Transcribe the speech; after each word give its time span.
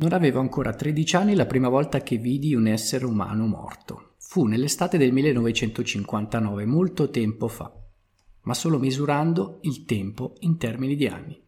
Non 0.00 0.12
avevo 0.12 0.38
ancora 0.38 0.74
13 0.74 1.16
anni 1.16 1.34
la 1.34 1.46
prima 1.46 1.68
volta 1.68 2.02
che 2.02 2.18
vidi 2.18 2.54
un 2.54 2.68
essere 2.68 3.04
umano 3.04 3.46
morto. 3.46 4.12
Fu 4.18 4.44
nell'estate 4.44 4.96
del 4.96 5.10
1959, 5.10 6.64
molto 6.66 7.10
tempo 7.10 7.48
fa, 7.48 7.72
ma 8.42 8.54
solo 8.54 8.78
misurando 8.78 9.58
il 9.62 9.84
tempo 9.84 10.36
in 10.40 10.56
termini 10.56 10.94
di 10.94 11.08
anni. 11.08 11.42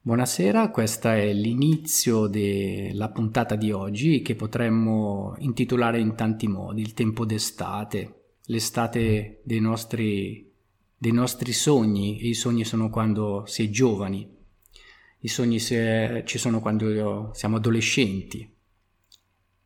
Buonasera, 0.00 0.70
questo 0.70 1.08
è 1.08 1.34
l'inizio 1.34 2.28
della 2.28 3.10
puntata 3.10 3.56
di 3.56 3.72
oggi 3.72 4.22
che 4.22 4.36
potremmo 4.36 5.34
intitolare 5.40 6.00
in 6.00 6.14
tanti 6.14 6.48
modi, 6.48 6.80
il 6.80 6.94
tempo 6.94 7.26
d'estate, 7.26 8.36
l'estate 8.44 9.42
dei 9.44 9.60
nostri, 9.60 10.50
dei 10.96 11.12
nostri 11.12 11.52
sogni, 11.52 12.18
e 12.20 12.28
i 12.28 12.34
sogni 12.34 12.64
sono 12.64 12.88
quando 12.88 13.44
si 13.44 13.64
è 13.64 13.68
giovani, 13.68 14.34
i 15.24 15.28
sogni 15.28 15.58
ci 15.58 16.38
sono 16.38 16.60
quando 16.60 17.30
siamo 17.32 17.56
adolescenti 17.56 18.46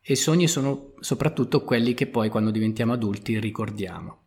e 0.01 0.13
i 0.13 0.15
sogni 0.15 0.47
sono 0.47 0.93
soprattutto 1.01 1.65
quelli 1.65 1.93
che 1.93 2.07
poi 2.07 2.29
quando 2.29 2.49
diventiamo 2.49 2.93
adulti 2.93 3.37
ricordiamo. 3.39 4.17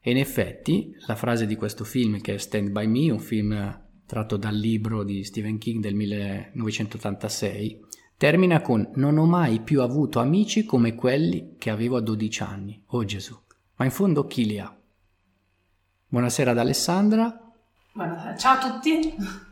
E 0.00 0.10
in 0.10 0.16
effetti 0.16 0.96
la 1.06 1.16
frase 1.16 1.44
di 1.44 1.54
questo 1.54 1.84
film 1.84 2.22
che 2.22 2.34
è 2.34 2.38
Stand 2.38 2.70
By 2.70 2.86
Me, 2.86 3.10
un 3.10 3.18
film 3.18 3.82
tratto 4.06 4.38
dal 4.38 4.54
libro 4.54 5.04
di 5.04 5.22
Stephen 5.22 5.58
King 5.58 5.82
del 5.82 5.94
1986, 5.94 7.84
termina 8.16 8.62
con 8.62 8.90
Non 8.94 9.18
ho 9.18 9.26
mai 9.26 9.60
più 9.60 9.82
avuto 9.82 10.18
amici 10.18 10.64
come 10.64 10.94
quelli 10.94 11.56
che 11.58 11.68
avevo 11.68 11.96
a 11.96 12.00
12 12.00 12.42
anni. 12.42 12.82
Oh 12.86 13.04
Gesù, 13.04 13.38
ma 13.76 13.84
in 13.84 13.90
fondo 13.90 14.26
chi 14.26 14.46
li 14.46 14.58
ha? 14.58 14.74
Buonasera 16.08 16.52
ad 16.52 16.58
Alessandra. 16.58 17.52
Buonasera. 17.92 18.36
Ciao 18.36 18.54
a 18.54 18.70
tutti. 18.70 19.46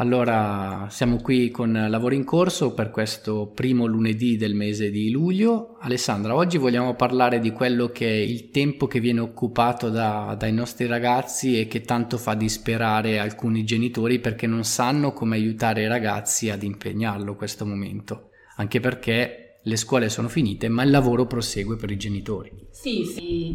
Allora, 0.00 0.86
siamo 0.88 1.18
qui 1.18 1.50
con 1.50 1.72
Lavoro 1.90 2.14
in 2.14 2.24
Corso 2.24 2.72
per 2.72 2.90
questo 2.90 3.48
primo 3.54 3.84
lunedì 3.84 4.38
del 4.38 4.54
mese 4.54 4.88
di 4.88 5.10
luglio. 5.10 5.76
Alessandra, 5.78 6.34
oggi 6.34 6.56
vogliamo 6.56 6.94
parlare 6.94 7.38
di 7.38 7.52
quello 7.52 7.88
che 7.88 8.06
è 8.06 8.16
il 8.16 8.48
tempo 8.48 8.86
che 8.86 8.98
viene 8.98 9.20
occupato 9.20 9.90
da, 9.90 10.34
dai 10.38 10.54
nostri 10.54 10.86
ragazzi 10.86 11.60
e 11.60 11.66
che 11.66 11.82
tanto 11.82 12.16
fa 12.16 12.32
disperare 12.32 13.18
alcuni 13.18 13.62
genitori 13.62 14.20
perché 14.20 14.46
non 14.46 14.64
sanno 14.64 15.12
come 15.12 15.36
aiutare 15.36 15.82
i 15.82 15.88
ragazzi 15.88 16.48
ad 16.48 16.62
impegnarlo 16.62 17.36
questo 17.36 17.66
momento, 17.66 18.30
anche 18.56 18.80
perché 18.80 19.58
le 19.62 19.76
scuole 19.76 20.08
sono 20.08 20.28
finite 20.28 20.70
ma 20.70 20.82
il 20.82 20.90
lavoro 20.90 21.26
prosegue 21.26 21.76
per 21.76 21.90
i 21.90 21.98
genitori. 21.98 22.50
Sì, 22.70 23.04
sì, 23.04 23.54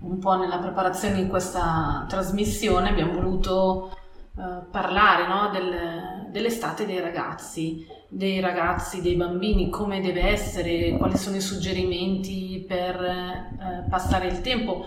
un 0.00 0.18
po' 0.18 0.34
nella 0.34 0.58
preparazione 0.58 1.22
di 1.22 1.28
questa 1.28 2.06
trasmissione 2.08 2.88
abbiamo 2.88 3.12
voluto 3.12 3.92
eh, 4.38 4.66
parlare 4.70 5.26
no, 5.26 5.50
del, 5.50 6.30
dell'estate 6.30 6.84
dei 6.84 7.00
ragazzi, 7.00 7.86
dei 8.08 8.38
ragazzi, 8.40 9.00
dei 9.00 9.14
bambini, 9.14 9.70
come 9.70 10.02
deve 10.02 10.24
essere, 10.24 10.94
quali 10.98 11.16
sono 11.16 11.36
i 11.36 11.40
suggerimenti 11.40 12.62
per 12.68 13.00
uh, 13.00 13.88
passare 13.88 14.26
il 14.26 14.42
tempo. 14.42 14.84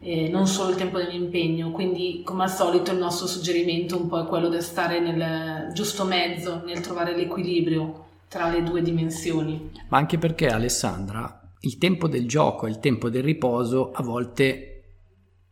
Eh, 0.00 0.28
non 0.28 0.48
solo 0.48 0.70
il 0.70 0.76
tempo 0.76 0.98
dell'impegno, 0.98 1.70
quindi 1.70 2.22
come 2.24 2.42
al 2.42 2.50
solito 2.50 2.90
il 2.90 2.98
nostro 2.98 3.28
suggerimento 3.28 3.96
un 3.96 4.08
po' 4.08 4.20
è 4.20 4.26
quello 4.26 4.48
di 4.48 4.60
stare 4.60 4.98
nel 4.98 5.72
giusto 5.72 6.04
mezzo, 6.04 6.62
nel 6.66 6.80
trovare 6.80 7.14
l'equilibrio 7.14 8.06
tra 8.26 8.50
le 8.50 8.64
due 8.64 8.82
dimensioni. 8.82 9.70
Ma 9.90 9.98
anche 9.98 10.18
perché 10.18 10.48
Alessandra, 10.48 11.40
il 11.60 11.78
tempo 11.78 12.08
del 12.08 12.26
gioco 12.26 12.66
e 12.66 12.70
il 12.70 12.80
tempo 12.80 13.10
del 13.10 13.22
riposo 13.22 13.92
a 13.92 14.02
volte 14.02 14.71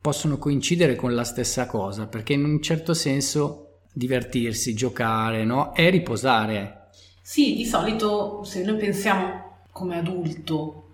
possono 0.00 0.38
coincidere 0.38 0.96
con 0.96 1.14
la 1.14 1.24
stessa 1.24 1.66
cosa, 1.66 2.06
perché 2.06 2.32
in 2.32 2.44
un 2.44 2.62
certo 2.62 2.94
senso 2.94 3.66
divertirsi, 3.92 4.74
giocare, 4.74 5.44
no? 5.44 5.72
È 5.72 5.90
riposare. 5.90 6.88
Sì, 7.20 7.54
di 7.54 7.66
solito 7.66 8.42
se 8.44 8.64
noi 8.64 8.78
pensiamo 8.78 9.64
come 9.70 9.98
adulto 9.98 10.84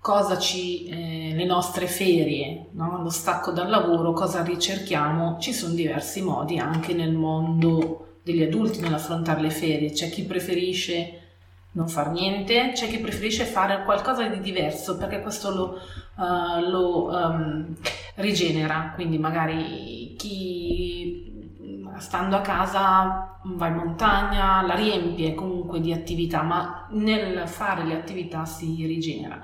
cosa 0.00 0.38
ci, 0.38 0.86
eh, 0.86 1.32
le 1.34 1.44
nostre 1.44 1.88
ferie, 1.88 2.66
no? 2.72 3.02
lo 3.02 3.10
stacco 3.10 3.50
dal 3.50 3.68
lavoro, 3.68 4.12
cosa 4.12 4.42
ricerchiamo, 4.42 5.38
ci 5.40 5.52
sono 5.52 5.74
diversi 5.74 6.22
modi 6.22 6.58
anche 6.58 6.94
nel 6.94 7.12
mondo 7.12 8.18
degli 8.22 8.42
adulti 8.42 8.80
nell'affrontare 8.80 9.40
le 9.40 9.50
ferie. 9.50 9.90
C'è 9.90 10.08
chi 10.08 10.22
preferisce 10.22 11.25
non 11.76 11.88
far 11.88 12.10
niente, 12.10 12.72
c'è 12.72 12.88
chi 12.88 12.98
preferisce 12.98 13.44
fare 13.44 13.84
qualcosa 13.84 14.26
di 14.26 14.40
diverso 14.40 14.96
perché 14.96 15.20
questo 15.20 15.54
lo, 15.54 15.78
uh, 16.16 16.68
lo 16.68 17.08
um, 17.10 17.76
rigenera, 18.16 18.92
quindi 18.94 19.18
magari 19.18 20.14
chi 20.16 21.34
stando 21.98 22.36
a 22.36 22.40
casa 22.40 23.38
va 23.44 23.66
in 23.68 23.74
montagna, 23.74 24.62
la 24.62 24.74
riempie 24.74 25.34
comunque 25.34 25.80
di 25.80 25.92
attività, 25.92 26.42
ma 26.42 26.88
nel 26.90 27.46
fare 27.46 27.84
le 27.84 27.94
attività 27.94 28.44
si 28.44 28.86
rigenera. 28.86 29.40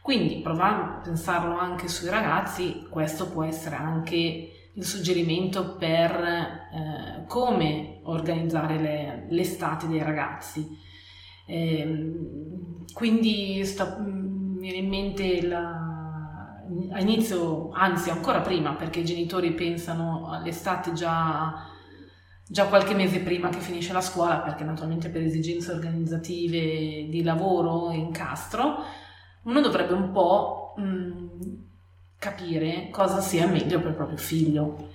Quindi 0.00 0.40
provare 0.40 0.82
a 0.82 1.00
pensarlo 1.02 1.58
anche 1.58 1.88
sui 1.88 2.08
ragazzi, 2.08 2.86
questo 2.88 3.28
può 3.28 3.44
essere 3.44 3.76
anche 3.76 4.70
il 4.74 4.84
suggerimento 4.84 5.76
per 5.76 6.10
eh, 6.12 7.24
come 7.26 8.00
organizzare 8.04 8.78
le, 8.78 9.26
l'estate 9.28 9.86
dei 9.86 10.02
ragazzi. 10.02 10.90
Eh, 11.46 12.12
quindi 12.92 13.64
sta, 13.64 13.98
mi 13.98 14.60
viene 14.60 14.78
in 14.78 14.88
mente 14.88 15.46
la, 15.46 16.60
a 16.90 17.00
inizio, 17.00 17.70
anzi 17.72 18.10
ancora 18.10 18.40
prima, 18.40 18.74
perché 18.74 19.00
i 19.00 19.04
genitori 19.04 19.52
pensano 19.52 20.28
all'estate 20.30 20.92
già, 20.92 21.52
già 22.46 22.66
qualche 22.66 22.94
mese 22.94 23.20
prima 23.20 23.48
che 23.48 23.60
finisce 23.60 23.92
la 23.92 24.00
scuola, 24.00 24.40
perché 24.40 24.64
naturalmente 24.64 25.08
per 25.08 25.22
esigenze 25.22 25.72
organizzative 25.72 27.08
di 27.08 27.22
lavoro 27.22 27.90
e 27.90 27.96
incastro, 27.96 28.76
uno 29.44 29.60
dovrebbe 29.60 29.92
un 29.94 30.12
po' 30.12 30.74
mh, 30.76 31.26
capire 32.18 32.88
cosa 32.90 33.20
sia 33.20 33.46
meglio 33.46 33.80
per 33.80 33.88
il 33.90 33.94
proprio 33.96 34.16
figlio. 34.18 34.90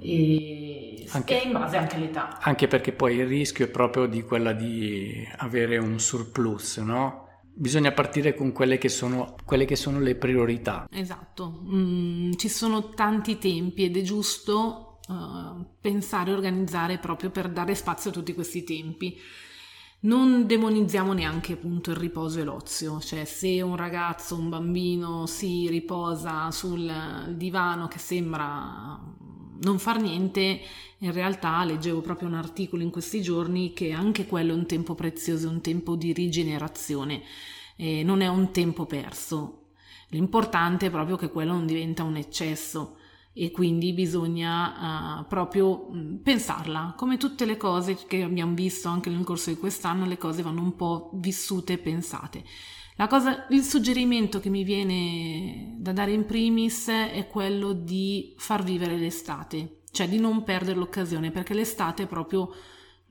E, 0.00 1.06
anche, 1.10 1.42
e 1.42 1.46
in 1.46 1.52
base 1.52 1.76
anche 1.76 1.96
all'età. 1.96 2.38
Anche 2.40 2.66
perché 2.66 2.92
poi 2.92 3.16
il 3.16 3.26
rischio 3.26 3.66
è 3.66 3.68
proprio 3.68 4.06
di 4.06 4.22
quella 4.22 4.52
di 4.52 5.26
avere 5.38 5.78
un 5.78 5.98
surplus, 5.98 6.78
no? 6.78 7.28
bisogna 7.60 7.92
partire 7.92 8.34
con 8.34 8.52
quelle 8.52 8.78
che 8.78 8.88
sono, 8.88 9.34
quelle 9.44 9.66
che 9.66 9.76
sono 9.76 10.00
le 10.00 10.14
priorità. 10.14 10.86
Esatto, 10.90 11.60
mm, 11.62 12.32
ci 12.36 12.48
sono 12.48 12.88
tanti 12.90 13.36
tempi 13.38 13.84
ed 13.84 13.98
è 13.98 14.02
giusto 14.02 15.00
uh, 15.06 15.66
pensare 15.80 16.30
e 16.30 16.34
organizzare 16.34 16.98
proprio 16.98 17.30
per 17.30 17.50
dare 17.50 17.74
spazio 17.74 18.10
a 18.10 18.12
tutti 18.14 18.32
questi 18.32 18.64
tempi. 18.64 19.18
Non 20.02 20.46
demonizziamo 20.46 21.12
neanche 21.12 21.52
appunto 21.52 21.90
il 21.90 21.98
riposo 21.98 22.40
e 22.40 22.44
l'ozio, 22.44 23.00
cioè 23.00 23.26
se 23.26 23.60
un 23.60 23.76
ragazzo, 23.76 24.34
un 24.34 24.48
bambino 24.48 25.26
si 25.26 25.68
riposa 25.68 26.50
sul 26.50 26.90
divano 27.36 27.86
che 27.86 27.98
sembra 27.98 28.98
non 29.60 29.78
far 29.78 30.00
niente, 30.00 30.60
in 30.98 31.12
realtà 31.12 31.64
leggevo 31.64 32.00
proprio 32.00 32.28
un 32.28 32.34
articolo 32.34 32.82
in 32.82 32.90
questi 32.90 33.22
giorni 33.22 33.72
che 33.72 33.92
anche 33.92 34.26
quello 34.26 34.52
è 34.52 34.56
un 34.56 34.66
tempo 34.66 34.94
prezioso, 34.94 35.48
un 35.48 35.60
tempo 35.60 35.96
di 35.96 36.12
rigenerazione, 36.12 37.22
eh, 37.76 38.02
non 38.02 38.20
è 38.20 38.28
un 38.28 38.50
tempo 38.50 38.86
perso. 38.86 39.72
L'importante 40.08 40.86
è 40.86 40.90
proprio 40.90 41.16
che 41.16 41.30
quello 41.30 41.52
non 41.52 41.66
diventa 41.66 42.02
un 42.02 42.16
eccesso 42.16 42.96
e 43.32 43.52
quindi 43.52 43.92
bisogna 43.92 45.20
uh, 45.20 45.26
proprio 45.28 45.88
mm, 45.92 46.16
pensarla. 46.16 46.94
Come 46.96 47.16
tutte 47.16 47.44
le 47.44 47.56
cose 47.56 47.96
che 48.06 48.22
abbiamo 48.22 48.54
visto 48.54 48.88
anche 48.88 49.08
nel 49.08 49.24
corso 49.24 49.50
di 49.50 49.56
quest'anno, 49.56 50.04
le 50.06 50.18
cose 50.18 50.42
vanno 50.42 50.62
un 50.62 50.74
po' 50.74 51.10
vissute 51.14 51.74
e 51.74 51.78
pensate. 51.78 52.44
Cosa, 53.08 53.46
il 53.48 53.62
suggerimento 53.62 54.40
che 54.40 54.50
mi 54.50 54.62
viene 54.62 55.74
da 55.78 55.92
dare 55.92 56.12
in 56.12 56.26
primis 56.26 56.88
è 56.88 57.26
quello 57.30 57.72
di 57.72 58.34
far 58.36 58.62
vivere 58.62 58.96
l'estate, 58.96 59.80
cioè 59.90 60.08
di 60.08 60.18
non 60.18 60.44
perdere 60.44 60.78
l'occasione, 60.78 61.30
perché 61.30 61.54
l'estate 61.54 62.02
è 62.02 62.06
proprio 62.06 62.52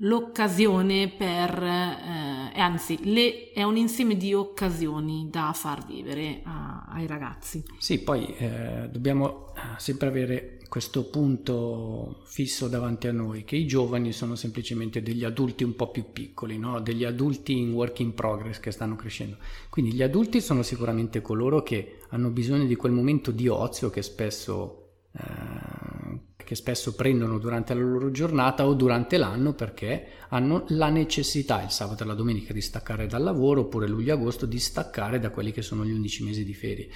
l'occasione 0.01 1.09
per, 1.09 1.63
eh, 1.63 2.59
anzi, 2.59 2.99
le, 3.11 3.51
è 3.51 3.63
un 3.63 3.77
insieme 3.77 4.15
di 4.15 4.33
occasioni 4.33 5.27
da 5.29 5.51
far 5.53 5.85
vivere 5.85 6.41
a, 6.43 6.85
ai 6.89 7.07
ragazzi. 7.07 7.63
Sì, 7.77 7.99
poi 8.03 8.33
eh, 8.37 8.87
dobbiamo 8.91 9.53
eh, 9.55 9.59
sempre 9.77 10.07
avere 10.07 10.58
questo 10.69 11.09
punto 11.09 12.21
fisso 12.25 12.67
davanti 12.67 13.07
a 13.07 13.11
noi, 13.11 13.43
che 13.43 13.55
i 13.55 13.65
giovani 13.65 14.13
sono 14.13 14.35
semplicemente 14.35 15.01
degli 15.01 15.25
adulti 15.25 15.63
un 15.63 15.75
po' 15.75 15.89
più 15.89 16.11
piccoli, 16.13 16.59
no? 16.59 16.79
degli 16.79 17.03
adulti 17.03 17.57
in 17.57 17.73
work 17.73 17.99
in 17.99 18.13
progress 18.13 18.59
che 18.59 18.71
stanno 18.71 18.95
crescendo. 18.95 19.37
Quindi 19.69 19.93
gli 19.93 20.03
adulti 20.03 20.39
sono 20.39 20.61
sicuramente 20.61 21.21
coloro 21.21 21.63
che 21.63 21.97
hanno 22.09 22.29
bisogno 22.29 22.65
di 22.65 22.75
quel 22.75 22.91
momento 22.91 23.31
di 23.31 23.47
ozio 23.47 23.89
che 23.89 24.03
spesso, 24.03 24.91
eh, 25.11 26.19
che 26.37 26.55
spesso 26.55 26.93
prendono 26.93 27.39
durante 27.39 27.73
la 27.73 27.81
loro 27.81 28.11
giornata 28.11 28.67
o 28.67 28.75
durante 28.75 29.17
l'anno 29.17 29.53
perché 29.53 30.05
hanno 30.29 30.65
la 30.69 30.89
necessità 30.89 31.63
il 31.63 31.71
sabato 31.71 32.03
e 32.03 32.05
la 32.05 32.13
domenica 32.13 32.53
di 32.53 32.61
staccare 32.61 33.07
dal 33.07 33.23
lavoro 33.23 33.61
oppure 33.61 33.87
luglio-agosto 33.87 34.45
di 34.45 34.59
staccare 34.59 35.19
da 35.19 35.31
quelli 35.31 35.51
che 35.51 35.63
sono 35.63 35.83
gli 35.83 35.91
11 35.91 36.23
mesi 36.23 36.45
di 36.45 36.53
ferie. 36.53 36.89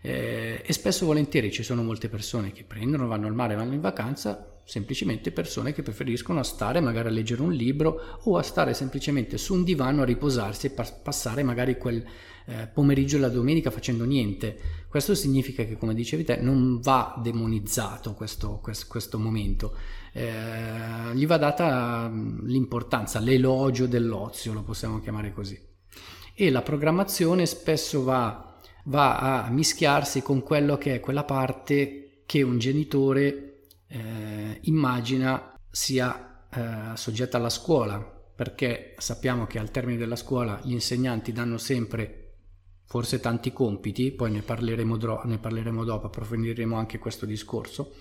Eh, 0.00 0.62
e 0.64 0.72
spesso 0.72 1.06
volentieri 1.06 1.50
ci 1.50 1.62
sono 1.62 1.82
molte 1.82 2.08
persone 2.08 2.52
che 2.52 2.64
prendono, 2.64 3.06
vanno 3.06 3.26
al 3.26 3.34
mare, 3.34 3.54
vanno 3.54 3.74
in 3.74 3.80
vacanza, 3.80 4.60
semplicemente 4.64 5.32
persone 5.32 5.72
che 5.72 5.82
preferiscono 5.82 6.42
stare 6.42 6.80
magari 6.80 7.08
a 7.08 7.10
leggere 7.10 7.40
un 7.40 7.52
libro 7.52 8.20
o 8.24 8.36
a 8.36 8.42
stare 8.42 8.74
semplicemente 8.74 9.38
su 9.38 9.54
un 9.54 9.64
divano 9.64 10.02
a 10.02 10.04
riposarsi 10.04 10.66
e 10.66 10.70
passare 10.70 11.42
magari 11.42 11.78
quel 11.78 12.04
eh, 12.48 12.66
pomeriggio 12.66 13.18
la 13.18 13.28
domenica 13.28 13.70
facendo 13.70 14.04
niente. 14.04 14.58
Questo 14.88 15.14
significa 15.14 15.64
che, 15.64 15.76
come 15.76 15.94
dicevi 15.94 16.24
te, 16.24 16.36
non 16.36 16.80
va 16.80 17.18
demonizzato 17.22 18.14
questo, 18.14 18.58
questo, 18.62 18.86
questo 18.88 19.18
momento, 19.18 19.76
eh, 20.12 21.14
gli 21.14 21.26
va 21.26 21.36
data 21.36 22.08
mm, 22.08 22.46
l'importanza, 22.46 23.20
l'elogio 23.20 23.86
dell'ozio, 23.86 24.54
lo 24.54 24.62
possiamo 24.62 25.00
chiamare 25.00 25.32
così. 25.32 25.58
E 26.34 26.50
la 26.50 26.62
programmazione 26.62 27.44
spesso 27.46 28.02
va, 28.02 28.47
va 28.88 29.44
a 29.44 29.50
mischiarsi 29.50 30.22
con 30.22 30.42
quello 30.42 30.76
che 30.78 30.96
è 30.96 31.00
quella 31.00 31.24
parte 31.24 32.22
che 32.26 32.42
un 32.42 32.58
genitore 32.58 33.60
eh, 33.86 34.58
immagina 34.62 35.54
sia 35.70 36.46
eh, 36.50 36.96
soggetta 36.96 37.36
alla 37.36 37.50
scuola, 37.50 37.98
perché 37.98 38.94
sappiamo 38.98 39.46
che 39.46 39.58
al 39.58 39.70
termine 39.70 39.98
della 39.98 40.16
scuola 40.16 40.60
gli 40.62 40.72
insegnanti 40.72 41.32
danno 41.32 41.58
sempre 41.58 42.24
forse 42.84 43.20
tanti 43.20 43.52
compiti, 43.52 44.10
poi 44.12 44.30
ne 44.30 44.40
parleremo, 44.40 44.96
dro- 44.96 45.22
ne 45.24 45.38
parleremo 45.38 45.84
dopo, 45.84 46.06
approfondiremo 46.06 46.74
anche 46.74 46.98
questo 46.98 47.26
discorso. 47.26 47.94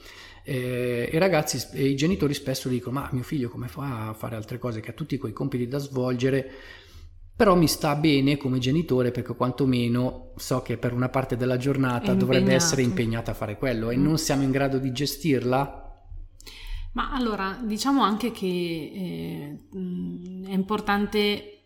Eh, 0.44 1.10
I 1.12 1.18
ragazzi 1.18 1.62
e 1.74 1.88
i 1.88 1.96
genitori 1.96 2.34
spesso 2.34 2.70
dicono: 2.70 3.02
Ma 3.02 3.10
mio 3.12 3.24
figlio 3.24 3.50
come 3.50 3.68
fa 3.68 4.08
a 4.08 4.14
fare 4.14 4.38
altre 4.38 4.58
cose 4.58 4.80
che 4.80 4.92
ha 4.92 4.94
tutti 4.94 5.18
quei 5.18 5.34
compiti 5.34 5.68
da 5.68 5.78
svolgere? 5.78 6.52
Però 7.38 7.56
mi 7.56 7.68
sta 7.68 7.96
bene 7.96 8.36
come 8.36 8.58
genitore 8.58 9.12
perché 9.12 9.36
quantomeno 9.36 10.32
so 10.38 10.64
che 10.64 10.78
per 10.78 10.92
una 10.92 11.10
parte 11.10 11.38
della 11.38 11.58
giornata 11.58 12.16
dovrebbe 12.16 12.56
essere 12.56 12.82
impegnata 12.82 13.30
a 13.30 13.36
fare 13.36 13.58
quello 13.58 13.92
e 13.92 13.96
mm. 13.96 14.04
non 14.04 14.18
siamo 14.18 14.42
in 14.42 14.50
grado 14.50 14.80
di 14.80 14.92
gestirla. 14.92 15.84
Ma 16.94 17.12
allora 17.12 17.60
diciamo 17.64 18.02
anche 18.02 18.32
che 18.32 18.48
eh, 18.48 19.60
è 20.48 20.52
importante 20.52 21.58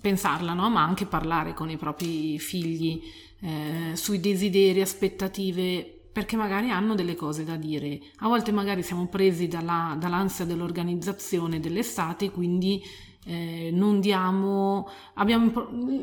pensarla, 0.00 0.54
no? 0.54 0.70
ma 0.70 0.82
anche 0.82 1.04
parlare 1.04 1.52
con 1.52 1.68
i 1.68 1.76
propri 1.76 2.38
figli 2.38 3.02
eh, 3.40 3.94
sui 3.96 4.20
desideri, 4.20 4.80
aspettative 4.80 5.94
perché 6.14 6.36
magari 6.36 6.70
hanno 6.70 6.94
delle 6.94 7.16
cose 7.16 7.44
da 7.44 7.56
dire. 7.56 8.00
A 8.18 8.28
volte 8.28 8.52
magari 8.52 8.82
siamo 8.82 9.08
presi 9.08 9.48
dalla, 9.48 9.96
dall'ansia 9.98 10.44
dell'organizzazione 10.44 11.58
dell'estate, 11.58 12.30
quindi 12.30 12.80
eh, 13.24 13.70
non 13.72 14.00
diamo, 14.00 14.88
abbiamo 15.14 15.50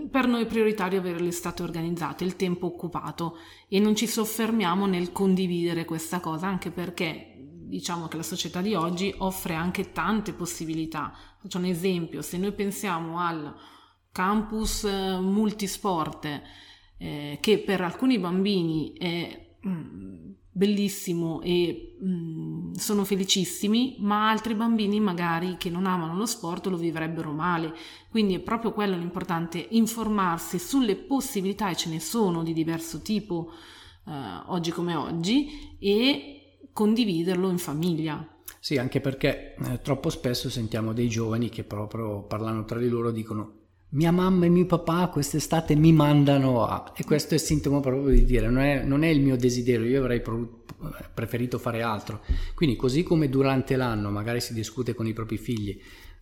per 0.10 0.28
noi 0.28 0.46
prioritario 0.46 1.00
avere 1.00 1.20
l'estate 1.20 1.64
organizzata, 1.64 2.24
il 2.24 2.36
tempo 2.36 2.68
occupato 2.68 3.38
e 3.68 3.80
non 3.80 3.96
ci 3.96 4.08
soffermiamo 4.08 4.86
nel 4.86 5.12
condividere 5.12 5.86
questa 5.86 6.20
cosa, 6.20 6.48
anche 6.48 6.72
perché 6.72 7.28
diciamo 7.72 8.08
che 8.08 8.18
la 8.18 8.24
società 8.24 8.62
di 8.62 8.74
oggi 8.74 9.14
offre 9.20 9.54
anche 9.54 9.92
tante 9.92 10.34
possibilità. 10.34 11.14
Faccio 11.40 11.58
un 11.58 11.66
esempio, 11.66 12.22
se 12.22 12.38
noi 12.38 12.52
pensiamo 12.52 13.20
al 13.20 13.56
campus 14.12 14.84
eh, 14.84 15.20
multisport, 15.20 16.42
eh, 16.98 17.38
che 17.40 17.60
per 17.60 17.82
alcuni 17.82 18.20
bambini 18.20 18.94
è 18.94 19.56
mm, 19.66 20.31
bellissimo 20.52 21.42
e 21.42 21.96
mh, 22.00 22.10
mm, 22.10 22.74
sono 22.74 23.06
felicissimi, 23.06 23.96
ma 24.00 24.30
altri 24.30 24.54
bambini 24.54 25.00
magari 25.00 25.56
che 25.58 25.70
non 25.70 25.86
amano 25.86 26.16
lo 26.16 26.26
sport 26.26 26.68
lo 26.68 26.78
vivrebbero 26.78 27.32
male. 27.32 27.74
Quindi 28.10 28.36
è 28.36 28.40
proprio 28.40 28.74
quello 28.74 28.98
l'importante, 28.98 29.66
informarsi 29.72 30.60
sulle 30.60 30.96
possibilità, 30.96 31.70
e 31.70 31.76
ce 31.76 31.90
ne 31.90 32.00
sono 32.00 32.44
di 32.44 32.54
diverso 32.54 33.02
tipo 33.02 33.52
eh, 34.06 34.12
oggi 34.48 34.72
come 34.72 34.96
oggi, 34.96 35.78
e 35.80 36.58
condividerlo 36.74 37.50
in 37.50 37.58
famiglia. 37.58 38.26
Sì, 38.60 38.78
anche 38.78 39.00
perché 39.00 39.56
eh, 39.56 39.82
troppo 39.82 40.10
spesso 40.10 40.50
sentiamo 40.50 40.94
dei 40.94 41.10
giovani 41.10 41.50
che 41.50 41.64
proprio 41.64 42.24
parlano 42.24 42.64
tra 42.66 42.78
di 42.78 42.90
loro 42.90 43.12
dicono 43.12 43.61
mia 43.94 44.12
mamma 44.12 44.46
e 44.46 44.50
mio 44.50 44.66
papà 44.66 45.08
quest'estate 45.08 45.76
mi 45.76 45.92
mandano 45.92 46.66
a... 46.66 46.94
E 46.96 47.04
questo 47.04 47.36
è 47.36 47.38
sintomo 47.38 47.80
proprio 47.80 48.14
di 48.14 48.24
dire 48.24 48.50
non 48.50 48.62
è, 48.62 48.84
non 48.84 49.04
è 49.04 49.08
il 49.08 49.22
mio 49.22 49.36
desiderio, 49.36 49.88
io 49.88 50.00
avrei 50.00 50.22
preferito 51.14 51.58
fare 51.58 51.82
altro. 51.82 52.22
Quindi 52.54 52.76
così 52.76 53.04
come 53.04 53.30
durante 53.30 53.76
l'anno 53.76 54.10
magari 54.10 54.40
si 54.40 54.54
discute 54.54 54.94
con 54.94 55.08
i 55.08 55.14
propri 55.14 55.38
figli 55.38 55.82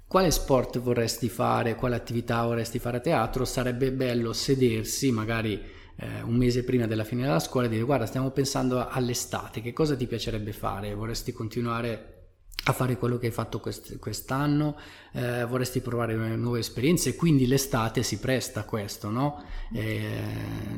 quale 0.10 0.32
sport 0.32 0.80
vorresti 0.80 1.30
fare, 1.30 1.76
quale 1.76 1.96
attività 1.96 2.44
vorresti 2.44 2.80
fare 2.80 2.98
a 2.98 3.00
teatro, 3.00 3.46
sarebbe 3.46 3.92
bello 3.92 4.34
sedersi 4.34 5.12
magari 5.12 5.62
eh, 5.98 6.24
un 6.24 6.36
mese 6.36 6.64
prima 6.64 6.88
della 6.88 7.04
fine 7.04 7.22
della 7.22 7.40
scuola 7.40 7.68
e 7.68 7.70
dire 7.70 7.84
guarda 7.84 8.08
stiamo 8.08 8.32
pensando 8.32 8.88
all'estate, 8.88 9.62
che 9.62 9.72
cosa 9.72 9.96
ti 9.96 10.08
piacerebbe 10.08 10.52
fare? 10.52 10.96
Vorresti 10.96 11.32
continuare 11.32 12.19
a 12.66 12.74
fare 12.74 12.98
quello 12.98 13.18
che 13.18 13.28
hai 13.28 13.32
fatto 13.32 13.60
quest- 13.60 13.98
quest'anno, 13.98 14.78
eh, 15.14 15.46
vorresti 15.46 15.80
provare 15.80 16.16
nuove 16.36 16.60
esperienze, 16.60 17.16
quindi 17.16 17.48
l'estate 17.48 18.04
si 18.04 18.20
presta 18.20 18.62
a 18.62 18.64
questo, 18.64 19.10
no? 19.10 19.44
eh, 19.74 20.22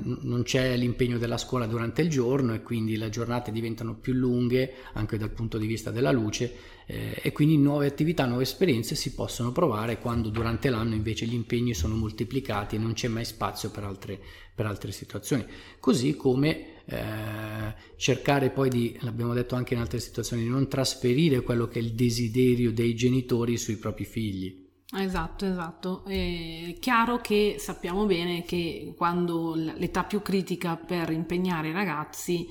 non 0.03 0.43
c'è 0.43 0.75
l'impegno 0.77 1.17
della 1.17 1.37
scuola 1.37 1.65
durante 1.65 2.01
il 2.01 2.09
giorno 2.09 2.53
e 2.53 2.61
quindi 2.61 2.97
le 2.97 3.09
giornate 3.09 3.51
diventano 3.51 3.95
più 3.95 4.13
lunghe 4.13 4.73
anche 4.93 5.17
dal 5.17 5.31
punto 5.31 5.57
di 5.57 5.67
vista 5.67 5.91
della 5.91 6.11
luce 6.11 6.53
eh, 6.85 7.19
e 7.21 7.31
quindi 7.31 7.57
nuove 7.57 7.87
attività, 7.87 8.25
nuove 8.25 8.43
esperienze 8.43 8.95
si 8.95 9.13
possono 9.13 9.51
provare 9.51 9.99
quando 9.99 10.29
durante 10.29 10.69
l'anno 10.69 10.95
invece 10.95 11.25
gli 11.25 11.33
impegni 11.33 11.73
sono 11.73 11.95
moltiplicati 11.95 12.75
e 12.75 12.79
non 12.79 12.93
c'è 12.93 13.07
mai 13.07 13.25
spazio 13.25 13.69
per 13.69 13.83
altre, 13.83 14.19
per 14.53 14.65
altre 14.65 14.91
situazioni. 14.91 15.45
Così 15.79 16.15
come 16.15 16.79
eh, 16.91 17.75
cercare 17.95 18.49
poi 18.49 18.69
di, 18.69 18.97
l'abbiamo 19.01 19.33
detto 19.33 19.55
anche 19.55 19.73
in 19.73 19.79
altre 19.79 19.99
situazioni, 19.99 20.43
di 20.43 20.49
non 20.49 20.67
trasferire 20.67 21.41
quello 21.41 21.67
che 21.67 21.79
è 21.79 21.81
il 21.81 21.93
desiderio 21.93 22.71
dei 22.71 22.93
genitori 22.95 23.57
sui 23.57 23.77
propri 23.77 24.05
figli. 24.05 24.69
Esatto, 24.93 25.45
esatto. 25.45 26.03
È 26.05 26.75
chiaro 26.79 27.19
che 27.19 27.55
sappiamo 27.59 28.05
bene 28.05 28.43
che 28.43 28.93
quando 28.97 29.55
l'età 29.55 30.03
più 30.03 30.21
critica 30.21 30.75
per 30.75 31.11
impegnare 31.11 31.69
i 31.69 31.73
ragazzi 31.73 32.47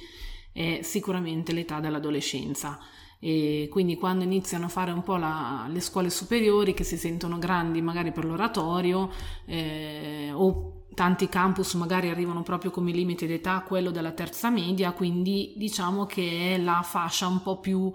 è 0.53 0.81
sicuramente 0.83 1.53
l'età 1.53 1.81
dell'adolescenza 1.81 2.79
e 3.23 3.69
quindi 3.71 3.97
quando 3.97 4.25
iniziano 4.25 4.65
a 4.65 4.69
fare 4.69 4.91
un 4.91 5.03
po' 5.03 5.17
la, 5.17 5.67
le 5.71 5.81
scuole 5.81 6.09
superiori 6.09 6.73
che 6.73 6.85
si 6.85 6.97
sentono 6.97 7.39
grandi 7.39 7.83
magari 7.83 8.13
per 8.13 8.25
l'oratorio 8.25 9.11
eh, 9.45 10.31
o 10.33 10.80
tanti 10.95 11.29
campus 11.29 11.75
magari 11.75 12.09
arrivano 12.09 12.43
proprio 12.43 12.71
come 12.71 12.93
limite 12.93 13.27
d'età 13.27 13.65
quello 13.67 13.91
della 13.91 14.13
terza 14.13 14.51
media 14.51 14.93
quindi 14.93 15.55
diciamo 15.57 16.07
che 16.07 16.55
è 16.55 16.59
la 16.59 16.83
fascia 16.83 17.27
un 17.27 17.43
po' 17.43 17.59
più 17.59 17.93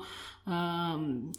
eh, 0.47 1.29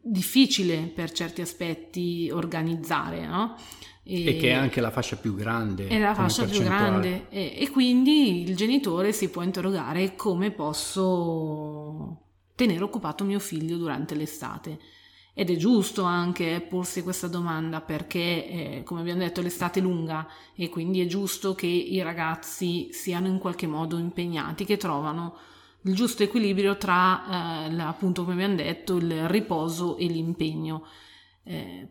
difficile 0.00 0.90
per 0.94 1.12
certi 1.12 1.40
aspetti 1.40 2.30
organizzare 2.32 3.26
no? 3.26 3.56
E, 4.04 4.26
e, 4.26 4.36
che 4.36 4.48
è 4.48 4.52
anche 4.52 4.80
la 4.80 4.90
fascia 4.90 5.16
più 5.16 5.36
grande. 5.36 5.86
È 5.86 5.98
la 5.98 6.12
fascia 6.12 6.44
più 6.44 6.60
grande 6.60 7.28
e, 7.28 7.54
e, 7.56 7.70
quindi 7.70 8.42
il 8.42 8.56
genitore 8.56 9.12
si 9.12 9.28
può 9.28 9.42
interrogare 9.42 10.16
come 10.16 10.50
posso 10.50 12.16
tenere 12.56 12.82
occupato 12.82 13.22
mio 13.22 13.38
figlio 13.38 13.76
durante 13.76 14.16
l'estate. 14.16 14.78
Ed 15.34 15.48
è 15.48 15.56
giusto 15.56 16.02
anche 16.02 16.60
porsi 16.68 17.02
questa 17.02 17.26
domanda 17.26 17.80
perché, 17.80 18.18
eh, 18.18 18.82
come 18.84 19.00
abbiamo 19.00 19.20
detto, 19.20 19.40
l'estate 19.40 19.80
è 19.80 19.82
lunga 19.82 20.28
e 20.54 20.68
quindi 20.68 21.00
è 21.00 21.06
giusto 21.06 21.54
che 21.54 21.66
i 21.66 22.02
ragazzi 22.02 22.88
siano 22.92 23.28
in 23.28 23.38
qualche 23.38 23.66
modo 23.66 23.96
impegnati, 23.96 24.66
che 24.66 24.76
trovano 24.76 25.36
il 25.84 25.94
giusto 25.94 26.22
equilibrio 26.22 26.76
tra, 26.76 27.66
eh, 27.66 27.80
appunto, 27.80 28.22
come 28.22 28.34
abbiamo 28.34 28.56
detto, 28.56 28.96
il 28.96 29.28
riposo 29.28 29.96
e 29.96 30.06
l'impegno. 30.06 30.84
Eh, 31.44 31.88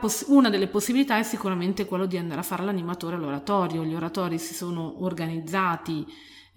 Poss- 0.00 0.24
una 0.28 0.50
delle 0.50 0.66
possibilità 0.66 1.18
è 1.18 1.22
sicuramente 1.22 1.84
quello 1.84 2.06
di 2.06 2.16
andare 2.16 2.40
a 2.40 2.42
fare 2.42 2.64
l'animatore 2.64 3.14
all'oratorio. 3.16 3.84
Gli 3.84 3.94
oratori 3.94 4.38
si 4.38 4.54
sono 4.54 5.04
organizzati 5.04 6.04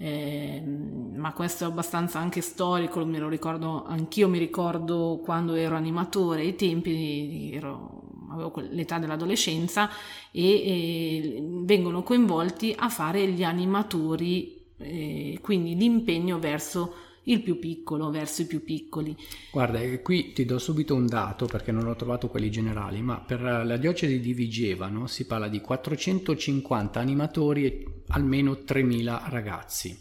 eh, 0.03 0.63
ma 0.65 1.31
questo 1.31 1.65
è 1.65 1.67
abbastanza 1.67 2.17
anche 2.17 2.41
storico, 2.41 3.05
me 3.05 3.19
lo 3.19 3.29
ricordo, 3.29 3.85
anch'io 3.85 4.27
mi 4.27 4.39
ricordo 4.39 5.21
quando 5.23 5.53
ero 5.53 5.75
animatore, 5.75 6.41
ai 6.41 6.55
tempi 6.55 7.51
ero, 7.53 8.01
avevo 8.31 8.51
l'età 8.71 8.97
dell'adolescenza 8.97 9.91
e, 10.31 10.43
e, 10.43 11.43
vengono 11.63 12.01
coinvolti 12.01 12.73
a 12.75 12.89
fare 12.89 13.27
gli 13.27 13.43
animatori, 13.43 14.73
eh, 14.77 15.37
quindi 15.39 15.75
l'impegno 15.75 16.39
verso 16.39 16.95
il 17.23 17.41
più 17.41 17.59
piccolo 17.59 18.09
verso 18.09 18.41
i 18.41 18.45
più 18.45 18.63
piccoli. 18.63 19.15
Guarda, 19.51 19.79
qui 19.99 20.33
ti 20.33 20.45
do 20.45 20.57
subito 20.57 20.95
un 20.95 21.05
dato 21.05 21.45
perché 21.45 21.71
non 21.71 21.87
ho 21.87 21.95
trovato 21.95 22.27
quelli 22.27 22.49
generali, 22.49 23.01
ma 23.01 23.19
per 23.19 23.41
la 23.41 23.77
diocesi 23.77 24.19
di 24.19 24.33
Vigevano 24.33 25.07
si 25.07 25.25
parla 25.25 25.47
di 25.47 25.61
450 25.61 26.99
animatori 26.99 27.65
e 27.65 27.85
almeno 28.07 28.53
3.000 28.65 29.29
ragazzi, 29.29 29.97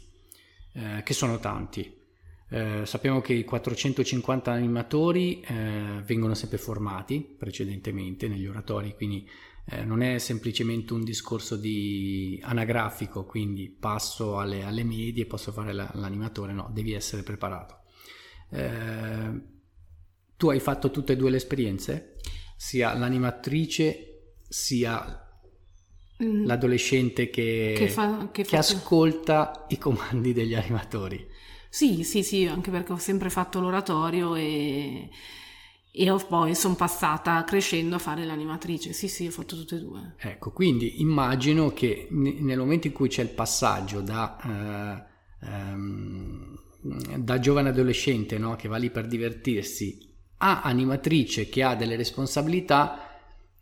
eh, 0.72 1.02
che 1.02 1.12
sono 1.12 1.38
tanti. 1.38 1.98
Eh, 2.52 2.84
sappiamo 2.84 3.20
che 3.20 3.32
i 3.32 3.44
450 3.44 4.50
animatori 4.50 5.40
eh, 5.40 6.02
vengono 6.04 6.34
sempre 6.34 6.58
formati 6.58 7.20
precedentemente 7.38 8.26
negli 8.26 8.46
oratori, 8.46 8.94
quindi 8.96 9.28
eh, 9.66 9.84
non 9.84 10.02
è 10.02 10.18
semplicemente 10.18 10.92
un 10.92 11.04
discorso 11.04 11.56
di 11.56 12.40
anagrafico, 12.42 13.24
quindi 13.24 13.68
passo 13.68 14.38
alle, 14.38 14.64
alle 14.64 14.84
medie, 14.84 15.26
posso 15.26 15.52
fare 15.52 15.72
la, 15.72 15.90
l'animatore, 15.94 16.52
no, 16.52 16.70
devi 16.72 16.92
essere 16.92 17.22
preparato. 17.22 17.82
Eh, 18.50 19.40
tu 20.36 20.48
hai 20.48 20.60
fatto 20.60 20.90
tutte 20.90 21.12
e 21.12 21.16
due 21.16 21.30
le 21.30 21.36
esperienze? 21.36 22.16
Sia 22.56 22.94
l'animatrice 22.94 24.34
sia 24.48 25.28
mm. 26.22 26.44
l'adolescente 26.46 27.30
che, 27.30 27.74
che, 27.76 27.88
fa, 27.88 28.30
che, 28.32 28.42
che 28.42 28.56
ascolta 28.56 29.66
i 29.68 29.78
comandi 29.78 30.32
degli 30.32 30.54
animatori. 30.54 31.28
Sì, 31.68 32.02
sì, 32.02 32.24
sì, 32.24 32.46
anche 32.46 32.72
perché 32.72 32.92
ho 32.92 32.98
sempre 32.98 33.30
fatto 33.30 33.60
l'oratorio 33.60 34.34
e, 34.34 35.08
e 35.92 36.24
poi 36.28 36.54
sono 36.54 36.74
passata 36.74 37.42
crescendo 37.44 37.96
a 37.96 37.98
fare 37.98 38.24
l'animatrice. 38.24 38.92
Sì, 38.92 39.08
sì, 39.08 39.26
ho 39.26 39.30
fatto 39.30 39.56
tutte 39.56 39.76
e 39.76 39.80
due. 39.80 40.14
Ecco, 40.18 40.52
quindi 40.52 41.00
immagino 41.00 41.72
che 41.72 42.06
nel 42.10 42.58
momento 42.58 42.86
in 42.86 42.92
cui 42.92 43.08
c'è 43.08 43.22
il 43.22 43.30
passaggio 43.30 44.00
da, 44.00 45.06
eh, 45.42 45.46
ehm, 45.46 46.58
da 47.16 47.38
giovane 47.40 47.70
adolescente 47.70 48.38
no, 48.38 48.54
che 48.54 48.68
va 48.68 48.76
lì 48.76 48.90
per 48.90 49.06
divertirsi 49.06 50.08
a 50.42 50.62
animatrice 50.62 51.48
che 51.48 51.62
ha 51.62 51.74
delle 51.74 51.96
responsabilità, 51.96 53.06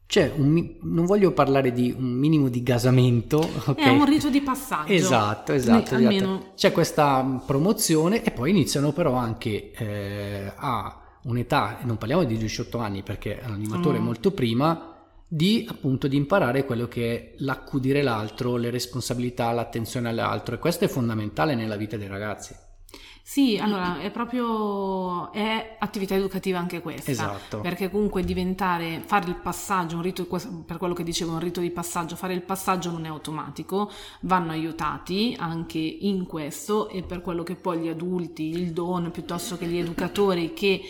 c'è 0.07 0.33
un, 0.35 0.77
non 0.83 1.07
voglio 1.07 1.33
parlare 1.33 1.73
di 1.73 1.95
un 1.97 2.05
minimo 2.05 2.49
di 2.49 2.63
gasamento. 2.63 3.39
Okay? 3.69 3.85
È 3.85 3.89
un 3.89 4.05
rito 4.05 4.29
di 4.29 4.41
passaggio. 4.41 4.93
Esatto, 4.93 5.53
esatto. 5.53 5.97
Né, 5.99 6.15
esatto. 6.15 6.53
C'è 6.55 6.73
questa 6.73 7.43
promozione 7.45 8.23
e 8.23 8.31
poi 8.31 8.51
iniziano 8.51 8.93
però 8.93 9.15
anche 9.15 9.73
eh, 9.73 10.53
a 10.55 11.03
un'età, 11.23 11.79
non 11.83 11.99
parliamo 11.99 12.25
di 12.25 12.37
18 12.37 12.79
anni 12.79 13.03
perché 13.03 13.41
l'animatore 13.47 13.99
mm. 13.99 14.01
è 14.01 14.05
molto 14.05 14.31
prima, 14.33 14.95
di 15.27 15.67
appunto 15.69 16.09
di 16.09 16.17
imparare 16.17 16.65
quello 16.65 16.89
che 16.89 17.15
è 17.15 17.35
l'accudire 17.39 18.03
l'altro, 18.03 18.57
le 18.57 18.71
responsabilità, 18.71 19.53
l'attenzione 19.53 20.09
all'altro 20.09 20.55
e 20.55 20.59
questo 20.59 20.85
è 20.85 20.89
fondamentale 20.89 21.55
nella 21.55 21.77
vita 21.77 21.97
dei 21.97 22.09
ragazzi. 22.09 22.55
Sì, 23.31 23.59
allora 23.61 24.01
è 24.01 24.11
proprio 24.11 25.31
è 25.33 25.77
attività 25.79 26.15
educativa 26.15 26.59
anche 26.59 26.81
questa. 26.81 27.11
Esatto. 27.11 27.61
Perché 27.61 27.91
comunque 27.91 28.25
diventare, 28.25 29.03
fare 29.05 29.29
il 29.29 29.35
passaggio, 29.35 29.97
un 29.97 30.03
rito, 30.03 30.25
per 30.65 30.79
quello 30.79 30.95
che 30.95 31.03
dicevo, 31.03 31.33
un 31.33 31.39
rito 31.39 31.61
di 31.61 31.71
passaggio, 31.71 32.17
fare 32.17 32.33
il 32.33 32.41
passaggio 32.41 32.91
non 32.91 33.05
è 33.05 33.09
automatico, 33.09 33.91
vanno 34.21 34.53
aiutati 34.53 35.37
anche 35.39 35.77
in 35.79 36.25
questo 36.25 36.89
e 36.89 37.03
per 37.03 37.21
quello 37.21 37.43
che 37.43 37.55
poi 37.55 37.81
gli 37.81 37.89
adulti, 37.89 38.45
il 38.45 38.73
don, 38.73 39.11
piuttosto 39.11 39.59
che 39.59 39.67
gli 39.67 39.77
educatori 39.77 40.55
che 40.55 40.81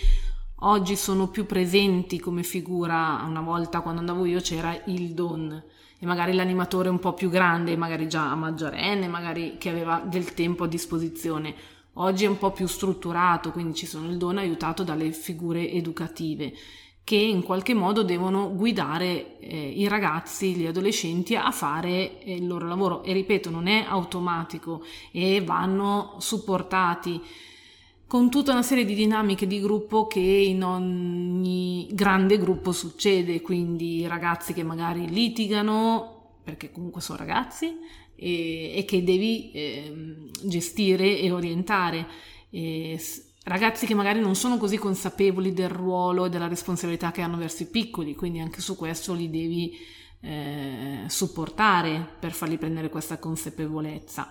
oggi 0.61 0.95
sono 0.95 1.27
più 1.27 1.45
presenti 1.45 2.21
come 2.21 2.45
figura, 2.45 3.21
una 3.27 3.41
volta 3.41 3.81
quando 3.81 3.99
andavo 3.99 4.25
io 4.27 4.39
c'era 4.39 4.81
il 4.85 5.13
don 5.13 5.61
e 5.99 6.07
magari 6.07 6.33
l'animatore 6.35 6.89
un 6.89 7.01
po' 7.01 7.15
più 7.15 7.31
grande, 7.31 7.77
magari 7.77 8.09
già 8.09 8.33
maggiorenne, 8.37 9.09
magari 9.09 9.57
che 9.59 9.71
aveva 9.71 10.01
del 10.07 10.35
tempo 10.35 10.63
a 10.63 10.69
disposizione 10.69 11.77
Oggi 12.01 12.25
è 12.25 12.29
un 12.29 12.39
po' 12.39 12.53
più 12.53 12.69
strutturato, 12.69 13.51
quindi 13.51 13.75
ci 13.75 13.87
sono 13.87 14.09
il 14.09 14.19
dono 14.19 14.39
aiutato 14.39 14.85
dalle 14.85 15.11
figure 15.11 15.69
educative 15.69 16.55
che 17.03 17.17
in 17.17 17.43
qualche 17.43 17.75
modo 17.75 18.05
devono 18.05 18.55
guidare 18.55 19.39
eh, 19.41 19.69
i 19.71 19.89
ragazzi, 19.89 20.55
gli 20.55 20.67
adolescenti 20.67 21.35
a 21.35 21.51
fare 21.51 22.23
eh, 22.23 22.37
il 22.37 22.47
loro 22.47 22.69
lavoro. 22.69 23.03
E 23.03 23.13
ripeto 23.13 23.51
non 23.51 23.67
è 23.67 23.85
automatico 23.89 24.85
e 25.11 25.43
vanno 25.43 26.15
supportati 26.19 27.21
con 28.07 28.31
tutta 28.31 28.53
una 28.53 28.63
serie 28.63 28.85
di 28.85 28.95
dinamiche 28.95 29.49
di 29.49 29.61
gruppo 29.61 30.07
che 30.07 30.21
in 30.21 30.63
ogni 30.63 31.89
grande 31.91 32.39
gruppo 32.39 32.71
succede, 32.71 33.41
quindi 33.41 34.07
ragazzi 34.07 34.53
che 34.53 34.63
magari 34.63 35.09
litigano 35.09 36.37
perché 36.45 36.71
comunque 36.71 37.01
sono 37.01 37.19
ragazzi 37.19 37.77
e, 38.19 38.73
e 38.75 38.85
che 38.85 39.05
devi 39.05 39.53
eh, 39.53 39.93
gestire 40.43 41.19
e 41.19 41.31
orientare. 41.31 42.07
E, 42.51 43.01
ragazzi 43.45 43.87
che 43.87 43.95
magari 43.95 44.21
non 44.21 44.35
sono 44.35 44.59
così 44.59 44.77
consapevoli 44.77 45.53
del 45.53 45.71
ruolo 45.71 46.27
e 46.27 46.29
della 46.29 46.49
responsabilità 46.49 47.13
che 47.13 47.23
hanno 47.23 47.37
verso 47.37 47.63
i 47.63 47.67
piccoli, 47.67 48.15
quindi 48.15 48.41
anche 48.41 48.61
su 48.61 48.77
questo 48.77 49.15
li 49.15 49.31
devi 49.31 49.77
eh, 50.21 51.05
supportare 51.07 52.07
per 52.19 52.33
fargli 52.33 52.59
prendere 52.59 52.91
questa 52.91 53.19
consapevolezza. 53.19 54.29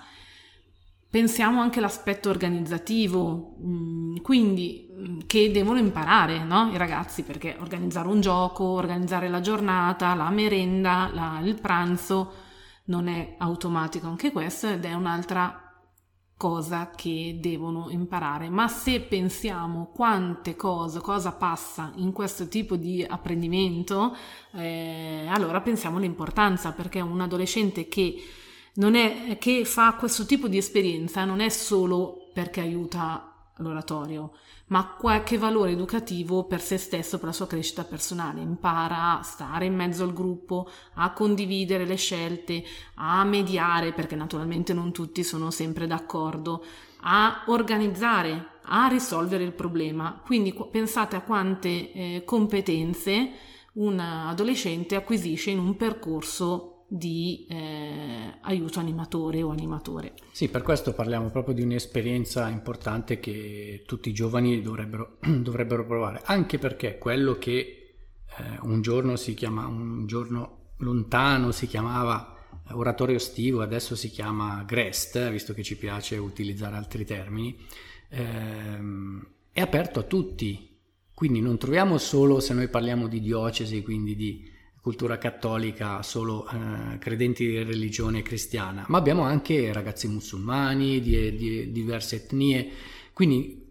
Pensiamo 1.09 1.61
anche 1.61 1.79
all'aspetto 1.79 2.29
organizzativo, 2.29 3.55
mm, 3.63 4.17
quindi 4.17 4.89
mm, 4.91 5.19
che 5.25 5.49
devono 5.51 5.79
imparare 5.79 6.43
no? 6.43 6.69
i 6.73 6.77
ragazzi, 6.77 7.23
perché 7.23 7.55
organizzare 7.59 8.09
un 8.09 8.19
gioco, 8.19 8.65
organizzare 8.65 9.29
la 9.29 9.39
giornata, 9.39 10.13
la 10.15 10.29
merenda, 10.29 11.09
la, 11.13 11.39
il 11.41 11.55
pranzo, 11.59 12.45
non 12.87 13.07
è 13.07 13.35
automatico 13.37 14.07
anche 14.07 14.31
questo 14.31 14.67
ed 14.67 14.85
è 14.85 14.93
un'altra 14.93 15.61
cosa 16.37 16.91
che 16.95 17.37
devono 17.41 17.87
imparare. 17.89 18.49
Ma 18.49 18.67
se 18.67 19.01
pensiamo 19.01 19.91
quante 19.93 20.55
cose, 20.55 20.99
cosa 20.99 21.31
passa 21.31 21.91
in 21.95 22.11
questo 22.11 22.47
tipo 22.47 22.75
di 22.75 23.03
apprendimento, 23.03 24.15
eh, 24.53 25.25
allora 25.27 25.61
pensiamo 25.61 25.97
all'importanza, 25.97 26.71
perché 26.73 27.01
un 27.01 27.19
adolescente 27.19 27.87
che, 27.87 28.21
è, 28.75 29.37
che 29.39 29.65
fa 29.65 29.95
questo 29.95 30.25
tipo 30.25 30.47
di 30.47 30.57
esperienza 30.57 31.25
non 31.25 31.39
è 31.39 31.49
solo 31.49 32.29
perché 32.33 32.61
aiuta 32.61 33.26
l'oratorio, 33.57 34.33
ma 34.67 34.95
qualche 34.97 35.37
valore 35.37 35.71
educativo 35.71 36.45
per 36.45 36.61
se 36.61 36.77
stesso, 36.77 37.17
per 37.17 37.27
la 37.27 37.33
sua 37.33 37.47
crescita 37.47 37.83
personale. 37.83 38.41
Impara 38.41 39.19
a 39.19 39.23
stare 39.23 39.65
in 39.65 39.75
mezzo 39.75 40.03
al 40.03 40.13
gruppo, 40.13 40.69
a 40.95 41.11
condividere 41.11 41.85
le 41.85 41.95
scelte, 41.95 42.63
a 42.95 43.23
mediare, 43.23 43.93
perché 43.93 44.15
naturalmente 44.15 44.73
non 44.73 44.91
tutti 44.91 45.23
sono 45.23 45.51
sempre 45.51 45.87
d'accordo, 45.87 46.63
a 47.01 47.43
organizzare, 47.47 48.59
a 48.63 48.87
risolvere 48.87 49.43
il 49.43 49.53
problema. 49.53 50.21
Quindi 50.23 50.53
pensate 50.69 51.15
a 51.15 51.21
quante 51.21 51.91
eh, 51.91 52.23
competenze 52.25 53.31
un 53.73 53.99
adolescente 53.99 54.95
acquisisce 54.95 55.51
in 55.51 55.59
un 55.59 55.75
percorso 55.75 56.76
di 56.87 57.45
eh, 57.49 58.37
aiuto 58.41 58.79
animatore 58.79 59.43
o 59.43 59.49
animatore. 59.49 60.13
Sì, 60.31 60.47
per 60.47 60.61
questo 60.61 60.93
parliamo 60.93 61.29
proprio 61.29 61.53
di 61.53 61.61
un'esperienza 61.61 62.47
importante 62.47 63.19
che 63.19 63.83
tutti 63.85 64.09
i 64.09 64.13
giovani 64.13 64.61
dovrebbero, 64.61 65.17
dovrebbero 65.41 65.85
provare, 65.85 66.21
anche 66.23 66.57
perché 66.57 66.97
quello 66.97 67.37
che 67.37 67.95
eh, 68.37 68.59
un 68.61 68.81
giorno 68.81 69.17
si 69.17 69.33
chiama, 69.33 69.67
un 69.67 70.05
giorno 70.07 70.71
lontano 70.77 71.51
si 71.51 71.67
chiamava 71.67 72.35
oratorio 72.71 73.15
estivo, 73.15 73.61
adesso 73.61 73.95
si 73.95 74.09
chiama 74.09 74.63
GREST, 74.65 75.29
visto 75.29 75.53
che 75.53 75.63
ci 75.63 75.77
piace 75.77 76.17
utilizzare 76.17 76.75
altri 76.75 77.05
termini, 77.05 77.57
ehm, 78.09 79.27
è 79.51 79.61
aperto 79.61 79.99
a 79.99 80.03
tutti, 80.03 80.75
quindi 81.13 81.41
non 81.41 81.57
troviamo 81.57 81.97
solo 81.97 82.39
se 82.39 82.53
noi 82.53 82.69
parliamo 82.69 83.07
di 83.07 83.19
diocesi, 83.19 83.81
quindi 83.81 84.15
di 84.15 84.55
cultura 84.87 85.17
cattolica 85.17 86.01
solo 86.01 86.47
eh, 86.47 86.97
credenti 86.97 87.45
di 87.45 87.61
religione 87.61 88.21
cristiana, 88.21 88.85
ma 88.87 88.97
abbiamo 88.97 89.23
anche 89.23 89.73
ragazzi 89.73 90.07
musulmani 90.07 91.01
di, 91.01 91.35
di 91.35 91.73
diverse 91.73 92.15
etnie, 92.15 92.69
quindi 93.11 93.65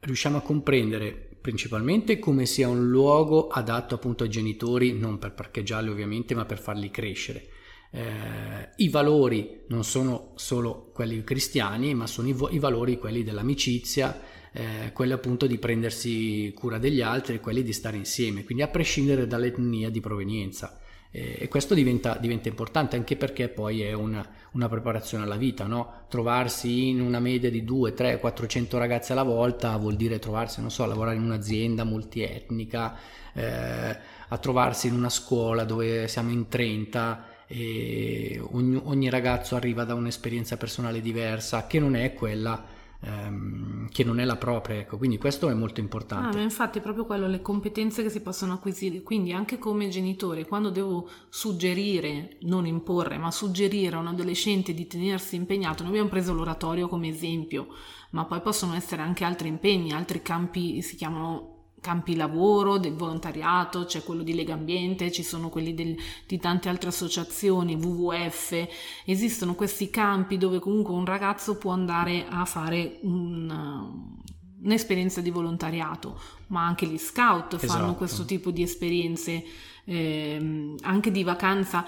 riusciamo 0.00 0.38
a 0.38 0.40
comprendere 0.40 1.38
principalmente 1.40 2.18
come 2.18 2.46
sia 2.46 2.68
un 2.68 2.88
luogo 2.88 3.46
adatto 3.46 3.94
appunto 3.94 4.24
ai 4.24 4.30
genitori, 4.30 4.98
non 4.98 5.18
per 5.18 5.34
parcheggiarli 5.34 5.88
ovviamente, 5.88 6.34
ma 6.34 6.44
per 6.44 6.58
farli 6.58 6.90
crescere. 6.90 7.46
Eh, 7.92 8.70
I 8.78 8.88
valori 8.88 9.60
non 9.68 9.84
sono 9.84 10.32
solo 10.34 10.90
quelli 10.92 11.22
cristiani, 11.22 11.94
ma 11.94 12.08
sono 12.08 12.26
i, 12.26 12.34
i 12.50 12.58
valori 12.58 12.98
quelli 12.98 13.22
dell'amicizia, 13.22 14.20
eh, 14.56 14.92
quelli 14.92 15.12
appunto 15.12 15.48
di 15.48 15.58
prendersi 15.58 16.52
cura 16.56 16.78
degli 16.78 17.00
altri 17.00 17.34
e 17.34 17.40
quelli 17.40 17.64
di 17.64 17.72
stare 17.72 17.96
insieme, 17.96 18.44
quindi 18.44 18.62
a 18.62 18.68
prescindere 18.68 19.26
dall'etnia 19.26 19.90
di 19.90 20.00
provenienza. 20.00 20.78
Eh, 21.10 21.38
e 21.40 21.48
questo 21.48 21.74
diventa, 21.74 22.16
diventa, 22.20 22.48
importante 22.48 22.94
anche 22.94 23.16
perché 23.16 23.48
poi 23.48 23.82
è 23.82 23.92
una, 23.92 24.24
una 24.52 24.68
preparazione 24.68 25.24
alla 25.24 25.36
vita, 25.36 25.66
no? 25.66 26.04
trovarsi 26.08 26.88
in 26.88 27.00
una 27.00 27.18
media 27.18 27.50
di 27.50 27.64
2, 27.64 27.94
3, 27.94 28.20
400 28.20 28.78
ragazze 28.78 29.12
alla 29.12 29.24
volta 29.24 29.76
vuol 29.76 29.96
dire 29.96 30.20
trovarsi, 30.20 30.60
non 30.60 30.70
so, 30.70 30.84
a 30.84 30.86
lavorare 30.86 31.16
in 31.16 31.22
un'azienda 31.22 31.82
multietnica, 31.82 32.96
eh, 33.32 33.96
a 34.28 34.38
trovarsi 34.38 34.86
in 34.86 34.94
una 34.94 35.10
scuola 35.10 35.64
dove 35.64 36.06
siamo 36.06 36.30
in 36.30 36.46
30 36.46 37.26
e 37.48 38.40
ogni, 38.52 38.80
ogni 38.84 39.10
ragazzo 39.10 39.56
arriva 39.56 39.84
da 39.84 39.94
un'esperienza 39.94 40.56
personale 40.56 41.00
diversa 41.00 41.66
che 41.66 41.80
non 41.80 41.96
è 41.96 42.14
quella 42.14 42.73
ehm, 43.04 43.88
che 43.90 44.04
non 44.04 44.18
è 44.18 44.24
la 44.24 44.36
propria, 44.36 44.78
ecco, 44.78 44.96
quindi 44.96 45.18
questo 45.18 45.48
è 45.48 45.54
molto 45.54 45.80
importante. 45.80 46.38
Ah, 46.38 46.42
infatti 46.42 46.78
è 46.78 46.82
proprio 46.82 47.04
quello, 47.04 47.26
le 47.26 47.42
competenze 47.42 48.02
che 48.02 48.10
si 48.10 48.20
possono 48.20 48.54
acquisire, 48.54 49.02
quindi 49.02 49.32
anche 49.32 49.58
come 49.58 49.88
genitore, 49.88 50.46
quando 50.46 50.70
devo 50.70 51.08
suggerire, 51.28 52.36
non 52.42 52.66
imporre, 52.66 53.18
ma 53.18 53.30
suggerire 53.30 53.96
a 53.96 54.00
un 54.00 54.08
adolescente 54.08 54.74
di 54.74 54.86
tenersi 54.86 55.36
impegnato, 55.36 55.82
noi 55.82 55.92
abbiamo 55.92 56.08
preso 56.08 56.32
l'oratorio 56.32 56.88
come 56.88 57.08
esempio, 57.08 57.68
ma 58.10 58.24
poi 58.24 58.40
possono 58.40 58.74
essere 58.74 59.02
anche 59.02 59.24
altri 59.24 59.48
impegni, 59.48 59.92
altri 59.92 60.22
campi 60.22 60.82
si 60.82 60.96
chiamano 60.96 61.53
campi 61.84 62.16
lavoro, 62.16 62.78
del 62.78 62.94
volontariato, 62.94 63.84
c'è 63.84 64.02
quello 64.02 64.22
di 64.22 64.34
Lega 64.34 64.54
Ambiente, 64.54 65.12
ci 65.12 65.22
sono 65.22 65.50
quelli 65.50 65.74
del, 65.74 65.94
di 66.26 66.38
tante 66.38 66.70
altre 66.70 66.88
associazioni, 66.88 67.74
WWF, 67.74 68.68
esistono 69.04 69.54
questi 69.54 69.90
campi 69.90 70.38
dove 70.38 70.60
comunque 70.60 70.94
un 70.94 71.04
ragazzo 71.04 71.58
può 71.58 71.72
andare 71.72 72.24
a 72.26 72.46
fare 72.46 73.00
un, 73.02 74.16
un'esperienza 74.62 75.20
di 75.20 75.28
volontariato, 75.28 76.18
ma 76.46 76.64
anche 76.64 76.86
gli 76.86 76.96
scout 76.96 77.58
fanno 77.58 77.82
Esatto. 77.82 77.94
questo 77.96 78.24
tipo 78.24 78.50
di 78.50 78.62
esperienze, 78.62 79.44
ehm, 79.84 80.76
anche 80.80 81.10
di 81.10 81.22
vacanza. 81.22 81.84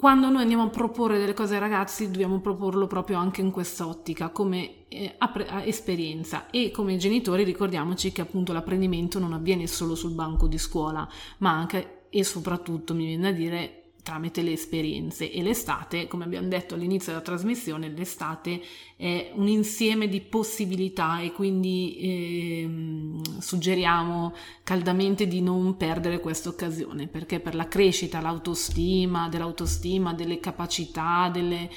Quando 0.00 0.30
noi 0.30 0.42
andiamo 0.42 0.62
a 0.62 0.68
proporre 0.68 1.18
delle 1.18 1.34
cose 1.34 1.54
ai 1.54 1.60
ragazzi, 1.60 2.08
dobbiamo 2.08 2.38
proporlo 2.38 2.86
proprio 2.86 3.18
anche 3.18 3.40
in 3.40 3.50
questa 3.50 3.84
ottica, 3.84 4.28
come 4.28 4.86
eh, 4.86 5.16
a- 5.18 5.64
esperienza. 5.64 6.50
E 6.50 6.70
come 6.70 6.96
genitori 6.98 7.42
ricordiamoci 7.42 8.12
che 8.12 8.20
appunto 8.20 8.52
l'apprendimento 8.52 9.18
non 9.18 9.32
avviene 9.32 9.66
solo 9.66 9.96
sul 9.96 10.12
banco 10.12 10.46
di 10.46 10.56
scuola, 10.56 11.08
ma 11.38 11.50
anche 11.50 12.06
e 12.10 12.22
soprattutto, 12.22 12.94
mi 12.94 13.06
viene 13.06 13.32
da 13.32 13.36
dire, 13.36 13.87
tramite 14.08 14.40
le 14.40 14.52
esperienze. 14.52 15.30
E 15.30 15.42
l'estate, 15.42 16.06
come 16.06 16.24
abbiamo 16.24 16.48
detto 16.48 16.74
all'inizio 16.74 17.12
della 17.12 17.22
trasmissione, 17.22 17.90
l'estate 17.90 18.58
è 18.96 19.32
un 19.34 19.48
insieme 19.48 20.08
di 20.08 20.22
possibilità 20.22 21.20
e 21.20 21.32
quindi 21.32 21.98
ehm, 22.00 23.38
suggeriamo 23.38 24.34
caldamente 24.64 25.28
di 25.28 25.42
non 25.42 25.76
perdere 25.76 26.20
questa 26.20 26.48
occasione 26.48 27.06
perché 27.06 27.38
per 27.38 27.54
la 27.54 27.68
crescita, 27.68 28.22
l'autostima, 28.22 29.28
dell'autostima, 29.28 30.14
delle 30.14 30.40
capacità, 30.40 31.28
delle 31.30 31.68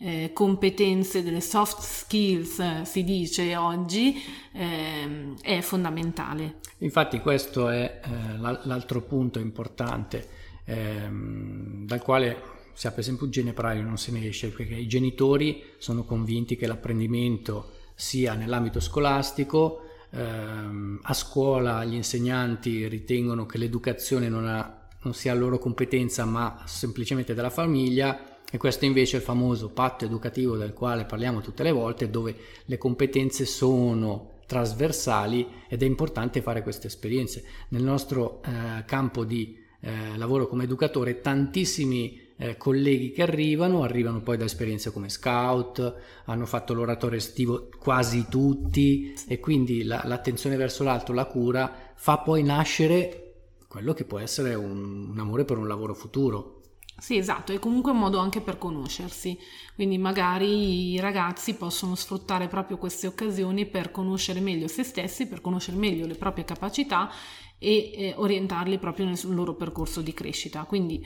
eh, 0.00 0.30
competenze, 0.34 1.22
delle 1.22 1.40
soft 1.40 1.80
skills, 1.80 2.58
eh, 2.58 2.82
si 2.84 3.02
dice 3.02 3.56
oggi, 3.56 4.14
ehm, 4.52 5.40
è 5.40 5.62
fondamentale. 5.62 6.56
Infatti 6.80 7.18
questo 7.20 7.70
è 7.70 8.00
eh, 8.04 8.36
l'al- 8.36 8.60
l'altro 8.64 9.00
punto 9.00 9.38
importante 9.38 10.37
ehm, 10.68 11.86
dal 11.86 12.02
quale 12.02 12.56
si 12.74 12.86
apre 12.86 13.02
sempre 13.02 13.24
un 13.24 13.30
ginepraio 13.30 13.82
non 13.82 13.96
se 13.96 14.12
ne 14.12 14.26
esce 14.28 14.50
perché 14.50 14.74
i 14.74 14.86
genitori 14.86 15.64
sono 15.78 16.04
convinti 16.04 16.54
che 16.56 16.66
l'apprendimento 16.66 17.72
sia 17.94 18.34
nell'ambito 18.34 18.78
scolastico, 18.78 19.80
ehm, 20.10 21.00
a 21.02 21.14
scuola 21.14 21.84
gli 21.84 21.94
insegnanti 21.94 22.86
ritengono 22.86 23.46
che 23.46 23.58
l'educazione 23.58 24.28
non, 24.28 24.46
ha- 24.46 24.86
non 25.02 25.14
sia 25.14 25.34
loro 25.34 25.58
competenza 25.58 26.24
ma 26.24 26.62
semplicemente 26.66 27.34
della 27.34 27.50
famiglia 27.50 28.36
e 28.50 28.56
questo 28.58 28.84
invece 28.84 29.16
è 29.16 29.18
il 29.18 29.24
famoso 29.24 29.70
patto 29.70 30.04
educativo 30.04 30.56
del 30.56 30.72
quale 30.72 31.04
parliamo 31.04 31.40
tutte 31.40 31.64
le 31.64 31.72
volte 31.72 32.08
dove 32.10 32.36
le 32.64 32.78
competenze 32.78 33.44
sono 33.44 34.36
trasversali 34.46 35.46
ed 35.68 35.82
è 35.82 35.86
importante 35.86 36.40
fare 36.40 36.62
queste 36.62 36.86
esperienze. 36.86 37.44
Nel 37.68 37.82
nostro 37.82 38.40
eh, 38.42 38.84
campo 38.86 39.24
di 39.24 39.57
eh, 39.80 40.16
lavoro 40.16 40.46
come 40.48 40.64
educatore 40.64 41.20
tantissimi 41.20 42.26
eh, 42.36 42.56
colleghi 42.56 43.10
che 43.10 43.22
arrivano 43.22 43.82
arrivano 43.82 44.22
poi 44.22 44.36
da 44.36 44.44
esperienze 44.44 44.92
come 44.92 45.08
scout, 45.08 45.94
hanno 46.26 46.46
fatto 46.46 46.72
l'oratorio 46.74 47.18
estivo 47.18 47.68
quasi 47.78 48.26
tutti 48.28 49.12
e 49.26 49.40
quindi 49.40 49.82
la- 49.84 50.02
l'attenzione 50.04 50.56
verso 50.56 50.84
l'alto, 50.84 51.12
la 51.12 51.26
cura 51.26 51.92
fa 51.94 52.18
poi 52.18 52.42
nascere 52.42 53.24
quello 53.66 53.92
che 53.92 54.04
può 54.04 54.18
essere 54.18 54.54
un, 54.54 55.10
un 55.10 55.18
amore 55.18 55.44
per 55.44 55.58
un 55.58 55.66
lavoro 55.68 55.94
futuro. 55.94 56.57
Sì, 57.00 57.16
esatto, 57.16 57.52
è 57.52 57.60
comunque 57.60 57.92
un 57.92 57.98
modo 57.98 58.18
anche 58.18 58.40
per 58.40 58.58
conoscersi, 58.58 59.38
quindi 59.76 59.98
magari 59.98 60.90
i 60.94 60.98
ragazzi 60.98 61.54
possono 61.54 61.94
sfruttare 61.94 62.48
proprio 62.48 62.76
queste 62.76 63.06
occasioni 63.06 63.66
per 63.66 63.92
conoscere 63.92 64.40
meglio 64.40 64.66
se 64.66 64.82
stessi, 64.82 65.28
per 65.28 65.40
conoscere 65.40 65.76
meglio 65.76 66.06
le 66.06 66.16
proprie 66.16 66.44
capacità 66.44 67.08
e 67.56 67.92
eh, 67.94 68.14
orientarli 68.16 68.78
proprio 68.78 69.06
nel 69.06 69.18
loro 69.28 69.54
percorso 69.54 70.00
di 70.02 70.12
crescita. 70.12 70.64
Quindi 70.64 71.04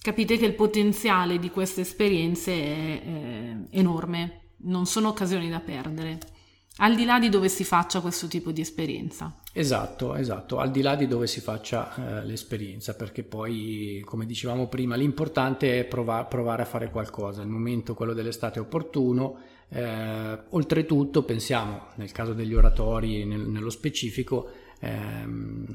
capite 0.00 0.38
che 0.38 0.46
il 0.46 0.54
potenziale 0.54 1.38
di 1.38 1.50
queste 1.50 1.82
esperienze 1.82 2.52
è 2.52 3.02
eh, 3.04 3.56
enorme, 3.78 4.52
non 4.62 4.86
sono 4.86 5.08
occasioni 5.08 5.50
da 5.50 5.60
perdere, 5.60 6.18
al 6.78 6.94
di 6.94 7.04
là 7.04 7.18
di 7.18 7.28
dove 7.28 7.48
si 7.48 7.64
faccia 7.64 8.00
questo 8.00 8.26
tipo 8.26 8.50
di 8.50 8.60
esperienza. 8.60 9.34
Esatto, 9.52 10.14
esatto, 10.14 10.58
al 10.58 10.70
di 10.70 10.82
là 10.82 10.94
di 10.94 11.06
dove 11.06 11.26
si 11.26 11.40
faccia 11.40 11.94
eh, 11.94 12.24
l'esperienza, 12.26 12.94
perché 12.94 13.22
poi, 13.22 14.02
come 14.04 14.26
dicevamo 14.26 14.68
prima, 14.68 14.96
l'importante 14.96 15.78
è 15.78 15.84
prova- 15.84 16.24
provare 16.24 16.62
a 16.62 16.66
fare 16.66 16.90
qualcosa. 16.90 17.42
Il 17.42 17.48
momento, 17.48 17.94
quello 17.94 18.12
dell'estate, 18.12 18.58
è 18.58 18.62
opportuno. 18.62 19.38
Eh, 19.68 20.38
oltretutto, 20.50 21.22
pensiamo, 21.22 21.86
nel 21.94 22.12
caso 22.12 22.34
degli 22.34 22.54
oratori, 22.54 23.24
nel- 23.24 23.48
nello 23.48 23.70
specifico, 23.70 24.50
ehm, 24.80 25.66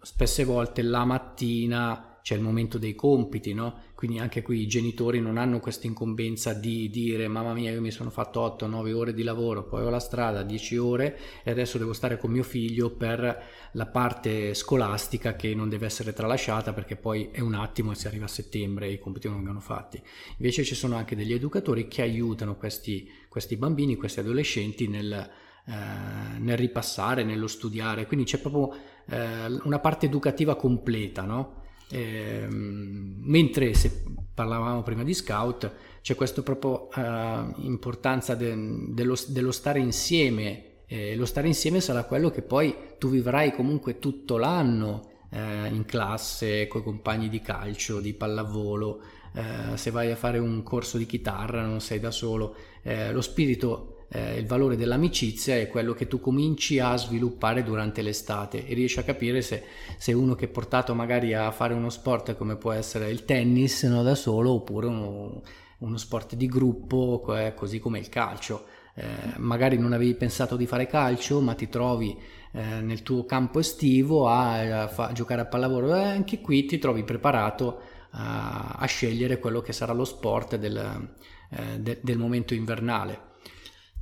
spesse 0.00 0.44
volte 0.44 0.82
la 0.82 1.04
mattina 1.04 2.18
c'è 2.22 2.36
il 2.36 2.40
momento 2.40 2.78
dei 2.78 2.94
compiti, 2.94 3.52
no? 3.52 3.80
Quindi 4.04 4.20
anche 4.20 4.42
qui 4.42 4.60
i 4.60 4.66
genitori 4.66 5.18
non 5.18 5.38
hanno 5.38 5.60
questa 5.60 5.86
incombenza 5.86 6.52
di 6.52 6.90
dire 6.90 7.26
mamma 7.26 7.54
mia 7.54 7.70
io 7.70 7.80
mi 7.80 7.90
sono 7.90 8.10
fatto 8.10 8.44
8-9 8.60 8.92
ore 8.92 9.14
di 9.14 9.22
lavoro, 9.22 9.64
poi 9.64 9.82
ho 9.82 9.88
la 9.88 9.98
strada 9.98 10.42
10 10.42 10.76
ore 10.76 11.18
e 11.42 11.50
adesso 11.50 11.78
devo 11.78 11.94
stare 11.94 12.18
con 12.18 12.30
mio 12.30 12.42
figlio 12.42 12.90
per 12.90 13.44
la 13.72 13.86
parte 13.86 14.52
scolastica 14.52 15.36
che 15.36 15.54
non 15.54 15.70
deve 15.70 15.86
essere 15.86 16.12
tralasciata 16.12 16.74
perché 16.74 16.96
poi 16.96 17.30
è 17.32 17.40
un 17.40 17.54
attimo 17.54 17.92
e 17.92 17.94
si 17.94 18.06
arriva 18.06 18.26
a 18.26 18.28
settembre 18.28 18.88
e 18.88 18.92
i 18.92 18.98
compiti 18.98 19.26
non 19.26 19.38
vengono 19.38 19.60
fatti. 19.60 20.02
Invece 20.36 20.64
ci 20.64 20.74
sono 20.74 20.96
anche 20.96 21.16
degli 21.16 21.32
educatori 21.32 21.88
che 21.88 22.02
aiutano 22.02 22.56
questi, 22.56 23.10
questi 23.30 23.56
bambini, 23.56 23.96
questi 23.96 24.20
adolescenti 24.20 24.86
nel, 24.86 25.12
eh, 25.14 26.38
nel 26.40 26.58
ripassare, 26.58 27.24
nello 27.24 27.46
studiare, 27.46 28.06
quindi 28.06 28.26
c'è 28.26 28.36
proprio 28.36 28.78
eh, 29.06 29.46
una 29.62 29.78
parte 29.78 30.04
educativa 30.04 30.56
completa, 30.56 31.22
no? 31.22 31.62
Ehm, 31.94 33.20
mentre 33.20 33.72
se 33.74 34.02
parlavamo 34.34 34.82
prima 34.82 35.04
di 35.04 35.14
scout 35.14 35.70
c'è 36.02 36.16
questa 36.16 36.42
proprio 36.42 36.90
eh, 36.90 37.44
importanza 37.58 38.34
de- 38.34 38.88
dello, 38.88 39.14
dello 39.28 39.52
stare 39.52 39.78
insieme 39.78 40.82
e 40.86 41.14
lo 41.14 41.24
stare 41.24 41.46
insieme 41.46 41.80
sarà 41.80 42.02
quello 42.02 42.30
che 42.30 42.42
poi 42.42 42.74
tu 42.98 43.08
vivrai 43.08 43.52
comunque 43.52 44.00
tutto 44.00 44.36
l'anno 44.36 45.10
eh, 45.30 45.68
in 45.68 45.84
classe 45.84 46.66
con 46.66 46.80
i 46.80 46.84
compagni 46.84 47.28
di 47.28 47.40
calcio, 47.40 48.00
di 48.00 48.12
pallavolo, 48.12 49.00
eh, 49.32 49.76
se 49.76 49.92
vai 49.92 50.10
a 50.10 50.16
fare 50.16 50.38
un 50.38 50.64
corso 50.64 50.98
di 50.98 51.06
chitarra 51.06 51.62
non 51.62 51.80
sei 51.80 52.00
da 52.00 52.10
solo, 52.10 52.56
eh, 52.82 53.12
lo 53.12 53.20
spirito 53.20 53.93
eh, 54.14 54.36
il 54.38 54.46
valore 54.46 54.76
dell'amicizia 54.76 55.56
è 55.56 55.68
quello 55.68 55.92
che 55.92 56.06
tu 56.06 56.20
cominci 56.20 56.78
a 56.78 56.96
sviluppare 56.96 57.64
durante 57.64 58.00
l'estate 58.00 58.64
e 58.64 58.72
riesci 58.72 59.00
a 59.00 59.02
capire 59.02 59.42
se, 59.42 59.64
se 59.98 60.12
uno 60.12 60.36
che 60.36 60.44
è 60.44 60.48
portato 60.48 60.94
magari 60.94 61.34
a 61.34 61.50
fare 61.50 61.74
uno 61.74 61.90
sport 61.90 62.36
come 62.36 62.54
può 62.54 62.70
essere 62.70 63.10
il 63.10 63.24
tennis 63.24 63.82
no, 63.82 64.04
da 64.04 64.14
solo 64.14 64.52
oppure 64.52 64.86
uno, 64.86 65.42
uno 65.78 65.96
sport 65.96 66.36
di 66.36 66.46
gruppo 66.46 67.34
eh, 67.36 67.54
così 67.54 67.80
come 67.80 67.98
il 67.98 68.08
calcio. 68.08 68.66
Eh, 68.94 69.04
magari 69.38 69.76
non 69.76 69.92
avevi 69.92 70.14
pensato 70.14 70.54
di 70.56 70.66
fare 70.66 70.86
calcio 70.86 71.40
ma 71.40 71.54
ti 71.54 71.68
trovi 71.68 72.16
eh, 72.52 72.80
nel 72.80 73.02
tuo 73.02 73.24
campo 73.24 73.58
estivo 73.58 74.28
a, 74.28 74.82
a 74.82 74.86
fa- 74.86 75.10
giocare 75.10 75.40
a 75.40 75.46
pallavolo 75.46 75.96
e 75.96 76.04
anche 76.04 76.40
qui 76.40 76.66
ti 76.66 76.78
trovi 76.78 77.02
preparato 77.02 77.80
a, 78.10 78.76
a 78.78 78.86
scegliere 78.86 79.40
quello 79.40 79.60
che 79.60 79.72
sarà 79.72 79.92
lo 79.92 80.04
sport 80.04 80.54
del, 80.54 81.08
eh, 81.50 81.80
de- 81.80 81.98
del 82.00 82.18
momento 82.18 82.54
invernale. 82.54 83.32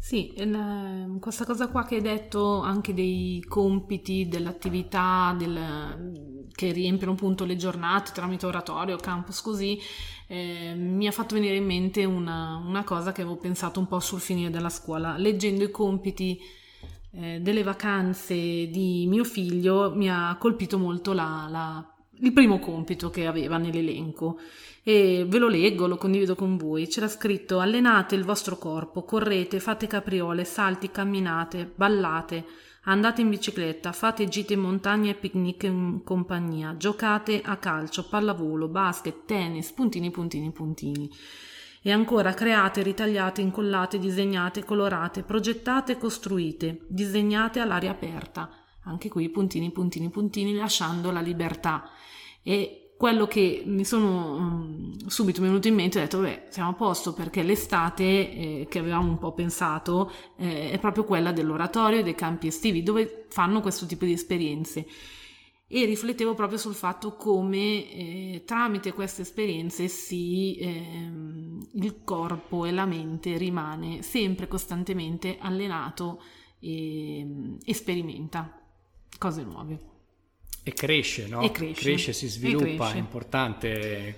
Sì, 0.05 0.33
il- 0.37 1.17
questa 1.21 1.45
cosa 1.45 1.69
qua 1.69 1.85
che 1.85 1.95
hai 1.97 2.01
detto 2.03 2.59
anche 2.61 2.93
dei 2.93 3.41
compiti, 3.47 4.27
dell'attività 4.27 5.33
del- 5.39 6.49
che 6.53 6.73
riempiono 6.73 7.13
appunto 7.13 7.45
le 7.45 7.55
giornate 7.55 8.11
tramite 8.13 8.47
oratorio, 8.47 8.97
campus 8.97 9.41
così, 9.41 9.79
eh, 10.27 10.75
mi 10.77 11.07
ha 11.07 11.13
fatto 11.13 11.35
venire 11.37 11.55
in 11.57 11.65
mente 11.65 12.05
una, 12.05 12.57
una 12.57 12.83
cosa 12.83 13.13
che 13.13 13.21
avevo 13.23 13.37
pensato 13.37 13.79
un 13.79 13.87
po' 13.87 14.01
sul 14.01 14.19
finire 14.21 14.51
della 14.51 14.71
scuola. 14.71 15.17
Leggendo 15.17 15.63
i 15.65 15.71
compiti 15.71 16.39
eh, 17.15 17.41
delle 17.41 17.63
vacanze 17.63 18.35
di 18.35 19.05
mio 19.09 19.25
figlio 19.25 19.93
mi 19.95 20.09
ha 20.11 20.35
colpito 20.39 20.79
molto 20.79 21.13
la- 21.13 21.47
la- 21.51 21.87
il 22.21 22.33
primo 22.33 22.59
compito 22.59 23.11
che 23.11 23.27
aveva 23.27 23.59
nell'elenco 23.59 24.39
e 24.85 25.25
ve 25.29 25.39
lo 25.39 25.49
leggo, 25.49 25.87
lo 25.87 25.97
condivido 25.97 26.35
con 26.35 26.57
voi. 26.57 26.89
C'era 26.89 27.09
scritto 27.09 27.61
allenate 27.61 28.15
il 28.15 28.25
vostro 28.25 28.57
corpo, 28.57 29.05
correte, 29.05 29.61
fate 29.61 29.87
capriole, 29.87 30.45
salti, 30.45 30.91
camminate, 30.91 31.71
ballate, 31.75 32.45
andate 32.85 33.21
in 33.21 33.29
bicicletta, 33.29 33.93
fate 33.93 34.27
gite 34.27 34.55
in 34.55 34.61
montagna 34.61 35.11
e 35.11 35.15
picnic 35.15 35.63
in 35.65 36.03
compagnia, 36.03 36.77
giocate 36.77 37.41
a 37.45 37.57
calcio, 37.57 38.09
pallavolo, 38.09 38.69
basket, 38.69 39.25
tennis, 39.25 39.71
puntini, 39.71 40.11
puntini, 40.11 40.51
puntini. 40.51 41.11
E 41.85 41.91
ancora 41.91 42.33
create, 42.33 42.83
ritagliate, 42.83 43.41
incollate, 43.41 43.99
disegnate, 43.99 44.65
colorate, 44.65 45.23
progettate, 45.23 45.99
costruite, 45.99 46.87
disegnate 46.89 47.59
all'aria 47.59 47.91
aperta. 47.91 48.51
Anche 48.85 49.09
qui 49.09 49.29
puntini, 49.31 49.71
puntini, 49.71 50.09
puntini, 50.11 50.55
lasciando 50.55 51.11
la 51.11 51.21
libertà. 51.21 51.89
E 52.43 52.82
quello 53.03 53.27
che 53.27 53.65
mi 53.67 53.85
sono 53.85 54.39
mm, 54.39 55.07
subito 55.09 55.41
è 55.41 55.43
venuto 55.43 55.67
in 55.67 55.75
mente, 55.75 55.99
ho 55.99 56.03
detto, 56.03 56.21
beh, 56.21 56.45
siamo 56.51 56.71
a 56.71 56.75
posto 56.75 57.13
perché 57.13 57.43
l'estate 57.43 58.05
eh, 58.05 58.67
che 58.71 58.79
avevamo 58.79 59.09
un 59.09 59.19
po' 59.19 59.33
pensato 59.33 60.09
eh, 60.37 60.71
è 60.71 60.79
proprio 60.79 61.03
quella 61.03 61.33
dell'oratorio 61.33 61.99
e 61.99 62.03
dei 62.05 62.15
campi 62.15 62.47
estivi, 62.47 62.85
dove 62.85 63.27
fanno 63.29 63.61
questo 63.61 63.87
tipo 63.87 64.05
di 64.05 64.13
esperienze. 64.13 64.87
E 65.67 65.85
riflettevo 65.85 66.35
proprio 66.35 66.59
sul 66.59 66.75
fatto 66.75 67.17
come 67.17 67.91
eh, 67.91 68.43
tramite 68.47 68.93
queste 68.93 69.23
esperienze 69.23 69.89
si, 69.89 70.59
ehm, 70.61 71.71
il 71.73 72.05
corpo 72.05 72.67
e 72.67 72.71
la 72.71 72.87
mente 72.87 73.37
rimane 73.37 74.03
sempre 74.03 74.47
costantemente 74.47 75.39
allenato 75.41 76.23
e, 76.61 77.57
e 77.65 77.75
sperimenta 77.75 78.63
cose 79.19 79.43
nuove. 79.43 79.92
E 80.65 80.73
cresce, 80.73 81.27
no? 81.27 81.43
E 81.43 81.51
cresce. 81.51 81.83
cresce 81.83 82.13
si 82.13 82.29
sviluppa, 82.29 82.67
cresce. 82.67 82.95
è 82.95 82.99
importante. 82.99 84.17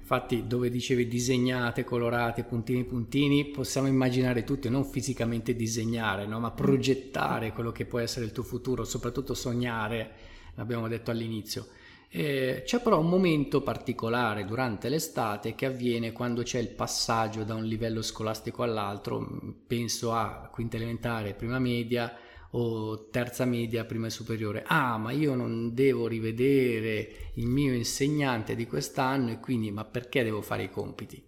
Infatti, 0.00 0.46
dove 0.46 0.70
dicevi 0.70 1.06
disegnate, 1.06 1.84
colorate, 1.84 2.42
puntini, 2.42 2.84
puntini, 2.84 3.44
possiamo 3.44 3.88
immaginare 3.88 4.42
tutti, 4.42 4.70
non 4.70 4.84
fisicamente 4.84 5.54
disegnare, 5.54 6.26
no? 6.26 6.40
ma 6.40 6.50
progettare 6.50 7.52
quello 7.52 7.72
che 7.72 7.84
può 7.84 7.98
essere 7.98 8.24
il 8.24 8.32
tuo 8.32 8.42
futuro, 8.42 8.84
soprattutto 8.84 9.34
sognare, 9.34 10.10
l'abbiamo 10.54 10.88
detto 10.88 11.10
all'inizio. 11.10 11.66
Eh, 12.08 12.62
c'è 12.64 12.80
però 12.80 13.00
un 13.00 13.08
momento 13.08 13.60
particolare 13.60 14.46
durante 14.46 14.88
l'estate 14.88 15.54
che 15.54 15.66
avviene 15.66 16.12
quando 16.12 16.42
c'è 16.42 16.58
il 16.58 16.70
passaggio 16.70 17.44
da 17.44 17.54
un 17.54 17.66
livello 17.66 18.00
scolastico 18.00 18.62
all'altro, 18.62 19.54
penso 19.66 20.14
a 20.14 20.48
quinta 20.50 20.76
elementare, 20.76 21.34
prima 21.34 21.58
media 21.58 22.16
o 22.50 23.08
terza 23.10 23.44
media, 23.44 23.84
prima 23.84 24.08
superiore. 24.10 24.64
Ah, 24.66 24.96
ma 24.98 25.10
io 25.12 25.34
non 25.34 25.74
devo 25.74 26.06
rivedere 26.06 27.32
il 27.34 27.46
mio 27.46 27.74
insegnante 27.74 28.54
di 28.54 28.66
quest'anno 28.66 29.30
e 29.30 29.40
quindi 29.40 29.70
ma 29.70 29.84
perché 29.84 30.22
devo 30.22 30.42
fare 30.42 30.64
i 30.64 30.70
compiti? 30.70 31.22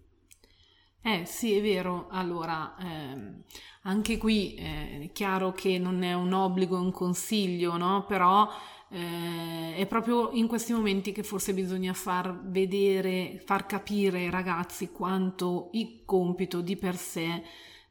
Eh 1.03 1.25
sì, 1.25 1.53
è 1.55 1.61
vero. 1.61 2.07
Allora, 2.09 2.75
ehm, 2.79 3.43
anche 3.83 4.17
qui 4.17 4.53
eh, 4.55 5.01
è 5.05 5.11
chiaro 5.11 5.51
che 5.51 5.79
non 5.79 6.03
è 6.03 6.13
un 6.13 6.31
obbligo, 6.33 6.77
è 6.77 6.79
un 6.79 6.91
consiglio, 6.91 7.75
no? 7.77 8.05
Però 8.07 8.47
eh, 8.89 9.75
è 9.75 9.85
proprio 9.87 10.29
in 10.31 10.47
questi 10.47 10.73
momenti 10.73 11.11
che 11.11 11.23
forse 11.23 11.53
bisogna 11.53 11.93
far 11.93 12.39
vedere, 12.49 13.41
far 13.43 13.65
capire 13.65 14.19
ai 14.19 14.29
ragazzi 14.29 14.91
quanto 14.91 15.69
il 15.73 16.03
compito 16.05 16.61
di 16.61 16.75
per 16.75 16.95
sé 16.97 17.43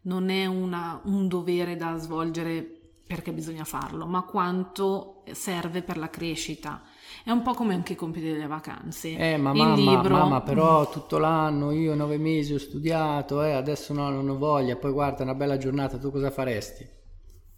non 0.03 0.31
è 0.31 0.47
una, 0.47 1.01
un 1.05 1.27
dovere 1.29 1.77
da 1.77 1.97
svolgere 1.97 2.80
perché 3.11 3.33
bisogna 3.33 3.65
farlo, 3.65 4.07
ma 4.07 4.23
quanto 4.23 5.25
serve 5.33 5.83
per 5.83 5.97
la 5.97 6.09
crescita. 6.11 6.81
È 7.25 7.33
un 7.33 7.43
po' 7.43 7.55
come 7.55 7.75
anche 7.75 7.95
i 7.95 7.97
compiti 7.97 8.31
delle 8.31 8.47
vacanze. 8.47 9.17
Eh, 9.17 9.37
ma 9.37 9.53
mamma, 9.53 9.75
libro... 9.75 10.17
mamma, 10.17 10.43
però 10.43 10.89
tutto 10.89 11.19
l'anno 11.19 11.73
io 11.73 11.97
nove 11.97 12.19
mesi 12.19 12.55
ho 12.55 12.59
studiato, 12.61 13.43
eh, 13.43 13.51
adesso 13.51 13.93
no, 13.93 14.11
non 14.11 14.29
ho 14.29 14.39
voglia, 14.39 14.77
poi 14.77 14.93
guarda, 14.93 15.25
una 15.25 15.35
bella 15.35 15.57
giornata, 15.57 15.99
tu 15.99 16.13
cosa 16.13 16.31
faresti? 16.31 16.87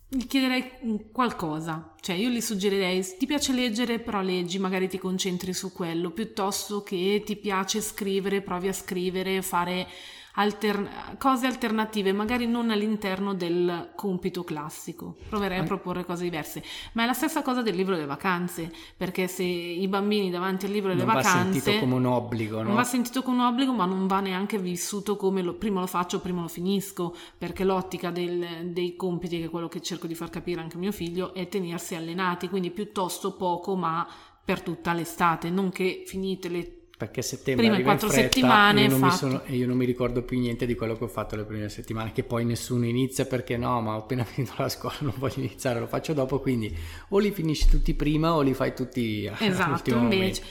Gli 0.09 0.27
chiederei 0.27 1.11
qualcosa, 1.13 1.97
cioè 2.01 2.17
io 2.17 2.31
gli 2.31 2.41
suggerirei, 2.41 3.05
ti 3.19 3.27
piace 3.27 3.53
leggere, 3.53 3.99
però 3.99 4.23
leggi, 4.23 4.59
magari 4.59 4.89
ti 4.89 4.97
concentri 4.97 5.53
su 5.53 5.71
quello, 5.71 6.13
piuttosto 6.13 6.83
che 6.83 7.23
ti 7.27 7.37
piace 7.37 7.83
scrivere, 7.83 8.41
provi 8.41 8.69
a 8.69 8.73
scrivere, 8.73 9.43
fare 9.43 9.87
alter- 10.35 11.17
cose 11.19 11.47
alternative, 11.47 12.13
magari 12.13 12.47
non 12.47 12.71
all'interno 12.71 13.35
del 13.35 13.91
compito 13.95 14.45
classico. 14.45 15.17
Proverei 15.29 15.59
a 15.59 15.63
proporre 15.65 16.05
cose 16.05 16.25
diverse. 16.25 16.63
Ma 16.93 17.03
è 17.03 17.07
la 17.07 17.13
stessa 17.13 17.43
cosa 17.43 17.63
del 17.63 17.75
libro 17.75 17.95
delle 17.95 18.07
vacanze, 18.07 18.73
perché 18.97 19.27
se 19.27 19.43
i 19.43 19.87
bambini 19.89 20.31
davanti 20.31 20.67
al 20.67 20.73
libro 20.73 20.91
delle 20.91 21.05
non 21.05 21.15
vacanze... 21.15 21.39
Non 21.39 21.47
va 21.47 21.53
sentito 21.53 21.81
come 21.81 21.95
un 21.95 22.07
obbligo, 22.07 22.57
no? 22.59 22.63
Non 22.63 22.75
va 22.75 22.85
sentito 22.85 23.23
come 23.23 23.37
un 23.39 23.45
obbligo, 23.45 23.73
ma 23.73 23.85
non 23.85 24.07
va 24.07 24.21
neanche 24.21 24.59
vissuto 24.59 25.17
come 25.17 25.43
lo, 25.43 25.55
prima 25.55 25.81
lo 25.81 25.87
faccio, 25.87 26.21
prima 26.21 26.41
lo 26.41 26.49
finisco, 26.49 27.15
perché 27.37 27.65
l'ottica 27.65 28.11
del, 28.11 28.71
dei 28.73 28.97
compiti, 28.97 29.39
che 29.39 29.47
è 29.47 29.51
quello 29.51 29.69
che 29.69 29.81
cerco 29.81 30.07
di 30.07 30.15
far 30.15 30.31
capire 30.31 30.61
anche 30.61 30.77
a 30.77 30.81
mio 30.81 30.93
figlio, 30.93 31.35
è 31.35 31.49
tenersi 31.49 31.95
allenati, 31.95 32.49
quindi 32.49 32.71
piuttosto 32.71 33.37
poco, 33.37 33.77
ma 33.77 34.07
per 34.45 34.63
tutta 34.63 34.93
l'estate, 34.93 35.51
non 35.51 35.71
che 35.71 36.03
finite 36.07 36.49
le 36.49 36.82
perché 37.03 37.21
settembre 37.21 37.65
prima 37.65 37.75
arriva 37.75 37.93
in 37.93 37.99
fretta 37.99 38.15
settimane 38.15 38.81
e 38.81 38.85
io, 38.85 38.91
non 38.91 39.01
mi 39.01 39.09
fatti. 39.09 39.19
sono, 39.19 39.43
e 39.45 39.57
io 39.57 39.67
non 39.67 39.77
mi 39.77 39.85
ricordo 39.85 40.23
più 40.23 40.39
niente 40.39 40.67
di 40.67 40.77
quello 40.77 40.97
che 40.97 41.03
ho 41.03 41.09
fatto 41.09 41.35
le 41.35 41.43
prime 41.43 41.69
settimane 41.69 42.13
che 42.13 42.23
poi 42.23 42.45
nessuno 42.45 42.87
inizia 42.87 43.25
perché 43.27 43.57
no 43.57 43.81
ma 43.81 43.97
ho 43.97 43.99
appena 43.99 44.23
finito 44.25 44.53
la 44.57 44.69
scuola 44.69 44.95
non 45.01 45.15
voglio 45.17 45.39
iniziare 45.39 45.81
lo 45.81 45.89
faccio 45.89 46.13
dopo 46.13 46.39
quindi 46.39 46.73
o 47.09 47.19
li 47.19 47.33
finisci 47.33 47.67
tutti 47.69 47.95
prima 47.95 48.35
o 48.35 48.41
li 48.41 48.55
fai 48.55 48.73
tutti 48.73 49.29
esatto 49.41 49.91
invece 49.97 50.43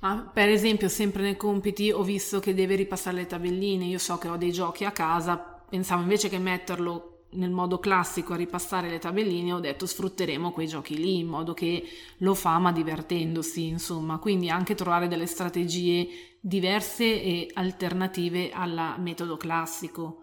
ma 0.00 0.30
per 0.30 0.50
esempio 0.50 0.90
sempre 0.90 1.22
nei 1.22 1.36
compiti 1.38 1.90
ho 1.90 2.02
visto 2.02 2.40
che 2.40 2.52
deve 2.52 2.74
ripassare 2.74 3.16
le 3.16 3.26
tabelline 3.26 3.86
io 3.86 3.98
so 3.98 4.18
che 4.18 4.28
ho 4.28 4.36
dei 4.36 4.52
giochi 4.52 4.84
a 4.84 4.90
casa 4.90 5.62
pensavo 5.66 6.02
invece 6.02 6.28
che 6.28 6.38
metterlo 6.38 7.15
nel 7.30 7.50
modo 7.50 7.78
classico 7.78 8.32
a 8.32 8.36
ripassare 8.36 8.88
le 8.88 8.98
tabelline, 8.98 9.52
ho 9.52 9.60
detto 9.60 9.86
sfrutteremo 9.86 10.52
quei 10.52 10.66
giochi 10.66 10.96
lì 10.96 11.18
in 11.18 11.26
modo 11.26 11.54
che 11.54 11.84
lo 12.18 12.34
fa 12.34 12.58
ma 12.58 12.72
divertendosi, 12.72 13.66
insomma, 13.66 14.18
quindi 14.18 14.48
anche 14.48 14.74
trovare 14.74 15.08
delle 15.08 15.26
strategie 15.26 16.08
diverse 16.40 17.04
e 17.04 17.50
alternative 17.54 18.50
al 18.52 18.94
metodo 18.98 19.36
classico. 19.36 20.22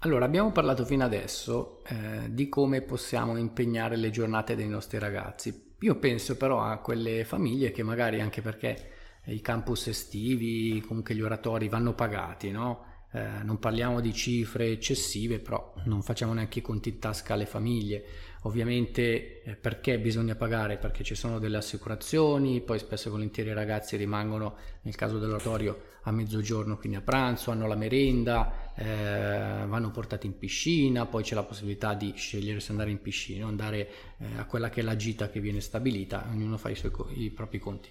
Allora, 0.00 0.26
abbiamo 0.26 0.52
parlato 0.52 0.84
fino 0.84 1.04
adesso 1.04 1.82
eh, 1.86 2.30
di 2.30 2.48
come 2.48 2.82
possiamo 2.82 3.38
impegnare 3.38 3.96
le 3.96 4.10
giornate 4.10 4.54
dei 4.54 4.68
nostri 4.68 4.98
ragazzi. 4.98 5.72
Io 5.80 5.98
penso 5.98 6.36
però 6.36 6.60
a 6.60 6.78
quelle 6.78 7.24
famiglie 7.24 7.70
che 7.70 7.82
magari 7.82 8.20
anche 8.20 8.42
perché 8.42 8.92
i 9.26 9.40
campus 9.40 9.86
estivi, 9.86 10.82
comunque 10.86 11.14
gli 11.14 11.22
oratori 11.22 11.68
vanno 11.68 11.94
pagati, 11.94 12.50
no? 12.50 12.92
Eh, 13.14 13.44
non 13.44 13.60
parliamo 13.60 14.00
di 14.00 14.12
cifre 14.12 14.72
eccessive, 14.72 15.38
però 15.38 15.72
non 15.84 16.02
facciamo 16.02 16.32
neanche 16.32 16.58
i 16.58 16.62
conti 16.62 16.88
in 16.88 16.98
tasca 16.98 17.34
alle 17.34 17.46
famiglie. 17.46 18.04
Ovviamente 18.42 19.40
eh, 19.42 19.54
perché 19.54 20.00
bisogna 20.00 20.34
pagare? 20.34 20.78
Perché 20.78 21.04
ci 21.04 21.14
sono 21.14 21.38
delle 21.38 21.56
assicurazioni, 21.56 22.60
poi 22.60 22.80
spesso 22.80 23.06
e 23.06 23.12
volentieri 23.12 23.50
i 23.50 23.54
ragazzi 23.54 23.96
rimangono, 23.96 24.56
nel 24.82 24.96
caso 24.96 25.20
dell'oratorio, 25.20 25.92
a 26.02 26.10
mezzogiorno, 26.10 26.76
quindi 26.76 26.98
a 26.98 27.02
pranzo, 27.02 27.52
hanno 27.52 27.68
la 27.68 27.76
merenda, 27.76 28.72
eh, 28.74 29.64
vanno 29.64 29.92
portati 29.92 30.26
in 30.26 30.36
piscina, 30.36 31.06
poi 31.06 31.22
c'è 31.22 31.36
la 31.36 31.44
possibilità 31.44 31.94
di 31.94 32.12
scegliere 32.16 32.58
se 32.58 32.72
andare 32.72 32.90
in 32.90 33.00
piscina 33.00 33.44
o 33.44 33.48
andare 33.48 33.90
eh, 34.18 34.26
a 34.38 34.44
quella 34.46 34.70
che 34.70 34.80
è 34.80 34.82
la 34.82 34.96
gita 34.96 35.28
che 35.28 35.38
viene 35.38 35.60
stabilita, 35.60 36.26
ognuno 36.32 36.56
fa 36.56 36.68
i, 36.68 36.74
suoi, 36.74 36.90
i 37.22 37.30
propri 37.30 37.60
conti. 37.60 37.90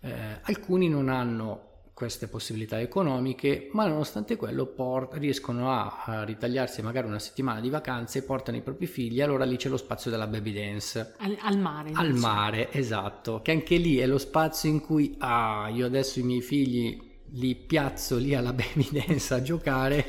Eh, 0.00 0.38
alcuni 0.40 0.88
non 0.88 1.10
hanno 1.10 1.72
queste 1.94 2.26
possibilità 2.26 2.80
economiche, 2.80 3.68
ma 3.72 3.86
nonostante 3.86 4.34
quello 4.34 4.66
port- 4.66 5.14
riescono 5.14 5.70
a, 5.70 6.02
a, 6.04 6.24
ritagliarsi 6.24 6.82
magari 6.82 7.06
una 7.06 7.20
settimana 7.20 7.60
di 7.60 7.70
vacanze, 7.70 8.24
portano 8.24 8.56
i 8.56 8.62
propri 8.62 8.86
figli, 8.86 9.20
allora 9.20 9.44
lì 9.44 9.56
c'è 9.56 9.68
lo 9.68 9.76
spazio 9.76 10.10
della 10.10 10.26
baby 10.26 10.52
dance. 10.52 11.14
Al, 11.18 11.36
al 11.40 11.58
mare. 11.58 11.92
Al 11.94 12.08
dice. 12.08 12.20
mare, 12.20 12.72
esatto, 12.72 13.40
che 13.42 13.52
anche 13.52 13.76
lì 13.76 13.98
è 13.98 14.06
lo 14.06 14.18
spazio 14.18 14.68
in 14.68 14.80
cui, 14.80 15.14
ah, 15.18 15.70
io 15.72 15.86
adesso 15.86 16.18
i 16.18 16.24
miei 16.24 16.42
figli 16.42 17.12
li 17.34 17.54
piazzo 17.54 18.16
lì 18.16 18.34
alla 18.34 18.52
baby 18.52 18.88
dance 18.90 19.32
a 19.32 19.40
giocare. 19.40 20.04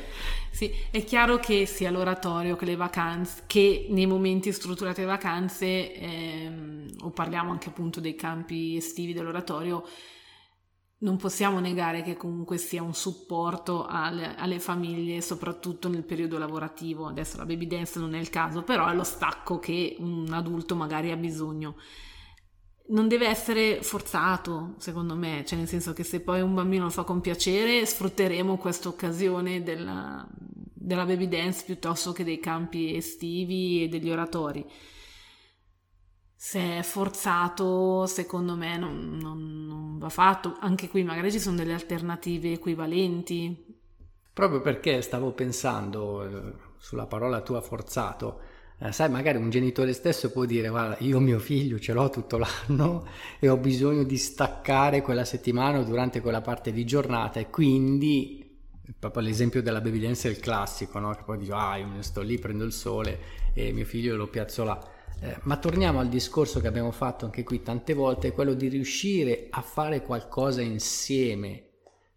Sì, 0.50 0.72
è 0.90 1.04
chiaro 1.04 1.38
che 1.38 1.66
sia 1.66 1.90
l'oratorio 1.90 2.56
che 2.56 2.64
le 2.64 2.76
vacanze, 2.76 3.42
che 3.46 3.86
nei 3.90 4.06
momenti 4.06 4.50
strutturati 4.52 5.02
di 5.02 5.06
vacanze, 5.06 5.94
ehm, 5.94 6.86
o 7.02 7.10
parliamo 7.10 7.50
anche 7.52 7.68
appunto 7.68 8.00
dei 8.00 8.16
campi 8.16 8.76
estivi 8.76 9.12
dell'oratorio, 9.12 9.84
non 10.98 11.16
possiamo 11.18 11.60
negare 11.60 12.02
che 12.02 12.16
comunque 12.16 12.56
sia 12.56 12.82
un 12.82 12.94
supporto 12.94 13.84
alle, 13.84 14.34
alle, 14.36 14.58
famiglie, 14.58 15.20
soprattutto 15.20 15.88
nel 15.88 16.04
periodo 16.04 16.38
lavorativo. 16.38 17.06
Adesso 17.06 17.36
la 17.36 17.44
baby 17.44 17.66
dance 17.66 17.98
non 17.98 18.14
è 18.14 18.18
il 18.18 18.30
caso, 18.30 18.62
però 18.62 18.88
è 18.88 18.94
lo 18.94 19.04
stacco 19.04 19.58
che 19.58 19.96
un 19.98 20.32
adulto 20.32 20.74
magari 20.74 21.10
ha 21.10 21.16
bisogno. 21.16 21.76
Non 22.88 23.08
deve 23.08 23.26
essere 23.26 23.82
forzato, 23.82 24.74
secondo 24.78 25.16
me, 25.16 25.44
cioè 25.44 25.58
nel 25.58 25.68
senso 25.68 25.92
che 25.92 26.04
se 26.04 26.20
poi 26.20 26.40
un 26.40 26.54
bambino 26.54 26.84
lo 26.84 26.90
fa 26.90 27.02
con 27.02 27.20
piacere, 27.20 27.84
sfrutteremo 27.84 28.56
questa 28.56 28.88
occasione 28.88 29.62
della, 29.62 30.26
della 30.30 31.04
baby 31.04 31.28
dance 31.28 31.64
piuttosto 31.64 32.12
che 32.12 32.24
dei 32.24 32.38
campi 32.38 32.96
estivi 32.96 33.82
e 33.82 33.88
degli 33.88 34.10
oratori 34.10 34.64
se 36.38 36.78
è 36.78 36.82
forzato, 36.82 38.04
secondo 38.06 38.56
me 38.56 38.76
non, 38.76 39.16
non, 39.18 39.66
non, 39.66 39.98
va 39.98 40.10
fatto. 40.10 40.56
Anche 40.60 40.88
qui 40.88 41.02
magari 41.02 41.32
ci 41.32 41.40
sono 41.40 41.56
delle 41.56 41.72
alternative 41.72 42.52
equivalenti. 42.52 43.74
Proprio 44.34 44.60
perché 44.60 45.00
stavo 45.00 45.32
pensando 45.32 46.24
eh, 46.24 46.52
sulla 46.76 47.06
parola 47.06 47.40
tua 47.40 47.62
forzato. 47.62 48.40
Eh, 48.78 48.92
sai, 48.92 49.08
magari 49.08 49.38
un 49.38 49.48
genitore 49.48 49.94
stesso 49.94 50.30
può 50.30 50.44
dire: 50.44 50.68
Guarda, 50.68 50.98
io 50.98 51.18
mio 51.20 51.38
figlio 51.38 51.78
ce 51.78 51.94
l'ho 51.94 52.10
tutto 52.10 52.36
l'anno 52.36 53.06
e 53.40 53.48
ho 53.48 53.56
bisogno 53.56 54.02
di 54.04 54.18
staccare 54.18 55.00
quella 55.00 55.24
settimana 55.24 55.82
durante 55.82 56.20
quella 56.20 56.42
parte 56.42 56.70
di 56.70 56.84
giornata, 56.84 57.40
e 57.40 57.48
quindi 57.48 58.44
proprio 58.98 59.22
l'esempio 59.22 59.62
della 59.62 59.80
dance 59.80 60.28
è 60.28 60.30
il 60.30 60.38
classico, 60.38 60.98
no? 60.98 61.14
che 61.14 61.22
poi 61.24 61.38
dico: 61.38 61.54
Ah, 61.54 61.78
io 61.78 62.02
sto 62.02 62.20
lì, 62.20 62.38
prendo 62.38 62.64
il 62.64 62.72
sole 62.72 63.18
e 63.54 63.72
mio 63.72 63.86
figlio 63.86 64.16
lo 64.16 64.28
piazzo 64.28 64.64
là 64.64 64.94
eh, 65.20 65.38
ma 65.42 65.56
torniamo 65.56 65.98
al 66.00 66.08
discorso 66.08 66.60
che 66.60 66.66
abbiamo 66.66 66.90
fatto 66.90 67.24
anche 67.24 67.42
qui 67.42 67.62
tante 67.62 67.94
volte, 67.94 68.32
quello 68.32 68.54
di 68.54 68.68
riuscire 68.68 69.46
a 69.50 69.62
fare 69.62 70.02
qualcosa 70.02 70.60
insieme, 70.60 71.62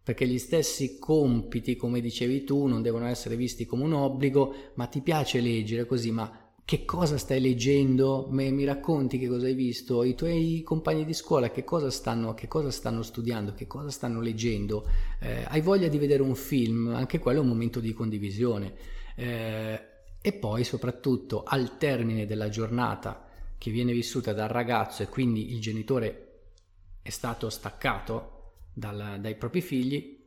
perché 0.03 0.27
gli 0.27 0.39
stessi 0.39 0.99
compiti, 0.99 1.75
come 1.75 2.01
dicevi 2.01 2.43
tu, 2.43 2.65
non 2.65 2.81
devono 2.81 3.07
essere 3.07 3.35
visti 3.35 3.65
come 3.65 3.83
un 3.83 3.93
obbligo, 3.93 4.53
ma 4.75 4.87
ti 4.87 5.01
piace 5.01 5.39
leggere 5.39 5.85
così, 5.85 6.11
ma 6.11 6.49
che 6.69 6.85
cosa 6.85 7.17
stai 7.17 7.41
leggendo? 7.41 8.27
Me, 8.29 8.51
mi 8.51 8.63
racconti 8.63 9.17
che 9.17 9.27
cosa 9.27 9.47
hai 9.47 9.55
visto? 9.55 10.03
I 10.03 10.13
tuoi 10.13 10.61
compagni 10.63 11.03
di 11.03 11.13
scuola 11.13 11.49
che 11.49 11.63
cosa 11.63 11.89
stanno, 11.89 12.35
che 12.35 12.47
cosa 12.47 12.69
stanno 12.69 13.01
studiando? 13.01 13.53
Che 13.53 13.65
cosa 13.65 13.89
stanno 13.89 14.21
leggendo? 14.21 14.85
Eh, 15.19 15.45
hai 15.47 15.61
voglia 15.61 15.87
di 15.87 15.97
vedere 15.97 16.21
un 16.21 16.35
film? 16.35 16.89
Anche 16.93 17.17
quello 17.17 17.39
è 17.39 17.41
un 17.41 17.47
momento 17.47 17.79
di 17.79 17.91
condivisione. 17.91 18.75
Eh, 19.15 19.81
e 20.21 20.33
poi 20.33 20.63
soprattutto 20.63 21.43
al 21.43 21.77
termine 21.77 22.25
della 22.25 22.49
giornata 22.49 23.27
che 23.57 23.71
viene 23.71 23.93
vissuta 23.93 24.33
dal 24.33 24.49
ragazzo 24.49 25.03
e 25.03 25.09
quindi 25.09 25.53
il 25.53 25.59
genitore 25.59 26.25
è 27.01 27.09
stato 27.09 27.49
staccato 27.49 28.53
dal, 28.73 29.17
dai 29.19 29.35
propri 29.35 29.61
figli, 29.61 30.17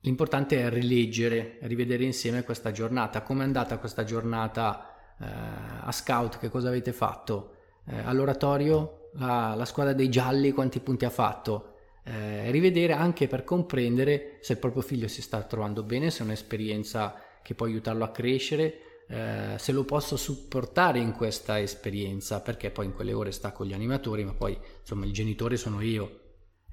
l'importante 0.00 0.60
è 0.60 0.68
rileggere, 0.68 1.58
rivedere 1.62 2.04
insieme 2.04 2.44
questa 2.44 2.72
giornata, 2.72 3.22
come 3.22 3.42
è 3.42 3.46
andata 3.46 3.78
questa 3.78 4.04
giornata 4.04 5.14
eh, 5.20 5.24
a 5.80 5.92
scout, 5.92 6.38
che 6.38 6.48
cosa 6.48 6.68
avete 6.68 6.92
fatto, 6.92 7.56
eh, 7.86 7.98
all'oratorio? 7.98 9.10
La, 9.14 9.54
la, 9.54 9.64
squadra 9.64 9.92
dei 9.92 10.08
gialli 10.08 10.52
quanti 10.52 10.80
punti 10.80 11.04
ha 11.04 11.10
fatto, 11.10 11.74
eh, 12.04 12.50
rivedere 12.50 12.92
anche 12.92 13.26
per 13.26 13.44
comprendere 13.44 14.38
se 14.40 14.54
il 14.54 14.58
proprio 14.58 14.82
figlio 14.82 15.08
si 15.08 15.22
sta 15.22 15.42
trovando 15.42 15.82
bene, 15.82 16.10
se 16.10 16.22
è 16.22 16.24
un'esperienza 16.24 17.14
che 17.42 17.54
può 17.54 17.66
aiutarlo 17.66 18.04
a 18.04 18.10
crescere, 18.10 18.91
eh, 19.12 19.58
se 19.58 19.72
lo 19.72 19.84
posso 19.84 20.16
supportare 20.16 20.98
in 20.98 21.12
questa 21.12 21.60
esperienza, 21.60 22.40
perché 22.40 22.70
poi 22.70 22.86
in 22.86 22.94
quelle 22.94 23.12
ore 23.12 23.30
sta 23.30 23.52
con 23.52 23.66
gli 23.66 23.74
animatori, 23.74 24.24
ma 24.24 24.32
poi 24.32 24.56
insomma 24.80 25.04
il 25.04 25.12
genitore 25.12 25.58
sono 25.58 25.82
io. 25.82 26.20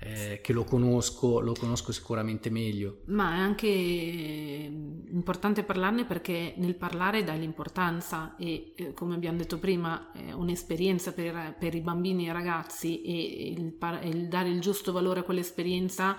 Eh, 0.02 0.40
che 0.42 0.54
lo 0.54 0.64
conosco, 0.64 1.42
lo 1.42 1.52
conosco 1.52 1.92
sicuramente 1.92 2.50
meglio. 2.50 3.02
Ma 3.08 3.36
è 3.36 3.40
anche 3.40 3.68
importante 3.68 5.64
parlarne 5.66 6.06
perché 6.06 6.54
nel 6.56 6.76
parlare 6.76 7.26
dai 7.26 7.38
l'importanza 7.38 8.38
e 8.38 8.72
eh, 8.78 8.94
come 8.94 9.16
abbiamo 9.16 9.38
detto 9.38 9.60
prima 9.60 10.14
è 10.14 10.32
un'esperienza 10.32 11.12
per, 11.12 11.58
per, 11.60 11.76
i 11.76 11.82
bambini 11.82 12.28
e 12.28 12.30
i 12.30 12.32
ragazzi 12.32 13.02
e 13.02 13.50
il, 13.50 13.78
il 14.04 14.30
dare 14.30 14.48
il 14.48 14.62
giusto 14.62 14.94
valore 14.94 15.20
a 15.20 15.24
quell'esperienza 15.24 16.16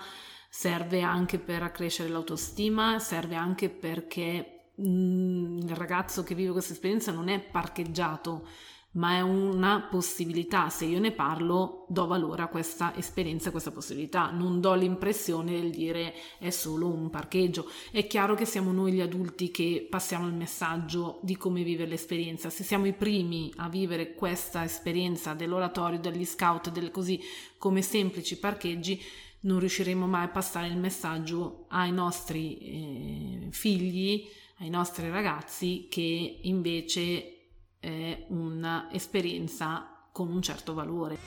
serve 0.47 1.01
anche 1.01 1.39
per 1.39 1.63
accrescere 1.63 2.09
l'autostima, 2.09 2.99
serve 2.99 3.33
anche 3.33 3.69
perché 3.69 4.60
Il 4.83 5.75
ragazzo 5.75 6.23
che 6.23 6.35
vive 6.35 6.51
questa 6.51 6.73
esperienza 6.73 7.11
non 7.11 7.27
è 7.29 7.39
parcheggiato, 7.39 8.47
ma 8.93 9.15
è 9.15 9.21
una 9.21 9.87
possibilità. 9.89 10.69
Se 10.69 10.85
io 10.85 10.99
ne 10.99 11.11
parlo, 11.11 11.85
do 11.87 12.07
valore 12.07 12.41
a 12.41 12.47
questa 12.47 12.95
esperienza, 12.97 13.49
a 13.49 13.51
questa 13.51 13.71
possibilità. 13.71 14.31
Non 14.31 14.59
do 14.59 14.73
l'impressione 14.73 15.51
del 15.51 15.69
dire 15.69 16.13
è 16.39 16.49
solo 16.49 16.87
un 16.87 17.09
parcheggio. 17.09 17.69
È 17.91 18.05
chiaro 18.07 18.35
che 18.35 18.45
siamo 18.45 18.71
noi 18.71 18.93
gli 18.93 19.01
adulti 19.01 19.51
che 19.51 19.85
passiamo 19.89 20.27
il 20.27 20.33
messaggio 20.33 21.19
di 21.21 21.37
come 21.37 21.63
vive 21.63 21.85
l'esperienza. 21.85 22.49
Se 22.49 22.63
siamo 22.63 22.87
i 22.87 22.93
primi 22.93 23.53
a 23.57 23.69
vivere 23.69 24.13
questa 24.13 24.63
esperienza 24.63 25.33
dell'oratorio, 25.33 25.99
degli 25.99 26.25
scout, 26.25 26.71
del 26.71 26.91
così 26.91 27.19
come 27.57 27.81
semplici 27.81 28.37
parcheggi, 28.37 29.01
non 29.41 29.59
riusciremo 29.59 30.05
mai 30.05 30.25
a 30.25 30.29
passare 30.29 30.67
il 30.67 30.77
messaggio 30.77 31.65
ai 31.69 31.91
nostri 31.91 32.57
eh, 32.57 33.47
figli 33.51 34.27
ai 34.61 34.69
nostri 34.69 35.09
ragazzi 35.09 35.87
che 35.89 36.39
invece 36.41 37.35
è 37.79 38.25
un'esperienza 38.27 40.07
con 40.11 40.29
un 40.29 40.41
certo 40.41 40.73
valore. 40.73 41.17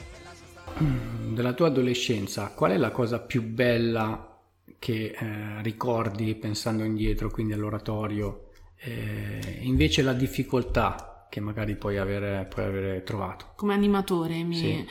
Della 1.32 1.52
tua 1.52 1.66
adolescenza, 1.66 2.52
qual 2.54 2.72
è 2.72 2.76
la 2.76 2.90
cosa 2.90 3.20
più 3.20 3.42
bella 3.42 4.40
che 4.78 5.16
eh, 5.18 5.62
ricordi 5.62 6.34
pensando 6.36 6.84
indietro, 6.84 7.28
quindi 7.30 7.52
all'oratorio, 7.52 8.50
eh, 8.76 9.58
invece 9.62 10.02
la 10.02 10.12
difficoltà 10.12 11.26
che 11.28 11.40
magari 11.40 11.74
puoi 11.74 11.98
avere, 11.98 12.46
puoi 12.48 12.64
avere 12.64 13.02
trovato? 13.02 13.52
Come 13.56 13.74
animatore 13.74 14.42
mi... 14.44 14.56
Sì 14.56 14.86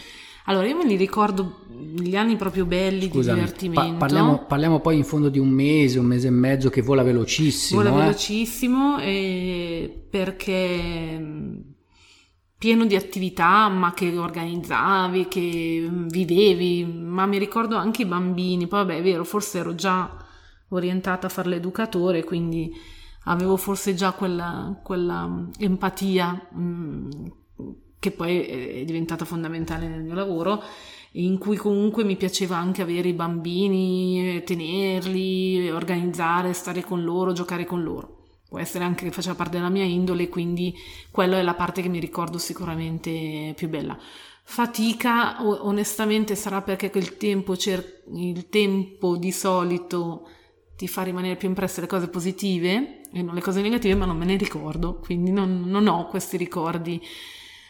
allora, 0.45 0.67
io 0.67 0.77
me 0.77 0.85
li 0.85 0.95
ricordo 0.95 1.61
gli 1.69 2.15
anni 2.15 2.35
proprio 2.35 2.65
belli 2.65 3.07
Scusami, 3.07 3.39
di 3.39 3.45
divertimento. 3.45 3.91
Pa- 3.91 3.97
parliamo, 3.97 4.45
parliamo, 4.45 4.79
poi 4.79 4.97
in 4.97 5.03
fondo 5.03 5.29
di 5.29 5.39
un 5.39 5.49
mese, 5.49 5.99
un 5.99 6.05
mese 6.05 6.27
e 6.27 6.31
mezzo 6.31 6.69
che 6.69 6.81
vola 6.81 7.03
velocissimo. 7.03 7.81
Vola 7.81 7.95
eh? 7.95 7.99
velocissimo 7.99 8.99
eh, 8.99 10.05
perché 10.09 11.61
pieno 12.57 12.85
di 12.85 12.95
attività, 12.95 13.67
ma 13.69 13.93
che 13.93 14.17
organizzavi, 14.17 15.27
che 15.27 15.89
vivevi, 16.07 16.85
ma 16.85 17.25
mi 17.25 17.37
ricordo 17.37 17.75
anche 17.75 18.03
i 18.03 18.05
bambini. 18.05 18.67
Poi 18.67 18.85
vabbè, 18.85 18.97
è 18.97 19.01
vero, 19.01 19.23
forse 19.23 19.59
ero 19.59 19.75
già 19.75 20.17
orientata 20.69 21.27
a 21.27 21.29
fare 21.29 21.49
l'educatore, 21.49 22.23
quindi 22.23 22.71
avevo 23.25 23.57
forse 23.57 23.93
già 23.93 24.11
quella, 24.11 24.79
quella 24.81 25.47
empatia 25.59 26.49
mh, 26.51 27.09
che 28.03 28.11
poi 28.11 28.41
è 28.41 28.83
diventata 28.83 29.23
fondamentale 29.23 29.87
nel 29.87 30.01
mio 30.03 30.13
lavoro, 30.13 30.61
in 31.11 31.37
cui 31.37 31.55
comunque 31.55 32.03
mi 32.03 32.17
piaceva 32.17 32.57
anche 32.57 32.81
avere 32.81 33.07
i 33.07 33.13
bambini, 33.13 34.43
tenerli, 34.43 35.69
organizzare, 35.69 36.51
stare 36.51 36.83
con 36.83 37.01
loro, 37.01 37.31
giocare 37.31 37.63
con 37.63 37.81
loro. 37.81 38.17
Può 38.49 38.59
essere 38.59 38.83
anche 38.83 39.05
che 39.05 39.11
faceva 39.11 39.35
parte 39.35 39.55
della 39.55 39.69
mia 39.69 39.85
indole, 39.85 40.27
quindi 40.27 40.75
quella 41.11 41.37
è 41.37 41.43
la 41.43 41.53
parte 41.53 41.81
che 41.81 41.87
mi 41.87 41.99
ricordo 41.99 42.37
sicuramente 42.37 43.53
più 43.55 43.69
bella. 43.69 43.97
Fatica, 44.43 45.37
onestamente, 45.41 46.35
sarà 46.35 46.61
perché 46.61 46.89
quel 46.89 47.15
tempo, 47.15 47.55
cer- 47.55 48.03
il 48.15 48.49
tempo 48.49 49.15
di 49.15 49.31
solito 49.31 50.27
ti 50.75 50.89
fa 50.89 51.03
rimanere 51.03 51.37
più 51.37 51.47
impresse 51.47 51.79
le 51.79 51.87
cose 51.87 52.09
positive 52.09 52.99
e 53.13 53.21
non 53.21 53.33
le 53.33 53.41
cose 53.41 53.61
negative, 53.61 53.95
ma 53.95 54.05
non 54.05 54.17
me 54.17 54.25
ne 54.25 54.35
ricordo, 54.35 54.99
quindi 54.99 55.31
non, 55.31 55.63
non 55.67 55.87
ho 55.87 56.07
questi 56.07 56.35
ricordi 56.35 57.01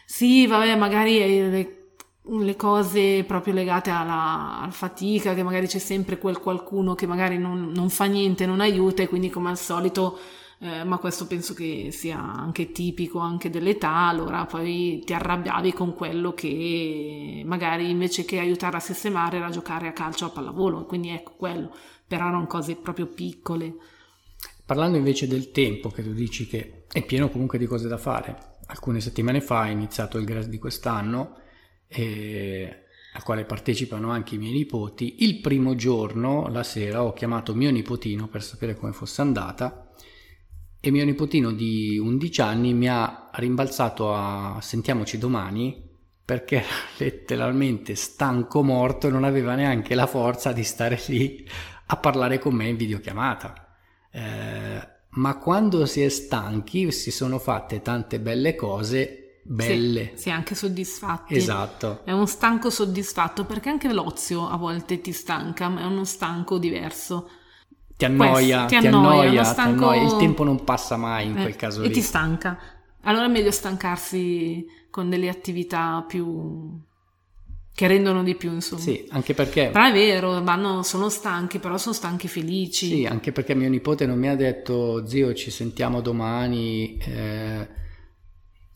sì, 0.04 0.46
vabbè, 0.46 0.76
magari 0.76 1.18
le, 1.50 1.84
le 2.26 2.56
cose 2.56 3.24
proprio 3.26 3.52
legate 3.54 3.90
alla, 3.90 4.60
alla, 4.60 4.70
fatica, 4.70 5.34
che 5.34 5.42
magari 5.42 5.66
c'è 5.66 5.78
sempre 5.78 6.18
quel 6.18 6.38
qualcuno 6.38 6.94
che 6.94 7.06
magari 7.06 7.38
non, 7.38 7.70
non 7.74 7.90
fa 7.90 8.04
niente, 8.04 8.46
non 8.46 8.60
aiuta 8.60 9.02
e 9.02 9.08
quindi 9.08 9.28
come 9.28 9.50
al 9.50 9.58
solito, 9.58 10.18
eh, 10.60 10.84
ma 10.84 10.98
questo 10.98 11.26
penso 11.26 11.52
che 11.52 11.88
sia 11.90 12.18
anche 12.18 12.72
tipico 12.72 13.18
anche 13.18 13.50
dell'età, 13.50 14.08
allora 14.08 14.46
poi 14.46 15.02
ti 15.04 15.12
arrabbiavi 15.12 15.72
con 15.72 15.94
quello 15.94 16.32
che 16.32 17.42
magari 17.44 17.90
invece 17.90 18.24
che 18.24 18.38
aiutare 18.38 18.76
a 18.76 18.80
sistemare 18.80 19.36
era 19.36 19.50
giocare 19.50 19.88
a 19.88 19.92
calcio 19.92 20.26
a 20.26 20.30
pallavolo, 20.30 20.86
quindi 20.86 21.10
ecco 21.10 21.34
quello, 21.36 21.74
però 22.06 22.26
erano 22.26 22.46
cose 22.46 22.76
proprio 22.76 23.06
piccole. 23.06 23.74
Parlando 24.64 24.96
invece 24.96 25.26
del 25.26 25.50
tempo, 25.50 25.90
che 25.90 26.02
tu 26.02 26.14
dici 26.14 26.46
che 26.46 26.84
è 26.90 27.04
pieno 27.04 27.28
comunque 27.28 27.58
di 27.58 27.66
cose 27.66 27.86
da 27.86 27.98
fare, 27.98 28.53
alcune 28.74 29.00
settimane 29.00 29.40
fa 29.40 29.66
è 29.66 29.70
iniziato 29.70 30.18
il 30.18 30.24
GRAS 30.24 30.46
di 30.46 30.58
quest'anno 30.58 31.38
eh, 31.86 32.82
al 33.12 33.22
quale 33.22 33.44
partecipano 33.44 34.10
anche 34.10 34.34
i 34.34 34.38
miei 34.38 34.52
nipoti. 34.52 35.22
Il 35.22 35.40
primo 35.40 35.76
giorno, 35.76 36.48
la 36.48 36.64
sera, 36.64 37.04
ho 37.04 37.12
chiamato 37.12 37.54
mio 37.54 37.70
nipotino 37.70 38.26
per 38.26 38.42
sapere 38.42 38.74
come 38.74 38.92
fosse 38.92 39.20
andata 39.20 39.90
e 40.80 40.90
mio 40.90 41.04
nipotino 41.04 41.52
di 41.52 41.96
11 41.96 42.40
anni 42.40 42.74
mi 42.74 42.88
ha 42.88 43.30
rimbalzato 43.34 44.12
a 44.12 44.58
sentiamoci 44.60 45.16
domani 45.16 45.82
perché 46.24 46.56
era 46.56 46.66
letteralmente 46.98 47.94
stanco 47.94 48.62
morto 48.62 49.06
e 49.06 49.10
non 49.10 49.22
aveva 49.22 49.54
neanche 49.54 49.94
la 49.94 50.06
forza 50.06 50.52
di 50.52 50.64
stare 50.64 51.00
lì 51.06 51.48
a 51.86 51.96
parlare 51.96 52.40
con 52.40 52.54
me 52.54 52.66
in 52.66 52.76
videochiamata. 52.76 53.76
Eh, 54.10 54.92
ma 55.14 55.36
quando 55.38 55.86
si 55.86 56.02
è 56.02 56.08
stanchi 56.08 56.90
si 56.92 57.10
sono 57.10 57.38
fatte 57.38 57.82
tante 57.82 58.20
belle 58.20 58.54
cose 58.54 59.24
belle. 59.44 60.12
Sì, 60.14 60.22
sì, 60.22 60.30
anche 60.30 60.54
soddisfatti. 60.54 61.36
Esatto. 61.36 62.00
È 62.04 62.12
uno 62.12 62.26
stanco 62.26 62.70
soddisfatto 62.70 63.44
perché 63.44 63.68
anche 63.68 63.92
l'ozio 63.92 64.48
a 64.48 64.56
volte 64.56 65.00
ti 65.00 65.12
stanca, 65.12 65.68
ma 65.68 65.82
è 65.82 65.84
uno 65.84 66.04
stanco 66.04 66.58
diverso. 66.58 67.28
Ti 67.96 68.06
annoia, 68.06 68.64
Questo, 68.64 68.80
ti, 68.80 68.86
annoia, 68.86 68.88
ti, 68.88 69.26
annoia, 69.26 69.44
stanco... 69.44 69.78
ti 69.78 69.84
annoia, 69.84 70.02
il 70.02 70.16
tempo 70.16 70.44
non 70.44 70.64
passa 70.64 70.96
mai 70.96 71.26
in 71.26 71.38
eh, 71.38 71.42
quel 71.42 71.56
caso 71.56 71.80
e 71.82 71.84
lì. 71.84 71.90
E 71.90 71.92
ti 71.92 72.00
stanca. 72.00 72.58
Allora 73.02 73.26
è 73.26 73.28
meglio 73.28 73.50
stancarsi 73.50 74.64
con 74.90 75.08
delle 75.10 75.28
attività 75.28 76.04
più 76.06 76.80
che 77.74 77.86
rendono 77.88 78.22
di 78.22 78.36
più, 78.36 78.52
insomma. 78.52 78.80
Sì, 78.80 79.04
anche 79.10 79.34
perché... 79.34 79.70
Però 79.72 79.84
è 79.84 79.92
vero, 79.92 80.40
vanno, 80.42 80.82
sono 80.84 81.08
stanchi, 81.08 81.58
però 81.58 81.76
sono 81.76 81.94
stanchi 81.94 82.28
felici. 82.28 82.86
Sì, 82.86 83.04
anche 83.04 83.32
perché 83.32 83.54
mio 83.54 83.68
nipote 83.68 84.06
non 84.06 84.18
mi 84.18 84.28
ha 84.28 84.36
detto, 84.36 85.04
zio, 85.06 85.34
ci 85.34 85.50
sentiamo 85.50 86.00
domani, 86.00 86.96
eh, 86.98 87.68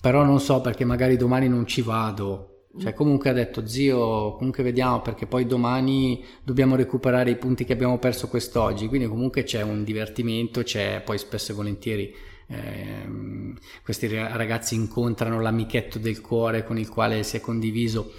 però 0.01 0.25
non 0.25 0.41
so 0.41 0.61
perché 0.61 0.85
magari 0.85 1.17
domani 1.17 1.49
non 1.49 1.65
ci 1.67 1.81
vado. 1.81 2.65
Cioè, 2.81 2.93
comunque 2.93 3.31
ha 3.31 3.33
detto, 3.33 3.67
zio, 3.67 4.35
comunque 4.37 4.63
vediamo 4.63 5.01
perché 5.01 5.27
poi 5.27 5.47
domani 5.47 6.25
dobbiamo 6.45 6.77
recuperare 6.77 7.31
i 7.31 7.37
punti 7.37 7.65
che 7.65 7.73
abbiamo 7.73 7.99
perso 7.99 8.29
quest'oggi. 8.29 8.89
Quindi 8.89 9.07
comunque 9.07 9.45
c'è 9.45 9.63
un 9.63 9.85
divertimento, 9.85 10.63
c'è 10.63 11.03
poi 11.05 11.19
spesso 11.19 11.53
e 11.53 11.55
volentieri 11.55 12.15
eh, 12.49 13.55
questi 13.83 14.09
ragazzi 14.09 14.75
incontrano 14.75 15.41
l'amichetto 15.41 15.99
del 15.99 16.21
cuore 16.21 16.65
con 16.65 16.79
il 16.79 16.89
quale 16.89 17.23
si 17.23 17.37
è 17.37 17.41
condiviso 17.41 18.13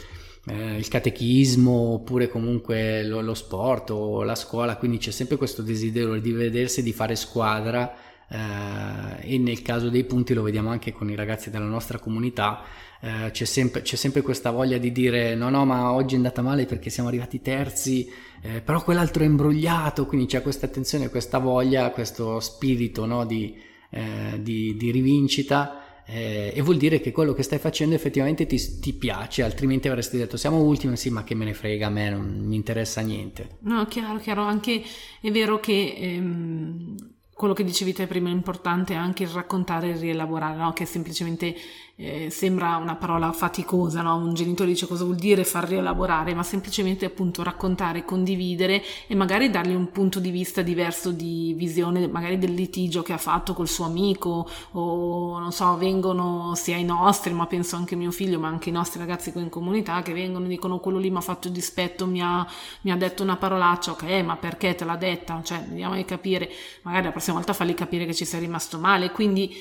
eh, 0.48 0.78
il 0.78 0.88
catechismo 0.88 1.72
oppure 1.72 2.28
comunque 2.30 3.04
lo, 3.04 3.22
lo, 3.22 3.34
sport 3.34 3.92
o 3.92 4.24
la 4.24 4.36
scuola, 4.36 4.78
quindi 4.78 4.98
c'è 4.98 5.12
sempre 5.12 5.38
questo 5.38 5.62
desiderio 5.62 6.20
di 6.20 6.32
vedersi, 6.32 6.82
di 6.82 6.94
fare 6.94 7.16
squadra 7.16 7.94
eh, 8.30 9.34
e 9.34 9.38
nel 9.38 9.62
caso 9.62 9.90
dei 9.90 10.04
punti 10.04 10.34
lo 10.34 10.44
vediamo 10.44 10.70
anche 10.70 10.92
con 10.92 11.10
i 11.10 11.16
ragazzi 11.16 11.50
della 11.50 11.66
nostra 11.66 11.98
comunità. 12.00 12.62
Eh, 13.02 13.32
c'è, 13.32 13.46
sempre, 13.46 13.82
c'è, 13.82 13.96
sempre, 13.96 14.22
questa 14.22 14.52
voglia 14.52 14.78
di 14.78 14.92
dire 14.92 15.34
no 15.34 15.50
no 15.50 15.64
ma 15.64 15.94
oggi 15.94 16.16
è 16.16 16.18
andata 16.18 16.42
male 16.42 16.66
perché 16.66 16.90
siamo 16.90 17.08
arrivati 17.08 17.42
terzi 17.42 18.12
eh, 18.42 18.60
però 18.60 18.84
quell'altro 18.84 19.24
è 19.24 19.26
imbrogliato 19.26 20.06
quindi 20.06 20.26
c'è 20.26 20.42
questa 20.42 20.66
attenzione 20.66 21.10
questa 21.10 21.38
voglia 21.38 21.92
questo 21.92 22.42
spirito 22.42 23.06
no, 23.06 23.26
di, 23.26 23.58
eh, 23.90 24.38
di, 24.42 24.76
di, 24.76 24.92
rivincita 24.92 25.89
eh, 26.12 26.52
e 26.56 26.62
vuol 26.62 26.78
dire 26.78 27.00
che 27.00 27.12
quello 27.12 27.34
che 27.34 27.44
stai 27.44 27.60
facendo 27.60 27.94
effettivamente 27.94 28.46
ti, 28.48 28.80
ti, 28.80 28.94
piace, 28.94 29.44
altrimenti 29.44 29.88
avresti 29.88 30.18
detto 30.18 30.38
siamo 30.38 30.62
ultimi, 30.62 30.98
sì 30.98 31.10
ma 31.10 31.24
che 31.24 31.36
me 31.36 31.46
ne 31.46 31.54
frega, 31.54 31.88
a 31.88 31.92
me 31.92 32.10
non 32.10 32.28
mi 32.28 32.56
interessa 32.56 33.02
niente. 33.02 33.58
No, 33.62 33.86
chiaro, 33.86 34.18
chiaro, 34.20 34.42
anche 34.44 34.82
è 35.22 35.32
vero 35.32 35.60
che... 35.60 35.96
Ehm 35.98 37.18
quello 37.40 37.54
che 37.54 37.64
dicevi 37.64 37.94
te 37.94 38.06
prima 38.06 38.28
è 38.28 38.34
importante 38.34 38.96
anche 38.96 39.24
il 39.24 39.30
raccontare 39.30 39.92
e 39.92 39.96
rielaborare, 39.98 40.58
no? 40.58 40.74
che 40.74 40.84
semplicemente 40.84 41.56
eh, 42.02 42.30
sembra 42.30 42.78
una 42.78 42.96
parola 42.96 43.34
faticosa, 43.34 44.02
no? 44.02 44.16
un 44.16 44.34
genitore 44.34 44.70
dice 44.70 44.88
cosa 44.88 45.04
vuol 45.04 45.18
dire 45.18 45.44
far 45.44 45.68
rielaborare, 45.68 46.34
ma 46.34 46.44
semplicemente 46.44 47.04
appunto 47.04 47.44
raccontare, 47.44 48.06
condividere 48.06 48.82
e 49.06 49.16
magari 49.16 49.50
dargli 49.50 49.74
un 49.74 49.92
punto 49.92 50.22
di 50.22 50.30
vista 50.30 50.62
diverso 50.62 51.12
di 51.12 51.54
visione 51.58 52.08
magari 52.08 52.38
del 52.38 52.54
litigio 52.54 53.02
che 53.02 53.12
ha 53.12 53.18
fatto 53.18 53.54
col 53.54 53.68
suo 53.68 53.84
amico 53.84 54.50
o 54.72 55.40
non 55.40 55.52
so, 55.52 55.76
vengono 55.76 56.54
sia 56.56 56.78
i 56.78 56.86
nostri, 56.86 57.34
ma 57.34 57.48
penso 57.48 57.76
anche 57.76 57.98
mio 57.98 58.12
figlio, 58.12 58.40
ma 58.40 58.48
anche 58.48 58.70
i 58.70 58.72
nostri 58.72 59.00
ragazzi 59.00 59.34
qui 59.34 59.42
in 59.42 59.50
comunità 59.50 60.02
che 60.02 60.14
vengono 60.14 60.46
e 60.46 60.48
dicono 60.48 60.80
quello 60.80 61.00
lì 61.00 61.10
mi 61.10 61.18
ha 61.18 61.22
fatto 61.22 61.50
dispetto, 61.50 62.08
mi 62.08 62.22
ha, 62.22 62.48
mi 62.82 62.92
ha 62.92 62.96
detto 62.96 63.24
una 63.24 63.36
parolaccia, 63.36 63.92
ok, 63.92 64.04
ma 64.24 64.38
perché 64.38 64.74
te 64.74 64.86
l'ha 64.86 64.96
detta? 64.96 65.42
Cioè, 65.44 65.66
vediamo 65.68 65.96
di 65.96 66.06
capire, 66.06 66.50
magari 66.84 67.04
la 67.04 67.12
prossima 67.12 67.36
volta 67.36 67.52
fargli 67.52 67.74
capire 67.74 68.06
che 68.06 68.14
ci 68.14 68.24
sei 68.24 68.40
rimasto 68.40 68.80
male, 68.80 69.12
quindi 69.12 69.54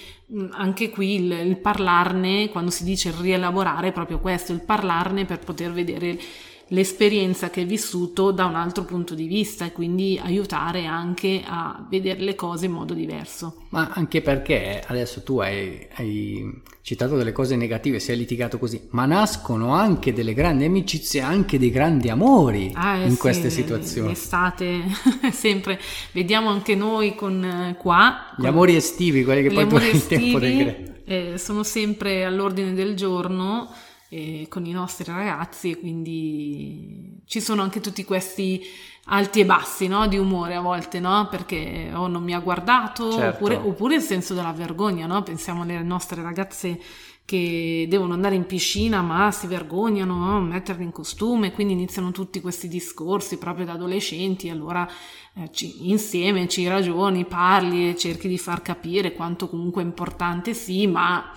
anche 0.51 0.91
qui 0.91 1.15
il, 1.15 1.31
il 1.31 1.59
parlarne, 1.59 2.49
quando 2.51 2.71
si 2.71 2.85
dice 2.85 3.15
rielaborare, 3.19 3.89
è 3.89 3.93
proprio 3.93 4.19
questo, 4.19 4.53
il 4.53 4.63
parlarne 4.63 5.25
per 5.25 5.39
poter 5.39 5.73
vedere 5.73 6.19
l'esperienza 6.69 7.51
che 7.51 7.61
hai 7.61 7.67
vissuto 7.67 8.31
da 8.31 8.45
un 8.45 8.55
altro 8.55 8.85
punto 8.85 9.15
di 9.15 9.27
vista 9.27 9.65
e 9.65 9.73
quindi 9.73 10.21
aiutare 10.23 10.87
anche 10.87 11.43
a 11.47 11.87
vedere 11.89 12.21
le 12.21 12.35
cose 12.35 12.67
in 12.67 12.73
modo 12.73 12.95
diverso. 12.95 13.63
Ma 13.71 13.91
anche 13.93 14.21
perché 14.21 14.83
adesso 14.87 15.23
tu 15.23 15.39
hai, 15.39 15.87
hai 15.95 16.63
citato 16.83 17.17
delle 17.17 17.33
cose 17.33 17.57
negative, 17.57 18.01
si 18.01 18.13
è 18.13 18.15
litigato 18.15 18.59
così, 18.59 18.89
ma 18.91 19.07
nascono 19.07 19.75
anche 19.75 20.13
delle 20.13 20.35
grandi 20.35 20.65
amicizie, 20.65 21.21
anche 21.21 21.59
dei 21.59 21.71
grandi 21.71 22.09
amori 22.09 22.73
ah, 22.75 22.97
eh 22.97 23.05
in 23.05 23.13
sì, 23.13 23.19
queste 23.19 23.51
situazioni. 23.51 24.09
L'estate, 24.09 24.83
sempre, 25.33 25.81
vediamo 26.13 26.51
anche 26.51 26.75
noi 26.75 27.15
con 27.15 27.45
eh, 27.45 27.77
qua. 27.79 28.33
Gli 28.37 28.43
con, 28.43 28.47
amori 28.51 28.75
estivi, 28.75 29.25
quelli 29.25 29.43
che 29.49 29.55
poi 29.55 29.67
tu 29.67 29.77
hai 29.77 29.95
il 29.95 30.07
tempo 30.07 30.39
del 30.39 30.87
eh, 31.09 31.39
sono 31.39 31.63
sempre 31.63 32.25
all'ordine 32.27 32.75
del 32.75 32.95
giorno 32.95 33.71
eh, 34.09 34.47
con 34.49 34.65
i 34.65 34.73
nostri 34.73 35.05
ragazzi 35.05 35.71
e 35.71 35.79
quindi 35.79 37.21
ci 37.27 37.41
sono 37.41 37.63
anche 37.63 37.81
tutti 37.81 38.05
questi 38.05 38.63
alti 39.11 39.41
e 39.41 39.45
bassi 39.45 39.87
no? 39.87 40.07
di 40.07 40.17
umore 40.19 40.55
a 40.55 40.61
volte, 40.61 41.01
no? 41.01 41.29
perché 41.31 41.91
o 41.93 42.01
oh, 42.01 42.07
non 42.07 42.23
mi 42.23 42.35
ha 42.35 42.41
guardato 42.41 43.13
certo. 43.13 43.37
oppure, 43.37 43.57
oppure, 43.57 43.95
il 43.97 44.03
senso 44.03 44.35
della 44.35 44.53
vergogna, 44.53 45.07
no? 45.07 45.23
pensiamo 45.23 45.63
alle 45.63 45.83
nostre 45.83 46.23
ragazze 46.23 46.81
che 47.25 47.87
devono 47.91 48.15
andare 48.15 48.37
in 48.37 48.47
piscina 48.47 49.03
ma 49.03 49.31
si 49.31 49.47
vergognano 49.47 50.15
no? 50.15 50.41
metterli 50.41 50.85
in 50.85 50.93
costume, 50.93 51.53
quindi 51.53 51.75
iniziano 51.75 52.11
tutti 52.11 52.41
questi 52.41 52.69
discorsi 52.69 53.37
proprio 53.37 53.67
da 53.67 53.73
adolescenti, 53.73 54.49
allora 54.49 54.89
eh, 55.35 55.51
ci, 55.53 55.91
insieme 55.91 56.49
ci 56.49 56.67
ragioni, 56.67 57.27
parli 57.27 57.91
e 57.91 57.97
cerchi 57.97 58.29
di 58.29 58.39
far 58.39 58.63
capire 58.63 59.13
quanto 59.13 59.49
comunque 59.49 59.83
è 59.83 59.85
importante 59.85 60.55
sì, 60.55 60.87
ma 60.87 61.31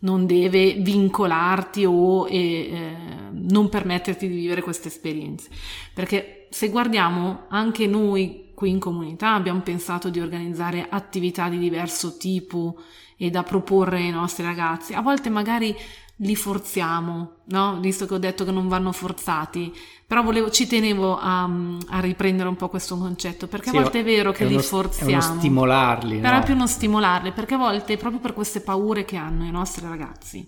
non 0.00 0.26
deve 0.26 0.74
vincolarti 0.74 1.84
o 1.84 2.26
eh, 2.28 2.36
eh, 2.36 2.96
non 3.32 3.68
permetterti 3.68 4.28
di 4.28 4.34
vivere 4.34 4.62
queste 4.62 4.88
esperienze. 4.88 5.50
Perché 5.92 6.46
se 6.50 6.68
guardiamo 6.68 7.44
anche 7.48 7.86
noi 7.86 8.52
qui 8.54 8.70
in 8.70 8.78
comunità 8.78 9.34
abbiamo 9.34 9.60
pensato 9.60 10.10
di 10.10 10.20
organizzare 10.20 10.86
attività 10.88 11.48
di 11.48 11.58
diverso 11.58 12.16
tipo 12.18 12.76
e 13.16 13.30
da 13.30 13.42
proporre 13.42 13.98
ai 13.98 14.10
nostri 14.10 14.44
ragazzi. 14.44 14.92
A 14.94 15.00
volte 15.00 15.28
magari 15.28 15.74
li 16.22 16.36
forziamo, 16.36 17.36
no? 17.44 17.78
Visto 17.80 18.06
che 18.06 18.14
ho 18.14 18.18
detto 18.18 18.44
che 18.44 18.50
non 18.50 18.68
vanno 18.68 18.92
forzati, 18.92 19.74
però 20.06 20.22
volevo, 20.22 20.50
ci 20.50 20.66
tenevo 20.66 21.16
a, 21.18 21.44
a, 21.88 22.00
riprendere 22.00 22.48
un 22.48 22.56
po' 22.56 22.68
questo 22.68 22.96
concetto, 22.98 23.46
perché 23.46 23.70
sì, 23.70 23.76
a 23.76 23.80
volte 23.80 24.00
è 24.00 24.04
vero 24.04 24.32
che 24.32 24.44
è 24.44 24.46
li 24.46 24.54
uno, 24.54 24.62
forziamo. 24.62 25.10
È 25.10 25.14
uno 25.14 25.38
stimolarli, 25.38 26.18
Però 26.18 26.34
no? 26.34 26.40
è 26.40 26.44
più 26.44 26.54
uno 26.54 26.66
stimolarli, 26.66 27.32
perché 27.32 27.54
a 27.54 27.58
volte, 27.58 27.96
proprio 27.96 28.20
per 28.20 28.34
queste 28.34 28.60
paure 28.60 29.04
che 29.04 29.16
hanno 29.16 29.44
i 29.44 29.50
nostri 29.50 29.86
ragazzi, 29.86 30.46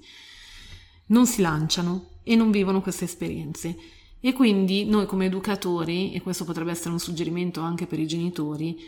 non 1.07 1.27
si 1.27 1.41
lanciano 1.41 2.09
e 2.23 2.37
non 2.37 2.51
vivono 2.51 2.83
queste 2.83 3.05
esperienze. 3.05 3.77
E 4.21 4.33
quindi 4.35 4.85
noi 4.85 5.07
come 5.07 5.25
educatori, 5.25 6.13
e 6.13 6.21
questo 6.21 6.45
potrebbe 6.45 6.71
essere 6.71 6.91
un 6.91 7.01
suggerimento 7.01 7.61
anche 7.61 7.87
per 7.87 7.99
i 7.99 8.07
genitori, 8.07 8.79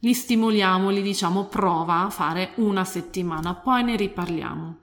li 0.00 0.14
stimoliamo, 0.14 0.90
li 0.90 1.02
diciamo 1.02 1.46
prova 1.46 2.04
a 2.04 2.10
fare 2.10 2.52
una 2.56 2.84
settimana, 2.84 3.54
poi 3.54 3.82
ne 3.82 3.96
riparliamo. 3.96 4.76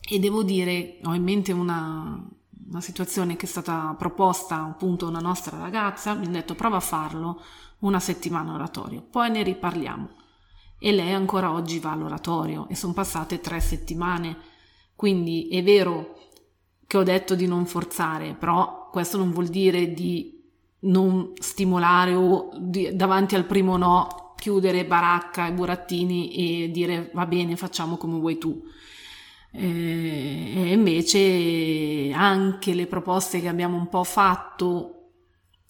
E 0.00 0.18
devo 0.18 0.42
dire, 0.42 0.98
ho 1.04 1.14
in 1.14 1.22
mente 1.22 1.52
una, 1.52 2.28
una 2.68 2.80
situazione 2.80 3.36
che 3.36 3.46
è 3.46 3.48
stata 3.48 3.94
proposta 3.98 4.62
appunto 4.62 5.06
a 5.06 5.08
una 5.08 5.20
nostra 5.20 5.58
ragazza, 5.58 6.14
mi 6.14 6.26
ha 6.26 6.30
detto 6.30 6.54
prova 6.54 6.76
a 6.76 6.80
farlo 6.80 7.42
una 7.80 8.00
settimana 8.00 8.54
oratorio, 8.54 9.02
poi 9.02 9.30
ne 9.30 9.42
riparliamo. 9.42 10.08
E 10.78 10.92
lei 10.92 11.12
ancora 11.12 11.52
oggi 11.52 11.78
va 11.78 11.92
all'oratorio 11.92 12.66
e 12.68 12.74
sono 12.74 12.92
passate 12.92 13.40
tre 13.40 13.60
settimane. 13.60 14.36
Quindi 14.96 15.48
è 15.48 15.62
vero 15.62 16.16
che 16.86 16.96
ho 16.96 17.02
detto 17.02 17.34
di 17.34 17.46
non 17.46 17.66
forzare, 17.66 18.34
però 18.34 18.88
questo 18.90 19.18
non 19.18 19.30
vuol 19.30 19.48
dire 19.48 19.92
di 19.92 20.42
non 20.80 21.32
stimolare 21.38 22.14
o 22.14 22.50
di, 22.58 22.94
davanti 22.94 23.34
al 23.34 23.44
primo 23.44 23.76
no 23.76 24.34
chiudere 24.36 24.86
baracca 24.86 25.46
e 25.46 25.52
burattini 25.52 26.64
e 26.64 26.70
dire 26.70 27.10
va 27.12 27.26
bene 27.26 27.56
facciamo 27.56 27.96
come 27.98 28.18
vuoi 28.18 28.38
tu 28.38 28.62
e 29.52 30.72
invece 30.72 32.12
anche 32.14 32.72
le 32.72 32.86
proposte 32.86 33.40
che 33.40 33.48
abbiamo 33.48 33.76
un 33.76 33.88
po' 33.88 34.04
fatto 34.04 34.94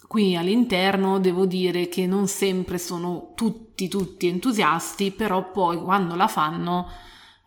qui 0.07 0.37
all'interno 0.37 1.19
devo 1.19 1.47
dire 1.47 1.89
che 1.89 2.07
non 2.07 2.27
sempre 2.27 2.79
sono 2.79 3.33
tutti 3.35 3.89
tutti 3.89 4.27
entusiasti 4.27 5.13
però 5.13 5.51
poi 5.51 5.79
quando 5.79 6.15
la 6.15 6.29
fanno 6.29 6.89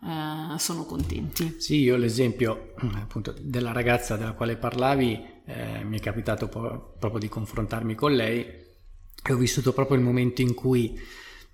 eh, 0.02 0.58
sono 0.58 0.84
contenti. 0.84 1.56
Sì 1.58 1.76
io 1.80 1.96
l'esempio 1.96 2.72
appunto 2.94 3.34
della 3.38 3.72
ragazza 3.72 4.16
della 4.16 4.32
quale 4.32 4.56
parlavi 4.56 5.32
eh, 5.46 5.84
mi 5.84 5.98
è 5.98 6.00
capitato 6.00 6.48
po- 6.48 6.94
proprio 6.98 7.20
di 7.20 7.28
confrontarmi 7.28 7.94
con 7.94 8.12
lei 8.12 8.40
e 8.40 9.32
ho 9.32 9.36
vissuto 9.36 9.72
proprio 9.72 9.98
il 9.98 10.02
momento 10.02 10.42
in 10.42 10.54
cui 10.54 10.98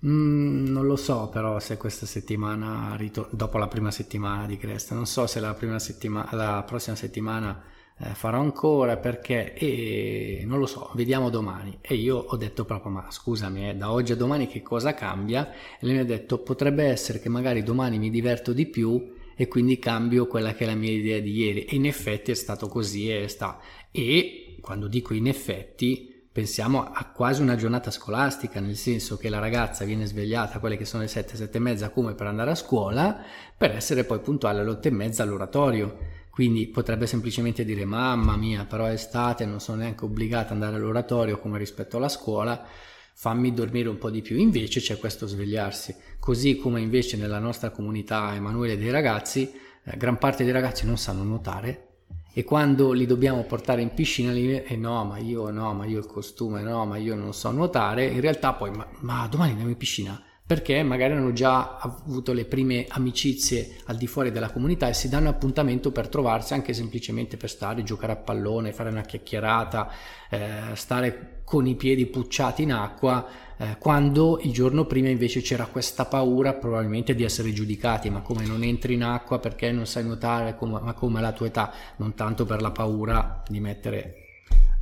mm, 0.05 0.67
non 0.67 0.85
lo 0.85 0.95
so 0.95 1.29
però 1.29 1.59
se 1.59 1.77
questa 1.77 2.05
settimana, 2.05 2.97
dopo 3.29 3.57
la 3.57 3.67
prima 3.67 3.91
settimana 3.91 4.45
di 4.45 4.57
Cresta, 4.57 4.95
non 4.95 5.05
so 5.05 5.27
se 5.27 5.39
la, 5.39 5.55
settima- 5.79 6.27
la 6.31 6.63
prossima 6.65 6.95
settimana 6.95 7.63
eh, 8.03 8.13
farò 8.15 8.39
ancora 8.39 8.97
perché 8.97 9.53
e 9.53 10.43
non 10.45 10.59
lo 10.59 10.65
so, 10.65 10.91
vediamo 10.95 11.29
domani. 11.29 11.77
E 11.81 11.95
io 11.95 12.17
ho 12.17 12.35
detto 12.35 12.65
proprio, 12.65 12.91
ma 12.91 13.05
scusami, 13.09 13.69
eh, 13.69 13.75
da 13.75 13.91
oggi 13.91 14.13
a 14.13 14.15
domani 14.15 14.47
che 14.47 14.61
cosa 14.61 14.93
cambia? 14.93 15.51
E 15.51 15.85
lei 15.85 15.93
mi 15.95 15.99
ha 16.01 16.05
detto, 16.05 16.39
potrebbe 16.39 16.83
essere 16.85 17.19
che 17.19 17.29
magari 17.29 17.63
domani 17.63 17.99
mi 17.99 18.09
diverto 18.09 18.53
di 18.53 18.65
più 18.65 19.13
e 19.35 19.47
quindi 19.47 19.79
cambio 19.79 20.27
quella 20.27 20.53
che 20.53 20.63
è 20.63 20.67
la 20.67 20.75
mia 20.75 20.91
idea 20.91 21.19
di 21.19 21.31
ieri. 21.31 21.65
E 21.65 21.75
in 21.75 21.85
effetti 21.85 22.31
è 22.31 22.35
stato 22.35 22.67
così 22.67 23.09
e 23.09 23.27
sta. 23.27 23.59
E 23.91 24.57
quando 24.61 24.87
dico 24.87 25.13
in 25.13 25.27
effetti, 25.27 26.10
pensiamo 26.31 26.91
a 26.91 27.05
quasi 27.13 27.41
una 27.41 27.55
giornata 27.55 27.91
scolastica, 27.91 28.59
nel 28.59 28.77
senso 28.77 29.17
che 29.17 29.27
la 29.29 29.39
ragazza 29.39 29.83
viene 29.83 30.05
svegliata 30.05 30.55
a 30.55 30.59
quelle 30.59 30.77
che 30.77 30.85
sono 30.85 31.03
le 31.03 31.09
sette, 31.09 31.35
sette 31.35 31.57
e 31.57 31.61
mezza 31.61 31.89
come 31.89 32.13
per 32.13 32.27
andare 32.27 32.51
a 32.51 32.55
scuola, 32.55 33.21
per 33.57 33.71
essere 33.71 34.05
poi 34.05 34.19
puntuale 34.19 34.61
alle 34.61 34.69
otto 34.69 34.87
e 34.87 34.91
mezza 34.91 35.23
all'oratorio. 35.23 36.19
Quindi 36.29 36.67
potrebbe 36.67 37.07
semplicemente 37.07 37.65
dire 37.65 37.83
mamma 37.83 38.37
mia, 38.37 38.65
però 38.65 38.85
è 38.85 38.93
estate, 38.93 39.45
non 39.45 39.59
sono 39.59 39.81
neanche 39.81 40.05
obbligata 40.05 40.47
ad 40.47 40.61
andare 40.61 40.77
all'oratorio 40.77 41.37
come 41.37 41.57
rispetto 41.57 41.97
alla 41.97 42.07
scuola, 42.07 42.65
fammi 43.13 43.53
dormire 43.53 43.89
un 43.89 43.97
po' 43.97 44.09
di 44.09 44.21
più. 44.21 44.37
Invece 44.37 44.79
c'è 44.79 44.97
questo 44.97 45.27
svegliarsi. 45.27 45.93
Così 46.17 46.55
come 46.55 46.79
invece 46.79 47.17
nella 47.17 47.39
nostra 47.39 47.71
comunità 47.71 48.33
Emanuele 48.33 48.77
dei 48.77 48.89
ragazzi, 48.89 49.51
eh, 49.83 49.97
gran 49.97 50.17
parte 50.17 50.45
dei 50.45 50.53
ragazzi 50.53 50.85
non 50.85 50.97
sanno 50.97 51.23
nuotare, 51.23 51.90
e 52.33 52.43
quando 52.43 52.91
li 52.93 53.05
dobbiamo 53.05 53.43
portare 53.43 53.81
in 53.81 53.93
piscina 53.93 54.31
li 54.31 54.63
eh 54.63 54.75
no 54.77 55.03
ma 55.03 55.17
io 55.17 55.49
no 55.49 55.73
ma 55.73 55.85
io 55.85 55.99
il 55.99 56.05
costume 56.05 56.61
no 56.61 56.85
ma 56.85 56.97
io 56.97 57.15
non 57.15 57.33
so 57.33 57.51
nuotare 57.51 58.05
in 58.05 58.21
realtà 58.21 58.53
poi 58.53 58.71
ma, 58.71 58.87
ma 58.99 59.27
domani 59.27 59.49
andiamo 59.51 59.71
in 59.71 59.77
piscina? 59.77 60.21
Perché 60.45 60.83
magari 60.83 61.13
hanno 61.13 61.31
già 61.31 61.77
avuto 61.77 62.33
le 62.33 62.43
prime 62.43 62.85
amicizie 62.89 63.77
al 63.85 63.95
di 63.95 64.05
fuori 64.05 64.31
della 64.31 64.51
comunità 64.51 64.89
e 64.89 64.93
si 64.93 65.07
danno 65.07 65.29
appuntamento 65.29 65.93
per 65.93 66.09
trovarsi 66.09 66.53
anche 66.53 66.73
semplicemente 66.73 67.37
per 67.37 67.49
stare, 67.49 67.83
giocare 67.83 68.11
a 68.11 68.17
pallone, 68.17 68.73
fare 68.73 68.89
una 68.89 69.03
chiacchierata, 69.03 69.89
eh, 70.29 70.75
stare 70.75 71.41
con 71.45 71.67
i 71.67 71.75
piedi 71.75 72.05
pucciati 72.05 72.63
in 72.63 72.73
acqua, 72.73 73.25
eh, 73.61 73.77
quando 73.77 74.39
il 74.41 74.51
giorno 74.51 74.85
prima 74.85 75.09
invece 75.09 75.41
c'era 75.41 75.67
questa 75.67 76.05
paura 76.05 76.53
probabilmente 76.53 77.13
di 77.13 77.23
essere 77.23 77.53
giudicati, 77.53 78.09
ma 78.09 78.21
come 78.21 78.43
non 78.43 78.63
entri 78.63 78.95
in 78.95 79.03
acqua 79.03 79.37
perché 79.37 79.71
non 79.71 79.85
sai 79.85 80.03
nuotare, 80.03 80.55
come, 80.55 80.79
ma 80.81 80.93
come 80.93 81.21
la 81.21 81.31
tua 81.31 81.45
età, 81.45 81.71
non 81.97 82.15
tanto 82.15 82.43
per 82.43 82.59
la 82.59 82.71
paura 82.71 83.43
di 83.47 83.59
mettere 83.59 84.15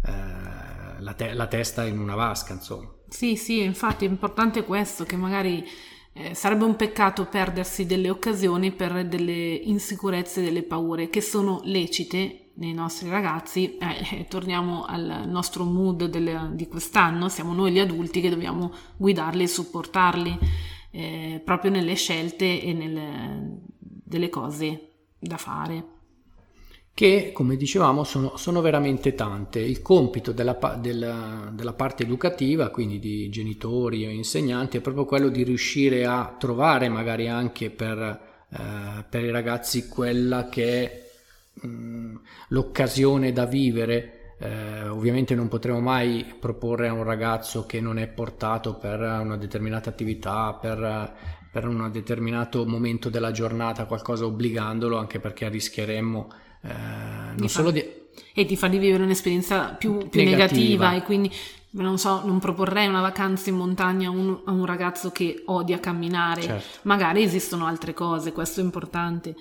eh, 0.05 1.01
la, 1.01 1.13
te- 1.13 1.33
la 1.33 1.47
testa 1.47 1.85
in 1.85 1.99
una 1.99 2.15
vasca, 2.15 2.53
insomma. 2.53 2.89
Sì, 3.09 3.35
sì, 3.35 3.61
infatti 3.61 4.05
è 4.05 4.07
importante 4.07 4.63
questo, 4.63 5.03
che 5.03 5.17
magari 5.17 5.67
eh, 6.13 6.33
sarebbe 6.33 6.63
un 6.63 6.77
peccato 6.77 7.25
perdersi 7.25 7.85
delle 7.85 8.09
occasioni 8.09 8.71
per 8.71 9.05
delle 9.05 9.55
insicurezze, 9.55 10.41
delle 10.41 10.63
paure 10.63 11.09
che 11.09 11.19
sono 11.19 11.59
lecite 11.65 12.38
nei 12.59 12.73
nostri 12.73 13.09
ragazzi. 13.09 13.77
Eh, 13.77 14.27
torniamo 14.29 14.85
al 14.85 15.25
nostro 15.27 15.63
mood 15.63 16.05
del, 16.05 16.51
di 16.53 16.67
quest'anno, 16.67 17.27
siamo 17.29 17.53
noi 17.53 17.71
gli 17.71 17.79
adulti 17.79 18.21
che 18.21 18.29
dobbiamo 18.29 18.71
guidarli 18.95 19.43
e 19.43 19.47
supportarli 19.47 20.37
eh, 20.91 21.41
proprio 21.43 21.71
nelle 21.71 21.95
scelte 21.95 22.61
e 22.61 22.73
nelle 22.73 23.67
delle 24.09 24.29
cose 24.29 24.87
da 25.19 25.37
fare 25.37 25.97
che, 26.99 27.31
come 27.31 27.55
dicevamo, 27.55 28.03
sono, 28.03 28.35
sono 28.35 28.59
veramente 28.59 29.15
tante. 29.15 29.59
Il 29.59 29.81
compito 29.81 30.33
della, 30.33 30.57
della, 30.81 31.49
della, 31.53 31.71
parte 31.71 32.03
educativa, 32.03 32.71
quindi 32.71 32.99
di 32.99 33.29
genitori 33.29 34.03
e 34.03 34.11
insegnanti, 34.11 34.75
è 34.75 34.81
proprio 34.81 35.05
quello 35.05 35.29
di 35.29 35.43
riuscire 35.43 36.05
a 36.05 36.35
trovare, 36.37 36.89
magari 36.89 37.29
anche 37.29 37.69
per, 37.69 37.99
eh, 38.49 39.05
per 39.09 39.23
i 39.23 39.31
ragazzi, 39.31 39.87
quella 39.87 40.49
che 40.49 40.83
è 40.83 41.08
mh, 41.61 42.15
l'occasione 42.49 43.31
da 43.31 43.45
vivere. 43.45 44.35
Eh, 44.41 44.87
ovviamente 44.87 45.35
non 45.35 45.49
potremo 45.49 45.81
mai 45.81 46.25
proporre 46.39 46.87
a 46.87 46.93
un 46.93 47.03
ragazzo 47.03 47.65
che 47.65 47.81
non 47.81 47.97
è 47.97 48.07
portato 48.07 48.75
per 48.75 48.99
una 48.99 49.35
determinata 49.35 49.89
attività, 49.89 50.53
per, 50.53 51.13
per 51.51 51.67
un 51.67 51.89
determinato 51.91 52.65
momento 52.65 53.09
della 53.09 53.31
giornata, 53.31 53.85
qualcosa 53.85 54.25
obbligandolo, 54.25 54.97
anche 54.97 55.19
perché 55.19 55.49
rischieremmo 55.49 56.29
eh, 56.61 56.69
non 57.37 57.49
solo 57.49 57.71
di... 57.71 57.97
E 58.33 58.45
ti 58.45 58.55
fa 58.55 58.67
di 58.67 58.77
vivere 58.77 59.03
un'esperienza 59.03 59.75
più, 59.77 60.09
più 60.09 60.23
negativa. 60.23 60.89
negativa. 60.89 60.93
e 60.95 61.03
quindi 61.03 61.31
non 61.71 61.97
so, 61.97 62.25
non 62.25 62.39
proporrei 62.39 62.87
una 62.87 63.01
vacanza 63.01 63.49
in 63.49 63.55
montagna 63.55 64.09
a 64.09 64.11
un, 64.11 64.41
a 64.45 64.51
un 64.51 64.65
ragazzo 64.65 65.11
che 65.11 65.43
odia 65.45 65.79
camminare, 65.79 66.41
certo. 66.41 66.79
magari 66.83 67.21
esistono 67.21 67.65
altre 67.65 67.93
cose, 67.93 68.31
questo 68.31 68.59
è 68.59 68.63
importante. 68.63 69.35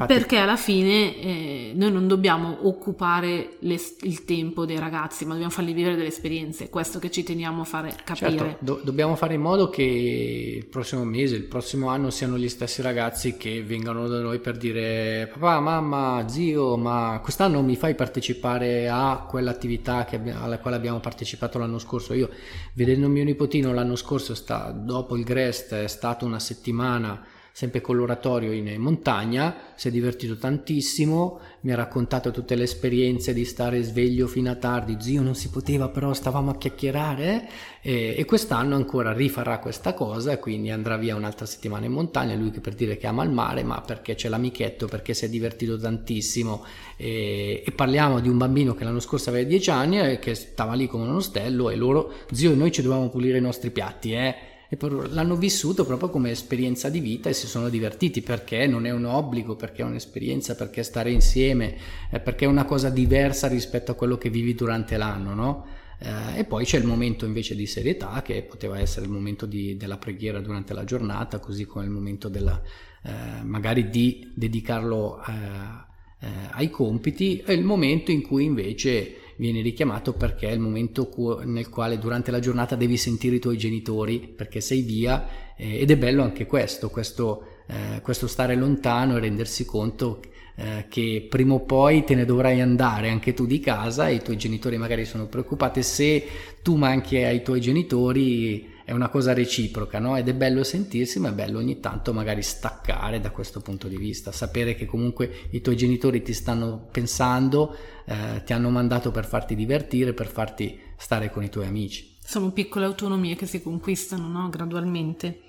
Infatti, 0.00 0.14
perché 0.14 0.36
alla 0.36 0.56
fine 0.56 1.20
eh, 1.20 1.72
noi 1.74 1.90
non 1.90 2.06
dobbiamo 2.06 2.68
occupare 2.68 3.56
le, 3.58 3.80
il 4.02 4.24
tempo 4.24 4.64
dei 4.64 4.78
ragazzi, 4.78 5.24
ma 5.24 5.32
dobbiamo 5.32 5.50
farli 5.52 5.72
vivere 5.72 5.96
delle 5.96 6.06
esperienze. 6.06 6.66
È 6.66 6.70
questo 6.70 7.00
che 7.00 7.10
ci 7.10 7.24
teniamo 7.24 7.62
a 7.62 7.64
fare 7.64 7.96
capire. 8.04 8.38
Certo, 8.38 8.56
do- 8.60 8.80
dobbiamo 8.84 9.16
fare 9.16 9.34
in 9.34 9.40
modo 9.40 9.68
che 9.68 9.82
il 9.82 10.66
prossimo 10.66 11.02
mese, 11.02 11.34
il 11.34 11.46
prossimo 11.46 11.88
anno 11.88 12.10
siano 12.10 12.38
gli 12.38 12.48
stessi 12.48 12.80
ragazzi 12.80 13.36
che 13.36 13.60
vengano 13.64 14.06
da 14.06 14.20
noi 14.20 14.38
per 14.38 14.56
dire 14.56 15.28
papà, 15.32 15.58
mamma, 15.58 16.28
zio, 16.28 16.76
ma 16.76 17.18
quest'anno 17.20 17.60
mi 17.62 17.74
fai 17.74 17.96
partecipare 17.96 18.88
a 18.88 19.26
quell'attività 19.28 20.06
abbiamo, 20.12 20.44
alla 20.44 20.60
quale 20.60 20.76
abbiamo 20.76 21.00
partecipato 21.00 21.58
l'anno 21.58 21.80
scorso. 21.80 22.14
Io, 22.14 22.30
vedendo 22.74 23.08
mio 23.08 23.24
nipotino 23.24 23.74
l'anno 23.74 23.96
scorso, 23.96 24.36
sta, 24.36 24.70
dopo 24.70 25.16
il 25.16 25.24
Grest, 25.24 25.74
è 25.74 25.88
stato 25.88 26.24
una 26.24 26.38
settimana 26.38 27.20
sempre 27.58 27.80
con 27.80 27.96
l'oratorio 27.96 28.52
in 28.52 28.72
montagna, 28.80 29.72
si 29.74 29.88
è 29.88 29.90
divertito 29.90 30.36
tantissimo, 30.36 31.40
mi 31.62 31.72
ha 31.72 31.74
raccontato 31.74 32.30
tutte 32.30 32.54
le 32.54 32.62
esperienze 32.62 33.34
di 33.34 33.44
stare 33.44 33.82
sveglio 33.82 34.28
fino 34.28 34.48
a 34.48 34.54
tardi, 34.54 34.96
zio 35.00 35.22
non 35.22 35.34
si 35.34 35.50
poteva 35.50 35.88
però 35.88 36.12
stavamo 36.12 36.52
a 36.52 36.56
chiacchierare 36.56 37.48
e, 37.80 38.14
e 38.16 38.24
quest'anno 38.26 38.76
ancora 38.76 39.12
rifarà 39.12 39.58
questa 39.58 39.92
cosa 39.92 40.30
e 40.30 40.38
quindi 40.38 40.70
andrà 40.70 40.96
via 40.96 41.16
un'altra 41.16 41.46
settimana 41.46 41.86
in 41.86 41.90
montagna, 41.90 42.36
lui 42.36 42.52
che 42.52 42.60
per 42.60 42.74
dire 42.74 42.96
che 42.96 43.08
ama 43.08 43.24
il 43.24 43.30
mare 43.30 43.64
ma 43.64 43.80
perché 43.80 44.14
c'è 44.14 44.28
l'amichetto, 44.28 44.86
perché 44.86 45.12
si 45.12 45.24
è 45.24 45.28
divertito 45.28 45.76
tantissimo. 45.76 46.64
E, 46.96 47.64
e 47.66 47.72
parliamo 47.72 48.20
di 48.20 48.28
un 48.28 48.38
bambino 48.38 48.76
che 48.76 48.84
l'anno 48.84 49.00
scorso 49.00 49.30
aveva 49.30 49.48
10 49.48 49.70
anni 49.70 49.98
e 49.98 50.20
che 50.20 50.36
stava 50.36 50.74
lì 50.74 50.86
come 50.86 51.08
un 51.08 51.16
ostello 51.16 51.70
e 51.70 51.74
loro, 51.74 52.12
zio 52.30 52.54
noi 52.54 52.70
ci 52.70 52.82
dovevamo 52.82 53.08
pulire 53.08 53.38
i 53.38 53.40
nostri 53.40 53.72
piatti 53.72 54.12
eh 54.12 54.56
l'hanno 54.70 55.36
vissuto 55.36 55.86
proprio 55.86 56.10
come 56.10 56.30
esperienza 56.30 56.90
di 56.90 57.00
vita 57.00 57.30
e 57.30 57.32
si 57.32 57.46
sono 57.46 57.70
divertiti 57.70 58.20
perché 58.20 58.66
non 58.66 58.84
è 58.84 58.90
un 58.90 59.06
obbligo, 59.06 59.56
perché 59.56 59.80
è 59.80 59.84
un'esperienza, 59.86 60.54
perché 60.54 60.82
stare 60.82 61.10
insieme, 61.10 61.76
eh, 62.10 62.20
perché 62.20 62.44
è 62.44 62.48
una 62.48 62.66
cosa 62.66 62.90
diversa 62.90 63.48
rispetto 63.48 63.92
a 63.92 63.94
quello 63.94 64.18
che 64.18 64.28
vivi 64.28 64.54
durante 64.54 64.98
l'anno, 64.98 65.34
no? 65.34 65.66
Eh, 66.00 66.40
e 66.40 66.44
poi 66.44 66.64
c'è 66.64 66.78
il 66.78 66.84
momento 66.84 67.24
invece 67.24 67.56
di 67.56 67.66
serietà 67.66 68.20
che 68.22 68.42
poteva 68.42 68.78
essere 68.78 69.06
il 69.06 69.10
momento 69.10 69.46
di, 69.46 69.76
della 69.76 69.96
preghiera 69.96 70.38
durante 70.40 70.74
la 70.74 70.84
giornata, 70.84 71.38
così 71.38 71.64
come 71.64 71.86
il 71.86 71.90
momento 71.90 72.28
della, 72.28 72.60
eh, 73.02 73.42
magari 73.42 73.88
di 73.88 74.30
dedicarlo 74.34 75.20
eh, 75.24 76.26
eh, 76.26 76.28
ai 76.50 76.68
compiti, 76.68 77.38
e 77.38 77.54
il 77.54 77.64
momento 77.64 78.10
in 78.10 78.22
cui 78.22 78.44
invece 78.44 79.16
viene 79.38 79.62
richiamato 79.62 80.12
perché 80.12 80.48
è 80.48 80.52
il 80.52 80.58
momento 80.58 81.10
nel 81.44 81.68
quale 81.68 81.98
durante 81.98 82.30
la 82.30 82.40
giornata 82.40 82.76
devi 82.76 82.96
sentire 82.96 83.36
i 83.36 83.40
tuoi 83.40 83.56
genitori 83.56 84.18
perché 84.18 84.60
sei 84.60 84.82
via 84.82 85.54
eh, 85.56 85.80
ed 85.80 85.90
è 85.90 85.96
bello 85.96 86.22
anche 86.22 86.46
questo, 86.46 86.90
questo, 86.90 87.44
eh, 87.66 88.00
questo 88.02 88.26
stare 88.26 88.54
lontano 88.54 89.16
e 89.16 89.20
rendersi 89.20 89.64
conto 89.64 90.20
eh, 90.56 90.86
che 90.88 91.26
prima 91.30 91.54
o 91.54 91.60
poi 91.60 92.02
te 92.02 92.16
ne 92.16 92.24
dovrai 92.24 92.60
andare 92.60 93.10
anche 93.10 93.32
tu 93.32 93.46
di 93.46 93.60
casa 93.60 94.08
e 94.08 94.14
i 94.14 94.22
tuoi 94.22 94.36
genitori 94.36 94.76
magari 94.76 95.04
sono 95.04 95.26
preoccupati 95.26 95.82
se 95.84 96.26
tu 96.62 96.74
manchi 96.74 97.16
ai 97.18 97.42
tuoi 97.42 97.60
genitori 97.60 98.76
è 98.88 98.92
una 98.92 99.10
cosa 99.10 99.34
reciproca, 99.34 99.98
no? 99.98 100.16
Ed 100.16 100.28
è 100.28 100.34
bello 100.34 100.64
sentirsi, 100.64 101.20
ma 101.20 101.28
è 101.28 101.32
bello 101.34 101.58
ogni 101.58 101.78
tanto 101.78 102.14
magari 102.14 102.40
staccare 102.40 103.20
da 103.20 103.30
questo 103.30 103.60
punto 103.60 103.86
di 103.86 103.98
vista, 103.98 104.32
sapere 104.32 104.74
che 104.74 104.86
comunque 104.86 105.30
i 105.50 105.60
tuoi 105.60 105.76
genitori 105.76 106.22
ti 106.22 106.32
stanno 106.32 106.88
pensando, 106.90 107.76
eh, 108.06 108.42
ti 108.46 108.54
hanno 108.54 108.70
mandato 108.70 109.10
per 109.10 109.26
farti 109.26 109.54
divertire, 109.54 110.14
per 110.14 110.28
farti 110.28 110.80
stare 110.96 111.30
con 111.30 111.42
i 111.42 111.50
tuoi 111.50 111.66
amici. 111.66 112.16
Sono 112.18 112.50
piccole 112.50 112.86
autonomie 112.86 113.36
che 113.36 113.44
si 113.44 113.60
conquistano, 113.60 114.26
no? 114.26 114.48
Gradualmente. 114.48 115.40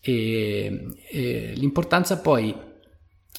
E, 0.00 0.88
e 1.12 1.52
l'importanza 1.54 2.18
poi 2.18 2.52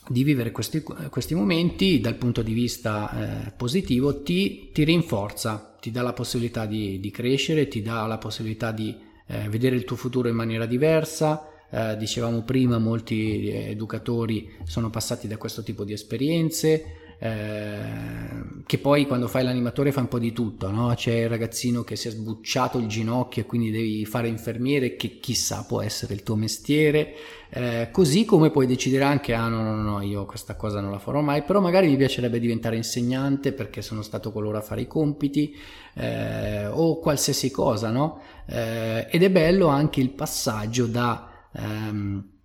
di 0.08 0.24
vivere 0.24 0.52
questi, 0.52 0.82
questi, 0.82 1.36
momenti 1.36 2.00
dal 2.00 2.16
punto 2.16 2.42
di 2.42 2.54
vista 2.54 3.48
eh, 3.48 3.52
positivo 3.52 4.24
ti, 4.24 4.72
ti, 4.72 4.86
rinforza, 4.86 5.69
ti 5.80 5.92
dà 5.92 6.02
la 6.02 6.14
possibilità 6.14 6.66
di, 6.66 7.00
di 7.00 7.12
crescere, 7.12 7.68
ti 7.68 7.82
dà 7.82 8.06
la 8.06 8.18
possibilità 8.18 8.72
di 8.72 8.96
eh, 9.28 9.48
vedere 9.50 9.76
il 9.76 9.86
tuo 9.86 9.96
futuro 9.96 10.28
in 10.28 10.36
maniera 10.36 10.66
diversa. 10.66 11.48
Eh, 11.70 11.98
dicevamo 11.98 12.44
prima, 12.44 12.80
molti 12.80 13.50
educatori 13.50 14.50
sono 14.64 14.90
passati 14.90 15.28
da 15.28 15.38
questo 15.38 15.64
tipo 15.64 15.84
di 15.84 15.94
esperienze, 15.94 17.09
eh, 17.22 18.62
che 18.66 18.78
poi 18.78 19.06
quando 19.06 19.28
fai 19.28 19.44
l'animatore 19.44 19.92
fa 19.92 20.00
un 20.00 20.08
po' 20.08 20.20
di 20.20 20.32
tutto, 20.32 20.72
no? 20.72 20.94
c'è 20.96 21.24
il 21.24 21.30
ragazzino 21.30 21.84
che 21.84 21.98
si 21.98 22.08
è 22.08 22.12
sbucciato 22.12 22.78
il 22.78 22.88
ginocchio 22.88 23.42
e 23.42 23.46
quindi 23.46 23.72
devi 23.72 24.06
fare 24.06 24.30
infermiere 24.30 24.96
che 24.96 25.20
chissà 25.20 25.66
può 25.68 25.82
essere 25.82 26.14
il 26.14 26.24
tuo 26.24 26.36
mestiere, 26.36 27.14
eh, 27.50 27.90
così 27.92 28.24
come 28.24 28.52
puoi 28.52 28.68
decidere 28.68 29.04
anche 29.04 29.34
ah 29.34 29.50
no 29.50 29.62
no 29.62 29.76
no 29.76 30.02
io 30.02 30.26
questa 30.26 30.56
cosa 30.56 30.80
non 30.80 30.92
la 30.92 31.00
farò 31.00 31.20
mai, 31.20 31.44
però 31.44 31.60
magari 31.60 31.88
mi 31.88 31.98
piacerebbe 31.98 32.40
diventare 32.40 32.78
insegnante 32.78 33.52
perché 33.52 33.82
sono 33.82 34.02
stato 34.02 34.32
coloro 34.32 34.58
a 34.58 34.62
fare 34.62 34.82
i 34.82 34.88
compiti 34.88 35.54
eh, 35.96 36.68
o 36.68 37.00
qualsiasi 37.00 37.52
cosa, 37.52 37.90
no? 37.90 38.22
Eh, 38.46 39.08
ed 39.10 39.24
è 39.24 39.30
bello 39.30 39.68
anche 39.68 40.00
il 40.00 40.12
passaggio 40.12 40.86
da... 40.88 41.30
Ehm, 41.54 42.38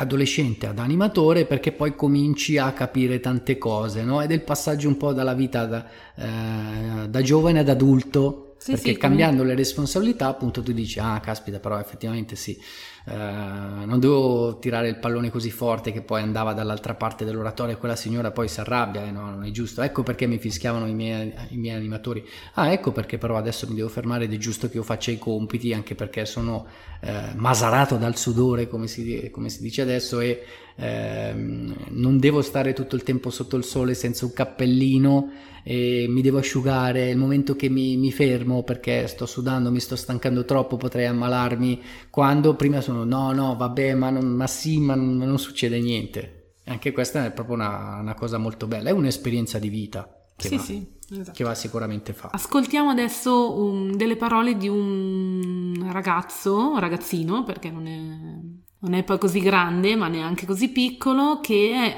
adolescente 0.00 0.66
ad 0.66 0.78
animatore 0.78 1.44
perché 1.44 1.72
poi 1.72 1.94
cominci 1.94 2.56
a 2.56 2.72
capire 2.72 3.20
tante 3.20 3.58
cose, 3.58 4.02
no? 4.02 4.22
Ed 4.22 4.30
è 4.30 4.34
il 4.34 4.42
passaggio 4.42 4.88
un 4.88 4.96
po' 4.96 5.12
dalla 5.12 5.34
vita 5.34 5.66
da, 5.66 5.86
eh, 6.14 7.08
da 7.08 7.20
giovane 7.20 7.58
ad 7.58 7.68
adulto, 7.68 8.49
sì, 8.60 8.72
perché 8.72 8.92
sì, 8.92 8.98
cambiando 8.98 9.38
come... 9.38 9.48
le 9.48 9.54
responsabilità 9.56 10.26
appunto 10.26 10.62
tu 10.62 10.72
dici 10.72 10.98
ah 10.98 11.18
caspita 11.20 11.58
però 11.60 11.80
effettivamente 11.80 12.36
sì 12.36 12.60
eh, 13.06 13.14
non 13.14 13.98
devo 13.98 14.58
tirare 14.58 14.88
il 14.88 14.98
pallone 14.98 15.30
così 15.30 15.50
forte 15.50 15.90
che 15.90 16.02
poi 16.02 16.20
andava 16.20 16.52
dall'altra 16.52 16.94
parte 16.94 17.24
dell'oratorio 17.24 17.74
e 17.74 17.78
quella 17.78 17.96
signora 17.96 18.30
poi 18.30 18.46
si 18.46 18.60
arrabbia, 18.60 19.06
eh, 19.06 19.10
no, 19.10 19.30
non 19.30 19.44
è 19.44 19.50
giusto, 19.50 19.80
ecco 19.80 20.02
perché 20.02 20.26
mi 20.26 20.38
fischiavano 20.38 20.86
i 20.86 20.92
miei, 20.92 21.32
i 21.48 21.56
miei, 21.56 21.76
animatori, 21.76 22.22
ah 22.54 22.70
ecco 22.70 22.92
perché 22.92 23.16
però 23.16 23.36
adesso 23.36 23.66
mi 23.68 23.74
devo 23.74 23.88
fermare 23.88 24.24
ed 24.24 24.34
è 24.34 24.36
giusto 24.36 24.68
che 24.68 24.76
io 24.76 24.82
faccia 24.82 25.10
i 25.10 25.18
compiti 25.18 25.72
anche 25.72 25.94
perché 25.94 26.26
sono 26.26 26.66
eh, 27.00 27.32
masarato 27.36 27.96
dal 27.96 28.16
sudore 28.16 28.68
come 28.68 28.86
si, 28.86 29.30
come 29.32 29.48
si 29.48 29.62
dice 29.62 29.80
adesso 29.82 30.20
e 30.20 30.44
ehm, 30.80 31.74
non 31.90 32.18
devo 32.18 32.40
stare 32.42 32.72
tutto 32.72 32.96
il 32.96 33.02
tempo 33.02 33.30
sotto 33.30 33.56
il 33.56 33.64
sole 33.64 33.94
senza 33.94 34.24
un 34.24 34.32
cappellino 34.32 35.30
e 35.62 36.06
mi 36.08 36.22
devo 36.22 36.38
asciugare, 36.38 37.10
il 37.10 37.18
momento 37.18 37.54
che 37.54 37.68
mi, 37.68 37.96
mi, 37.98 38.10
fermo 38.10 38.62
perché 38.62 39.06
sto 39.06 39.26
sudando, 39.26 39.70
mi 39.70 39.80
sto 39.80 39.94
stancando 39.94 40.44
troppo, 40.46 40.78
potrei 40.78 41.06
ammalarmi, 41.06 41.82
quando 42.08 42.54
prima 42.54 42.80
sono 42.80 43.04
no, 43.04 43.32
no, 43.32 43.56
vabbè, 43.56 43.94
ma, 43.94 44.08
non, 44.08 44.26
ma 44.26 44.46
sì, 44.46 44.80
ma 44.80 44.94
non, 44.94 45.18
non, 45.18 45.38
succede 45.38 45.78
niente. 45.78 46.54
Anche 46.64 46.92
questa 46.92 47.26
è 47.26 47.32
proprio 47.32 47.56
una, 47.56 47.98
una 48.00 48.14
cosa 48.14 48.38
molto 48.38 48.66
bella, 48.66 48.88
è 48.88 48.92
un'esperienza 48.92 49.58
di 49.58 49.68
vita. 49.68 50.08
Che, 50.34 50.48
sì, 50.48 50.56
va, 50.56 50.62
sì, 50.62 50.86
esatto. 51.10 51.32
che 51.34 51.44
va 51.44 51.54
sicuramente 51.54 52.14
fatta. 52.14 52.34
Ascoltiamo 52.34 52.88
adesso 52.88 53.60
um, 53.60 53.94
delle 53.94 54.16
parole 54.16 54.56
di 54.56 54.68
un 54.68 55.88
ragazzo, 55.92 56.78
ragazzino, 56.78 57.44
perché 57.44 57.70
non 57.70 57.86
è, 57.86 58.69
non 58.80 58.94
è 58.94 59.02
poi 59.04 59.18
così 59.18 59.40
grande, 59.40 59.96
ma 59.96 60.08
neanche 60.08 60.46
così 60.46 60.70
piccolo, 60.70 61.40
che 61.40 61.72
è, 61.72 61.96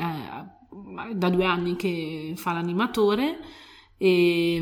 da 1.14 1.28
due 1.30 1.44
anni 1.44 1.76
che 1.76 2.34
fa 2.36 2.52
l'animatore 2.52 3.38
e, 3.96 4.56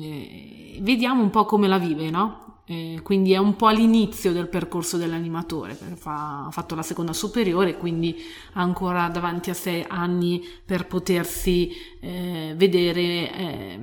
e 0.00 0.78
vediamo 0.80 1.22
un 1.22 1.30
po' 1.30 1.44
come 1.44 1.68
la 1.68 1.78
vive, 1.78 2.10
no? 2.10 2.50
eh, 2.70 3.00
quindi 3.02 3.32
è 3.32 3.36
un 3.36 3.56
po' 3.56 3.66
all'inizio 3.66 4.30
del 4.32 4.48
percorso 4.48 4.96
dell'animatore, 4.96 5.74
fa, 5.74 6.46
ha 6.46 6.50
fatto 6.52 6.76
la 6.76 6.82
seconda 6.82 7.12
superiore, 7.12 7.76
quindi 7.76 8.16
ha 8.52 8.62
ancora 8.62 9.08
davanti 9.08 9.50
a 9.50 9.54
sé 9.54 9.84
anni 9.88 10.40
per 10.64 10.86
potersi 10.86 11.72
eh, 12.00 12.54
vedere 12.56 13.02
eh, 13.02 13.80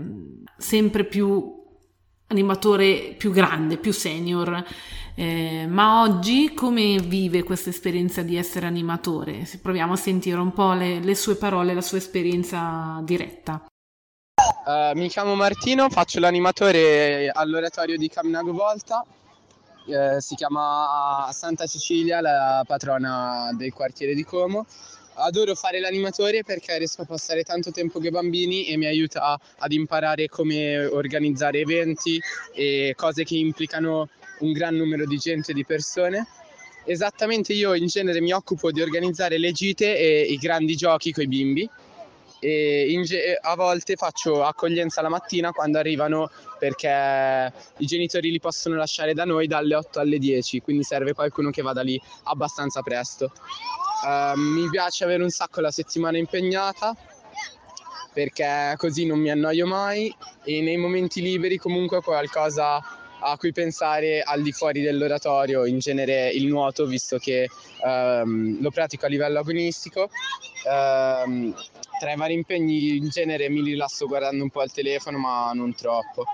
sempre 0.56 1.04
più 1.04 1.57
animatore 2.28 3.16
più 3.18 3.32
grande, 3.32 3.78
più 3.78 3.92
senior. 3.92 4.64
Eh, 5.16 5.66
ma 5.68 6.02
oggi 6.02 6.54
come 6.54 7.00
vive 7.00 7.44
questa 7.44 7.70
esperienza 7.70 8.22
di 8.22 8.38
essere 8.38 8.68
animatore? 8.68 9.50
Proviamo 9.62 9.94
a 9.94 9.98
sentire 9.98 10.40
un 10.40 10.54
po' 10.54 10.74
le, 10.74 11.00
le 11.00 11.16
sue 11.16 11.36
parole, 11.36 11.74
la 11.74 11.82
sua 11.82 11.98
esperienza 11.98 13.00
diretta. 13.04 13.66
Uh, 14.66 14.96
mi 14.96 15.08
chiamo 15.08 15.34
Martino, 15.34 15.90
faccio 15.90 16.20
l'animatore 16.20 17.32
all'oratorio 17.34 17.98
di 17.98 18.10
Caminago 18.10 18.52
Volta. 18.52 19.04
Uh, 19.86 20.20
si 20.20 20.36
chiama 20.36 21.30
Santa 21.32 21.66
Cecilia, 21.66 22.20
la 22.22 22.64
patrona 22.68 23.50
del 23.54 23.74
quartiere 23.74 24.14
di 24.14 24.26
Como. 24.26 24.66
Adoro 25.20 25.56
fare 25.56 25.80
l'animatore 25.80 26.44
perché 26.44 26.78
riesco 26.78 27.02
a 27.02 27.06
passare 27.06 27.42
tanto 27.44 27.72
tempo 27.72 27.98
con 27.98 28.06
i 28.06 28.12
bambini 28.12 28.66
e 28.66 28.78
mi 28.78 28.86
aiuta 28.86 29.40
ad 29.58 29.72
imparare 29.72 30.28
come 30.28 30.86
organizzare 30.86 31.60
eventi 31.60 32.22
e 32.54 32.94
cose 32.96 33.24
che 33.24 33.36
implicano 33.36 34.10
un 34.40 34.52
gran 34.52 34.76
numero 34.76 35.08
di 35.08 35.18
gente, 35.18 35.54
di 35.54 35.66
persone. 35.66 36.28
Esattamente 36.86 37.54
io 37.54 37.74
in 37.74 37.88
genere 37.88 38.22
mi 38.22 38.32
occupo 38.32 38.72
di 38.72 38.82
organizzare 38.82 39.40
le 39.40 39.52
gite 39.52 39.98
e 39.98 40.22
i 40.22 40.38
grandi 40.38 40.76
giochi 40.76 41.12
con 41.12 41.24
i 41.24 41.28
bimbi 41.28 41.70
e 42.40 43.02
ge- 43.04 43.38
a 43.40 43.56
volte 43.56 43.96
faccio 43.96 44.44
accoglienza 44.44 45.02
la 45.02 45.10
mattina 45.10 45.52
quando 45.52 45.78
arrivano 45.78 46.30
perché 46.58 47.52
i 47.78 47.86
genitori 47.86 48.32
li 48.32 48.40
possono 48.40 48.76
lasciare 48.76 49.14
da 49.14 49.26
noi 49.26 49.48
dalle 49.48 49.76
8 49.76 50.00
alle 50.00 50.18
10, 50.18 50.62
quindi 50.62 50.84
serve 50.84 51.14
qualcuno 51.14 51.50
che 51.50 51.62
vada 51.62 51.82
lì 51.82 52.00
abbastanza 52.24 52.82
presto. 52.82 53.32
Uh, 54.04 54.40
mi 54.40 54.70
piace 54.70 55.04
avere 55.04 55.24
un 55.24 55.30
sacco 55.30 55.60
la 55.60 55.72
settimana 55.72 56.18
impegnata 56.18 56.96
perché 58.14 58.74
così 58.78 59.06
non 59.06 59.20
mi 59.20 59.30
annoio 59.30 59.68
mai 59.68 60.16
e 60.44 60.62
nei 60.62 60.78
momenti 60.78 61.22
liberi 61.22 61.58
comunque 61.58 62.02
qualcosa 62.02 62.80
a 63.20 63.38
cui 63.38 63.52
pensare 63.52 64.22
al 64.22 64.42
di 64.42 64.52
fuori 64.52 64.82
dell'oratorio, 64.82 65.66
in 65.66 65.80
genere 65.80 66.30
il 66.30 66.48
nuoto, 66.48 66.86
visto 66.86 67.18
che 67.18 67.50
um, 67.84 68.62
lo 68.62 68.70
pratico 68.72 69.06
a 69.06 69.10
livello 69.10 69.40
agonistico. 69.40 70.10
Um, 70.66 71.54
tra 72.00 72.12
i 72.12 72.16
vari 72.16 72.34
impegni 72.34 72.98
in 72.98 73.10
genere 73.10 73.50
mi 73.50 73.62
rilasso 73.62 74.06
guardando 74.06 74.44
un 74.44 74.50
po' 74.50 74.64
il 74.64 74.72
telefono, 74.72 75.18
ma 75.18 75.52
non 75.54 75.74
troppo. 75.74 76.26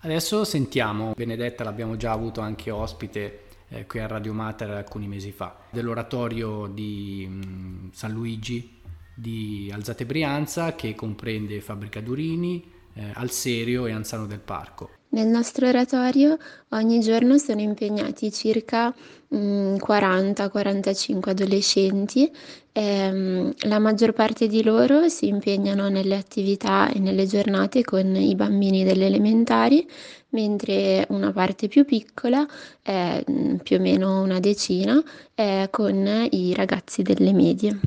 Adesso 0.00 0.44
sentiamo, 0.44 1.12
Benedetta 1.14 1.62
l'abbiamo 1.62 1.96
già 1.96 2.10
avuto 2.10 2.40
anche 2.40 2.70
ospite 2.70 3.42
eh, 3.68 3.86
qui 3.86 4.00
a 4.00 4.06
Radio 4.06 4.32
Mater 4.32 4.70
alcuni 4.70 5.06
mesi 5.06 5.30
fa, 5.30 5.56
dell'oratorio 5.70 6.66
di 6.66 7.26
mh, 7.28 7.46
mm, 7.46 7.88
San 7.92 8.12
Luigi 8.12 8.80
di 9.14 9.70
Alzate 9.72 10.04
Brianza 10.04 10.74
che 10.74 10.94
comprende 10.94 11.60
Fabbrica 11.60 12.00
Durini, 12.00 12.70
eh, 12.94 13.10
Alserio 13.14 13.86
e 13.86 13.92
Anzano 13.92 14.26
del 14.26 14.40
Parco. 14.40 14.90
Nel 15.12 15.26
nostro 15.26 15.68
oratorio 15.68 16.38
ogni 16.70 17.00
giorno 17.00 17.36
sono 17.36 17.60
impegnati 17.60 18.32
circa 18.32 18.94
40-45 19.30 21.14
mm, 21.14 21.20
adolescenti 21.24 22.32
e 22.72 23.12
mm, 23.12 23.50
la 23.64 23.78
maggior 23.78 24.14
parte 24.14 24.46
di 24.46 24.62
loro 24.62 25.08
si 25.08 25.26
impegnano 25.26 25.90
nelle 25.90 26.16
attività 26.16 26.90
e 26.90 26.98
nelle 26.98 27.26
giornate 27.26 27.84
con 27.84 28.16
i 28.16 28.34
bambini 28.34 28.84
delle 28.84 29.04
elementari, 29.04 29.86
mentre 30.30 31.04
una 31.10 31.30
parte 31.30 31.68
più 31.68 31.84
piccola, 31.84 32.46
mm, 32.90 33.56
più 33.56 33.76
o 33.76 33.80
meno 33.80 34.22
una 34.22 34.40
decina, 34.40 35.02
è 35.34 35.68
con 35.70 36.28
i 36.30 36.54
ragazzi 36.54 37.02
delle 37.02 37.34
medie. 37.34 37.78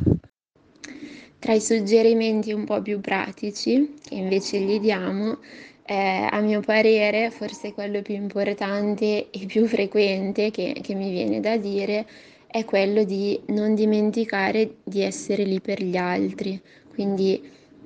Tra 1.45 1.53
i 1.53 1.61
suggerimenti 1.61 2.51
un 2.53 2.65
po' 2.65 2.81
più 2.81 2.99
pratici 2.99 3.93
che 4.01 4.15
invece 4.15 4.57
gli 4.61 4.79
diamo 4.79 5.37
eh, 5.85 6.27
a 6.27 6.39
mio 6.39 6.59
parere, 6.59 7.29
forse 7.29 7.71
quello 7.71 8.01
più 8.01 8.15
importante 8.15 9.29
e 9.29 9.45
più 9.45 9.67
frequente 9.67 10.49
che, 10.49 10.75
che 10.81 10.95
mi 10.95 11.11
viene 11.11 11.39
da 11.41 11.55
dire 11.57 12.07
è 12.47 12.65
quello 12.65 13.03
di 13.03 13.39
non 13.49 13.75
dimenticare 13.75 14.77
di 14.83 15.03
essere 15.03 15.43
lì 15.43 15.61
per 15.61 15.83
gli 15.83 15.95
altri. 15.95 16.59
Quindi 16.91 17.39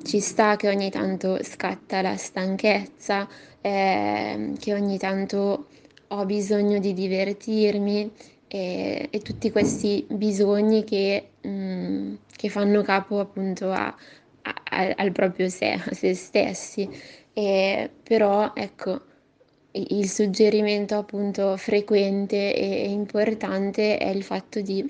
ci 0.05 0.21
sta 0.21 0.55
che 0.55 0.69
ogni 0.69 0.89
tanto 0.89 1.43
scatta 1.43 2.01
la 2.01 2.15
stanchezza, 2.15 3.27
eh, 3.59 4.53
che 4.57 4.73
ogni 4.73 4.97
tanto 4.97 5.65
ho 6.07 6.25
bisogno 6.25 6.79
di 6.79 6.93
divertirmi 6.93 8.09
e, 8.49 9.07
e 9.11 9.19
tutti 9.19 9.51
questi 9.51 10.05
bisogni 10.09 10.83
che, 10.83 11.29
mh, 11.41 11.49
mm, 11.49 12.15
che 12.35 12.49
fanno 12.49 12.81
capo 12.81 13.19
appunto 13.19 13.71
a, 13.71 13.85
a, 14.41 14.93
al 14.97 15.11
proprio 15.11 15.49
sé, 15.49 15.79
a 15.85 15.93
se 15.93 16.15
stessi. 16.15 16.89
E, 17.31 17.89
però 18.03 18.51
ecco, 18.55 19.01
il 19.71 20.09
suggerimento 20.09 20.95
appunto 20.97 21.55
frequente 21.57 22.55
e 22.55 22.89
importante 22.89 23.97
è 23.97 24.09
il 24.09 24.23
fatto 24.23 24.61
di 24.61 24.89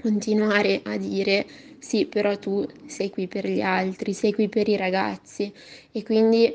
continuare 0.00 0.82
a 0.84 0.96
dire 0.98 1.46
sì, 1.78 2.06
però 2.06 2.38
tu 2.38 2.64
sei 2.86 3.10
qui 3.10 3.26
per 3.26 3.46
gli 3.48 3.62
altri, 3.62 4.12
sei 4.12 4.32
qui 4.34 4.48
per 4.48 4.68
i 4.68 4.76
ragazzi 4.76 5.52
e 5.90 6.02
quindi 6.02 6.54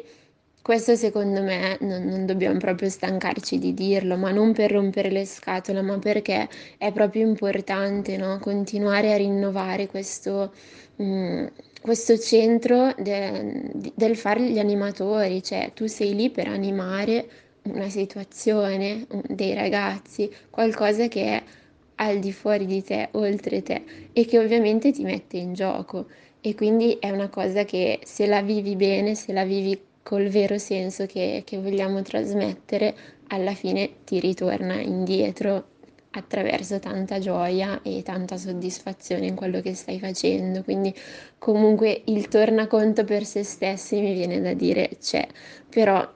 questo 0.67 0.97
secondo 0.97 1.41
me 1.43 1.77
non, 1.79 2.03
non, 2.03 2.25
dobbiamo 2.25 2.57
proprio 2.59 2.89
stancarci 2.89 3.57
di 3.57 3.73
dirlo, 3.73 4.17
ma 4.17 4.31
non 4.31 4.51
per 4.51 4.69
rompere 4.73 5.09
le 5.09 5.25
scatole, 5.25 5.81
ma 5.81 5.97
perché 5.97 6.49
è 6.77 6.91
proprio 6.91 7.25
importante 7.25 8.17
no? 8.17 8.37
continuare 8.39 9.13
a 9.13 9.15
rinnovare 9.15 9.87
questo, 9.87 10.51
mh, 10.97 11.03
mm, 11.05 11.45
questo 11.81 12.17
centro 12.17 12.93
de, 12.97 13.71
del 13.95 14.17
fare 14.17 14.41
gli 14.41 14.59
animatori, 14.59 15.41
cioè 15.41 15.71
tu 15.73 15.85
sei 15.85 16.13
lì 16.13 16.29
per 16.29 16.49
animare 16.49 17.29
una 17.61 17.87
situazione, 17.87 19.07
dei 19.25 19.53
ragazzi, 19.53 20.29
qualcosa 20.49 21.07
che 21.07 21.23
è 21.23 21.43
al 21.95 22.19
di 22.19 22.33
fuori 22.33 22.65
di 22.65 22.83
te, 22.83 23.07
oltre 23.11 23.63
te 23.63 23.83
e 24.11 24.25
che 24.25 24.37
ovviamente 24.37 24.91
ti 24.91 25.03
mette 25.03 25.37
in 25.37 25.53
gioco 25.53 26.07
e 26.41 26.55
quindi 26.55 26.97
è 26.99 27.09
una 27.09 27.29
cosa 27.29 27.63
che 27.63 28.01
se 28.03 28.25
la 28.27 28.41
vivi 28.41 28.75
bene, 28.75 29.15
se 29.15 29.31
la 29.31 29.45
vivi 29.45 29.79
col 30.07 30.29
vero 30.29 30.57
senso 30.57 31.05
che, 31.05 31.41
che 31.45 31.57
vogliamo 31.57 32.01
trasmettere, 32.01 32.95
alla 33.27 33.53
fine 33.53 34.05
ti 34.05 34.21
ritorna 34.21 34.79
indietro 34.79 35.65
attraverso 36.11 36.79
tanta 36.79 37.19
gioia 37.19 37.81
e 37.81 38.03
tanta 38.03 38.37
soddisfazione 38.37 39.25
in 39.25 39.35
quello 39.35 39.59
che 39.59 39.73
stai 39.73 39.99
facendo. 39.99 40.63
Quindi 40.63 40.95
comunque 41.37 42.03
il 42.05 42.29
tornaconto 42.29 43.03
per 43.03 43.25
se 43.25 43.43
stessi 43.43 43.99
mi 43.99 44.13
viene 44.13 44.39
da 44.39 44.53
dire 44.53 44.91
c'è, 44.97 45.27
però 45.69 46.09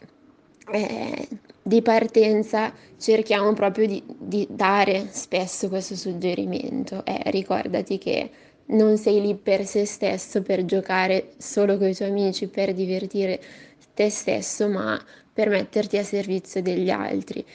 eh, 0.72 1.28
di 1.62 1.82
partenza 1.82 2.74
cerchiamo 2.98 3.52
proprio 3.52 3.88
di, 3.88 4.02
di, 4.18 4.48
dare 4.50 5.10
spesso 5.12 5.68
questo 5.68 5.98
suggerimento. 5.98 7.04
Eh, 7.04 7.24
ricordati 7.26 7.98
che 7.98 8.32
non 8.68 8.98
sei 8.98 9.20
lì 9.20 9.36
per 9.36 9.66
se 9.66 9.86
stesso, 9.86 10.42
per 10.42 10.64
giocare 10.64 11.34
solo 11.38 11.78
con 11.78 11.90
i 11.90 11.94
tuoi 11.94 12.08
amici, 12.10 12.48
per 12.48 12.74
divertire 12.74 13.42
te 13.94 14.10
stesso, 14.10 14.68
ma 14.68 15.00
per 15.34 15.50
metterti 15.50 15.98
a 15.98 16.04
servizio 16.04 16.62
degli 16.62 16.90
altri. 16.90 17.46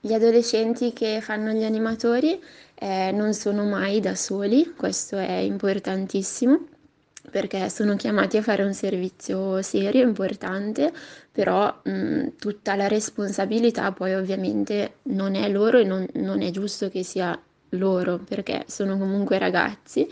Gli 0.00 0.12
adolescenti 0.12 0.92
che 0.92 1.20
fanno 1.22 1.52
gli 1.52 1.64
animatori 1.64 2.38
eh, 2.74 3.10
non 3.12 3.32
sono 3.32 3.64
mai 3.64 4.00
da 4.00 4.14
soli, 4.14 4.74
questo 4.76 5.16
è 5.16 5.36
importantissimo 5.36 6.66
perché 7.30 7.70
sono 7.70 7.96
chiamati 7.96 8.36
a 8.36 8.42
fare 8.42 8.62
un 8.64 8.74
servizio 8.74 9.62
serio, 9.62 10.02
importante, 10.06 10.92
però 11.32 11.80
mh, 11.82 12.36
tutta 12.38 12.76
la 12.76 12.86
responsabilità 12.86 13.92
poi 13.92 14.14
ovviamente 14.14 14.96
non 15.04 15.34
è 15.34 15.48
loro 15.48 15.78
e 15.78 15.84
non, 15.84 16.06
non 16.14 16.42
è 16.42 16.50
giusto 16.50 16.90
che 16.90 17.02
sia 17.02 17.40
loro 17.70 18.18
perché 18.18 18.64
sono 18.68 18.98
comunque 18.98 19.38
ragazzi 19.38 20.06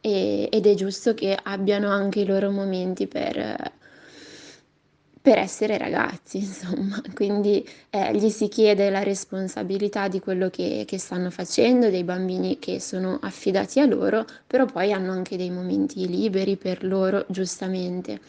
e, 0.00 0.48
ed 0.52 0.66
è 0.66 0.74
giusto 0.74 1.14
che 1.14 1.36
abbiano 1.42 1.88
anche 1.90 2.20
i 2.20 2.26
loro 2.26 2.50
momenti 2.50 3.06
per 3.06 3.72
per 5.20 5.38
essere 5.38 5.78
ragazzi, 5.78 6.38
insomma, 6.44 7.02
quindi 7.14 7.66
eh, 7.90 8.14
gli 8.14 8.30
si 8.30 8.48
chiede 8.48 8.90
la 8.90 9.02
responsabilità 9.02 10.08
di 10.08 10.20
quello 10.20 10.48
che, 10.50 10.84
che, 10.86 10.98
stanno 10.98 11.30
facendo, 11.30 11.90
dei 11.90 12.04
bambini 12.04 12.58
che 12.58 12.80
sono 12.80 13.18
affidati 13.22 13.80
a 13.80 13.86
loro, 13.86 14.24
però 14.46 14.64
poi 14.64 14.92
hanno 14.92 15.12
anche 15.12 15.36
dei 15.36 15.50
momenti 15.50 16.06
liberi 16.08 16.56
per 16.56 16.84
loro, 16.84 17.24
giustamente. 17.28 18.20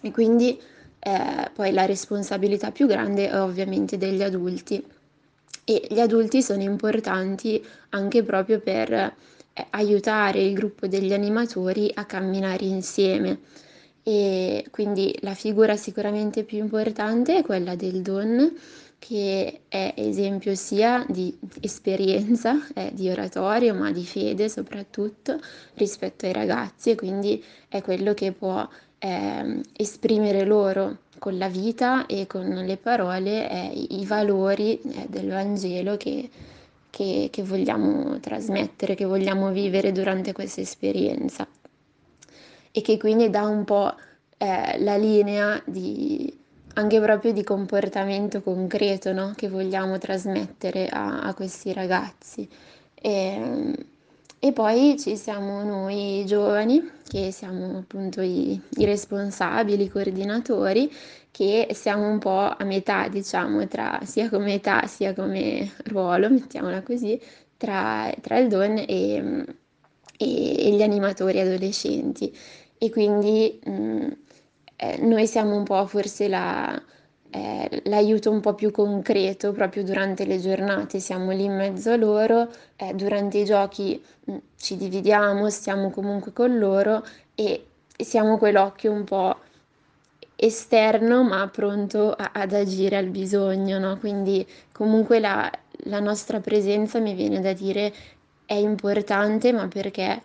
E 0.00 0.10
quindi 0.10 0.58
eh, 0.98 1.50
poi 1.52 1.72
la 1.72 1.84
responsabilità 1.84 2.70
più 2.70 2.86
grande 2.86 3.28
è 3.28 3.40
ovviamente 3.40 3.98
degli 3.98 4.22
adulti. 4.22 4.84
E 5.64 5.86
gli 5.88 6.00
adulti 6.00 6.42
sono 6.42 6.62
importanti 6.62 7.64
anche 7.90 8.22
proprio 8.22 8.58
per 8.60 8.92
eh, 8.92 9.14
aiutare 9.70 10.40
il 10.42 10.54
gruppo 10.54 10.86
degli 10.86 11.12
animatori 11.12 11.90
a 11.94 12.04
camminare 12.04 12.64
insieme 12.64 13.38
e 14.02 14.66
quindi 14.70 15.16
la 15.20 15.34
figura 15.34 15.76
sicuramente 15.76 16.42
più 16.42 16.58
importante 16.58 17.36
è 17.36 17.42
quella 17.42 17.76
del 17.76 18.02
don 18.02 18.52
che 18.98 19.62
è 19.66 19.94
esempio 19.96 20.54
sia 20.54 21.04
di 21.08 21.36
esperienza, 21.60 22.56
eh, 22.74 22.90
di 22.92 23.10
oratorio, 23.10 23.74
ma 23.74 23.90
di 23.90 24.04
fede 24.04 24.48
soprattutto 24.48 25.40
rispetto 25.74 26.26
ai 26.26 26.32
ragazzi 26.32 26.90
e 26.90 26.94
quindi 26.94 27.42
è 27.68 27.82
quello 27.82 28.14
che 28.14 28.30
può 28.30 28.66
eh, 28.98 29.60
esprimere 29.76 30.44
loro 30.44 30.98
con 31.18 31.36
la 31.36 31.48
vita 31.48 32.06
e 32.06 32.28
con 32.28 32.46
le 32.48 32.76
parole 32.76 33.50
eh, 33.50 33.86
i 33.90 34.06
valori 34.06 34.80
eh, 34.80 35.06
del 35.08 35.28
Vangelo 35.28 35.96
che, 35.96 36.28
che, 36.88 37.28
che 37.30 37.42
vogliamo 37.42 38.20
trasmettere, 38.20 38.94
che 38.94 39.04
vogliamo 39.04 39.50
vivere 39.50 39.90
durante 39.90 40.32
questa 40.32 40.60
esperienza 40.60 41.46
e 42.72 42.80
che 42.80 42.96
quindi 42.96 43.30
dà 43.30 43.46
un 43.46 43.64
po' 43.64 43.94
eh, 44.38 44.78
la 44.80 44.96
linea 44.96 45.62
di, 45.64 46.36
anche 46.74 47.00
proprio 47.00 47.32
di 47.32 47.44
comportamento 47.44 48.42
concreto 48.42 49.12
no? 49.12 49.32
che 49.36 49.48
vogliamo 49.48 49.98
trasmettere 49.98 50.88
a, 50.88 51.20
a 51.20 51.34
questi 51.34 51.72
ragazzi. 51.72 52.48
E, 52.94 53.74
e, 54.38 54.52
poi 54.52 54.96
ci 54.98 55.16
siamo 55.16 55.62
noi 55.62 56.24
giovani, 56.26 56.90
che 57.06 57.30
siamo 57.30 57.78
appunto 57.78 58.20
i, 58.20 58.60
i, 58.76 58.84
responsabili, 58.84 59.84
i 59.84 59.88
coordinatori, 59.88 60.90
che 61.30 61.68
siamo 61.72 62.08
un 62.08 62.18
po' 62.18 62.48
a 62.56 62.64
metà, 62.64 63.08
diciamo, 63.08 63.66
tra, 63.68 64.00
sia 64.04 64.28
come 64.28 64.54
età 64.54 64.86
sia 64.86 65.14
come 65.14 65.70
ruolo, 65.84 66.28
mettiamola 66.30 66.82
così, 66.82 67.20
tra, 67.56 68.12
tra 68.20 68.38
il 68.38 68.48
DON 68.48 68.78
e, 68.78 68.86
e, 68.86 70.66
e, 70.66 70.70
gli 70.74 70.82
animatori 70.82 71.40
adolescenti. 71.40 72.34
E 72.82 72.90
quindi 72.90 73.60
mh, 73.64 74.06
eh, 74.74 74.96
noi 75.02 75.28
siamo 75.28 75.54
un 75.54 75.62
po' 75.62 75.86
forse 75.86 76.26
la, 76.26 76.82
eh, 77.30 77.82
l'aiuto 77.84 78.28
un 78.32 78.40
po' 78.40 78.54
più 78.54 78.72
concreto 78.72 79.52
proprio 79.52 79.84
durante 79.84 80.24
le 80.24 80.40
giornate, 80.40 80.98
siamo 80.98 81.30
lì 81.30 81.44
in 81.44 81.54
mezzo 81.54 81.92
a 81.92 81.96
loro, 81.96 82.50
eh, 82.74 82.92
durante 82.94 83.38
i 83.38 83.44
giochi 83.44 84.02
mh, 84.24 84.32
mm, 84.32 84.36
ci 84.56 84.76
dividiamo, 84.76 85.48
stiamo 85.48 85.90
comunque 85.90 86.32
con 86.32 86.58
loro 86.58 87.04
e 87.36 87.66
siamo 87.96 88.36
quell'occhio 88.36 88.90
un 88.90 89.04
po' 89.04 89.36
esterno 90.34 91.22
ma 91.22 91.46
pronto 91.48 92.12
a, 92.12 92.32
ad 92.34 92.52
agire 92.52 92.96
al 92.96 93.06
bisogno, 93.10 93.78
no? 93.78 93.96
Quindi 93.98 94.44
comunque 94.72 95.20
la, 95.20 95.48
la 95.84 96.00
nostra 96.00 96.40
presenza 96.40 96.98
mi 96.98 97.14
viene 97.14 97.40
da 97.40 97.52
dire 97.52 97.92
è 98.44 98.54
importante 98.54 99.52
ma 99.52 99.68
perché 99.68 100.22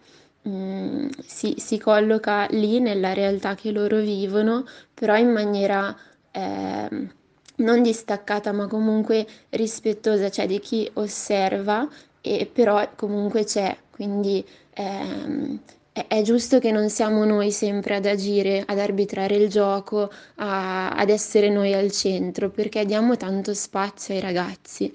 Mm, 0.48 1.10
si, 1.26 1.56
si 1.58 1.78
colloca 1.78 2.48
lì 2.52 2.80
nella 2.80 3.14
realtà 3.14 3.56
che 3.56 3.72
loro 3.72 4.00
vivono, 4.00 4.66
però 4.94 5.18
in 5.18 5.30
maniera 5.32 5.96
eh, 6.32 7.08
non 7.56 7.82
distaccata, 7.82 8.52
ma 8.54 8.68
comunque 8.68 9.28
rispettosa, 9.50 10.30
cioè 10.30 10.46
di 10.48 10.60
chi 10.60 10.90
osserva, 10.94 11.88
e 12.22 12.50
però 12.52 12.88
comunque 12.96 13.44
c'è. 13.44 13.76
Quindi 13.92 14.46
ehm, 14.74 15.60
è, 15.92 16.06
è, 16.08 16.22
giusto 16.22 16.60
che 16.60 16.72
non 16.72 16.90
siamo 16.90 17.26
noi 17.26 17.52
sempre 17.52 17.96
ad 17.96 18.06
agire, 18.06 18.64
ad 18.66 18.80
arbitrare 18.80 19.36
il 19.36 19.50
gioco, 19.50 20.10
a, 20.36 20.92
ad 20.92 21.10
essere 21.10 21.50
noi 21.50 21.74
al 21.74 21.92
centro, 21.92 22.50
perché 22.50 22.86
diamo 22.86 23.18
tanto 23.18 23.54
spazio 23.54 24.14
ai 24.14 24.22
ragazzi 24.22 24.94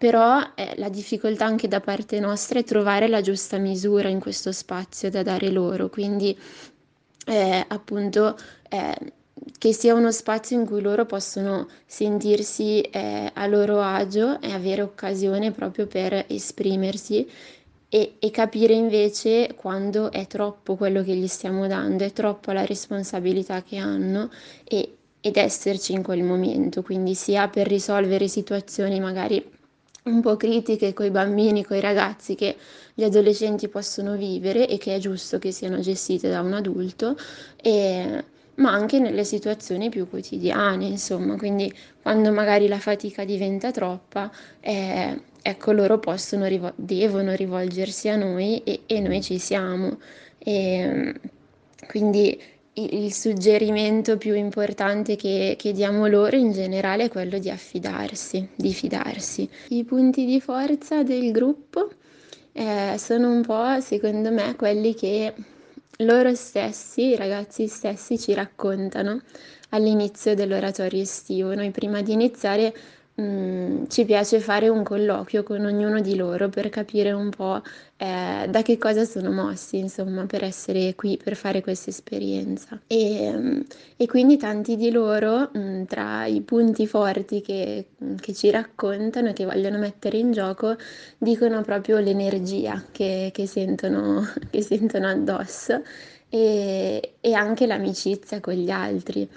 però 0.00 0.40
eh, 0.54 0.72
la 0.78 0.88
difficoltà 0.88 1.44
anche 1.44 1.68
da 1.68 1.80
parte 1.80 2.20
nostra 2.20 2.58
è 2.58 2.64
trovare 2.64 3.06
la 3.06 3.20
giusta 3.20 3.58
misura 3.58 4.08
in 4.08 4.18
questo 4.18 4.50
spazio 4.50 5.10
da 5.10 5.22
dare 5.22 5.50
loro, 5.50 5.90
quindi 5.90 6.34
eh, 7.26 7.64
appunto 7.68 8.34
eh, 8.70 9.12
che 9.58 9.74
sia 9.74 9.92
uno 9.92 10.10
spazio 10.10 10.58
in 10.58 10.64
cui 10.64 10.80
loro 10.80 11.04
possono 11.04 11.68
sentirsi 11.84 12.80
eh, 12.80 13.30
a 13.34 13.46
loro 13.46 13.82
agio 13.82 14.40
e 14.40 14.52
avere 14.52 14.80
occasione 14.80 15.50
proprio 15.50 15.86
per 15.86 16.24
esprimersi 16.28 17.28
e, 17.90 18.14
e, 18.18 18.30
capire 18.30 18.72
invece 18.72 19.52
quando 19.54 20.10
è 20.10 20.26
troppo 20.26 20.76
quello 20.76 21.02
che 21.02 21.14
gli 21.14 21.26
stiamo 21.26 21.66
dando, 21.66 22.04
è 22.04 22.12
troppa 22.12 22.54
la 22.54 22.64
responsabilità 22.64 23.62
che 23.62 23.76
hanno 23.76 24.30
e, 24.64 24.96
ed 25.20 25.36
esserci 25.36 25.92
in 25.92 26.02
quel 26.02 26.22
momento, 26.22 26.80
quindi 26.80 27.14
sia 27.14 27.48
per 27.48 27.66
risolvere 27.66 28.28
situazioni 28.28 28.98
magari 28.98 29.58
un 30.04 30.20
po' 30.20 30.36
critiche 30.36 30.92
con 30.94 31.06
i 31.06 31.10
bambini, 31.10 31.64
con 31.64 31.76
i 31.76 31.80
ragazzi 31.80 32.34
che 32.34 32.56
gli 32.94 33.02
adolescenti 33.04 33.68
possono 33.68 34.16
vivere 34.16 34.68
e 34.68 34.78
che 34.78 34.94
è 34.94 34.98
giusto 34.98 35.38
che 35.38 35.52
siano 35.52 35.80
gestite 35.80 36.28
da 36.28 36.40
un 36.40 36.54
adulto, 36.54 37.16
e, 37.56 38.24
ma 38.56 38.72
anche 38.72 38.98
nelle 38.98 39.24
situazioni 39.24 39.88
più 39.88 40.08
quotidiane, 40.08 40.86
insomma, 40.86 41.36
quindi 41.36 41.72
quando 42.02 42.32
magari 42.32 42.68
la 42.68 42.78
fatica 42.78 43.24
diventa 43.24 43.70
troppa, 43.70 44.30
eh, 44.60 45.22
ecco 45.42 45.72
loro 45.72 45.98
possono, 45.98 46.46
rivol- 46.46 46.74
devono 46.76 47.32
rivolgersi 47.34 48.08
a 48.08 48.16
noi 48.16 48.62
e, 48.64 48.82
e 48.86 49.00
noi 49.00 49.22
ci 49.22 49.38
siamo. 49.38 49.98
E, 50.38 51.14
quindi 51.86 52.38
il 52.74 53.12
suggerimento 53.12 54.16
più 54.16 54.34
importante 54.34 55.16
che, 55.16 55.56
che, 55.58 55.72
diamo 55.72 56.06
loro 56.06 56.36
in 56.36 56.52
generale 56.52 57.04
è 57.04 57.08
quello 57.08 57.38
di 57.38 57.50
affidarsi, 57.50 58.48
di 58.54 58.72
fidarsi. 58.72 59.48
I 59.68 59.84
punti 59.84 60.24
di 60.24 60.40
forza 60.40 61.02
del 61.02 61.32
gruppo 61.32 61.90
eh, 62.52 62.94
sono 62.96 63.30
un 63.30 63.42
po', 63.42 63.80
secondo 63.80 64.30
me, 64.30 64.54
quelli 64.56 64.94
che 64.94 65.34
loro 65.98 66.34
stessi, 66.34 67.08
i 67.08 67.16
ragazzi 67.16 67.66
stessi, 67.66 68.18
ci 68.18 68.32
raccontano 68.34 69.20
all'inizio 69.70 70.34
dell'oratorio 70.34 71.02
estivo. 71.02 71.54
Noi 71.54 71.70
prima 71.70 72.02
di 72.02 72.12
iniziare 72.12 72.74
Mm, 73.20 73.84
ci 73.88 74.06
piace 74.06 74.40
fare 74.40 74.70
un 74.70 74.82
colloquio 74.82 75.42
con 75.42 75.62
ognuno 75.66 76.00
di 76.00 76.16
loro 76.16 76.48
per 76.48 76.70
capire 76.70 77.12
un 77.12 77.28
po' 77.28 77.60
eh, 77.98 78.46
da 78.48 78.62
che 78.62 78.78
cosa 78.78 79.04
sono 79.04 79.30
mossi, 79.30 79.76
insomma, 79.76 80.24
per 80.24 80.42
essere 80.42 80.94
qui, 80.94 81.18
per 81.22 81.36
fare 81.36 81.60
questa 81.60 81.90
esperienza. 81.90 82.80
E, 82.86 83.30
mm, 83.30 83.60
e 83.96 84.06
quindi 84.06 84.38
tanti 84.38 84.76
di 84.76 84.90
loro, 84.90 85.50
mh, 85.52 85.58
mm, 85.58 85.84
tra 85.84 86.24
i 86.24 86.40
punti 86.40 86.86
forti 86.86 87.42
che, 87.42 87.88
che, 88.18 88.32
ci 88.32 88.48
raccontano 88.50 89.28
e 89.30 89.32
che 89.34 89.44
vogliono 89.44 89.76
mettere 89.78 90.16
in 90.16 90.32
gioco, 90.32 90.76
dicono 91.18 91.60
proprio 91.62 91.98
l'energia 91.98 92.82
che, 92.90 93.30
che, 93.34 93.46
sentono, 93.46 94.24
che 94.50 94.62
sentono 94.62 95.08
addosso 95.08 95.82
e, 96.30 97.16
e 97.20 97.34
anche 97.34 97.66
l'amicizia 97.66 98.40
con 98.40 98.54
gli 98.54 98.70
altri. 98.70 99.28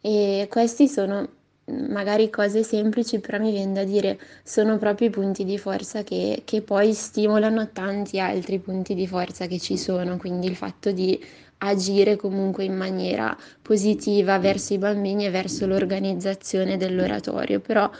E 0.00 0.46
questi 0.50 0.88
sono 0.88 1.36
magari 1.68 2.30
cose 2.30 2.62
semplici, 2.62 3.18
però 3.18 3.38
mi 3.38 3.50
viene 3.50 3.72
da 3.72 3.84
dire 3.84 4.18
sono 4.42 4.78
proprio 4.78 5.08
i 5.08 5.10
punti 5.10 5.44
di 5.44 5.58
forza 5.58 6.02
che, 6.02 6.42
che 6.44 6.62
poi 6.62 6.92
stimolano 6.92 7.70
tanti 7.72 8.18
altri 8.20 8.58
punti 8.58 8.94
di 8.94 9.06
forza 9.06 9.46
che 9.46 9.58
ci 9.58 9.76
sono, 9.76 10.16
quindi 10.16 10.46
il 10.46 10.56
fatto 10.56 10.90
di 10.90 11.18
agire 11.58 12.16
comunque 12.16 12.64
in 12.64 12.76
maniera 12.76 13.36
positiva 13.60 14.38
verso 14.38 14.74
i 14.74 14.78
bambini 14.78 15.26
e 15.26 15.30
verso 15.30 15.66
l'organizzazione 15.66 16.76
dell'oratorio, 16.76 17.60
però 17.60 17.90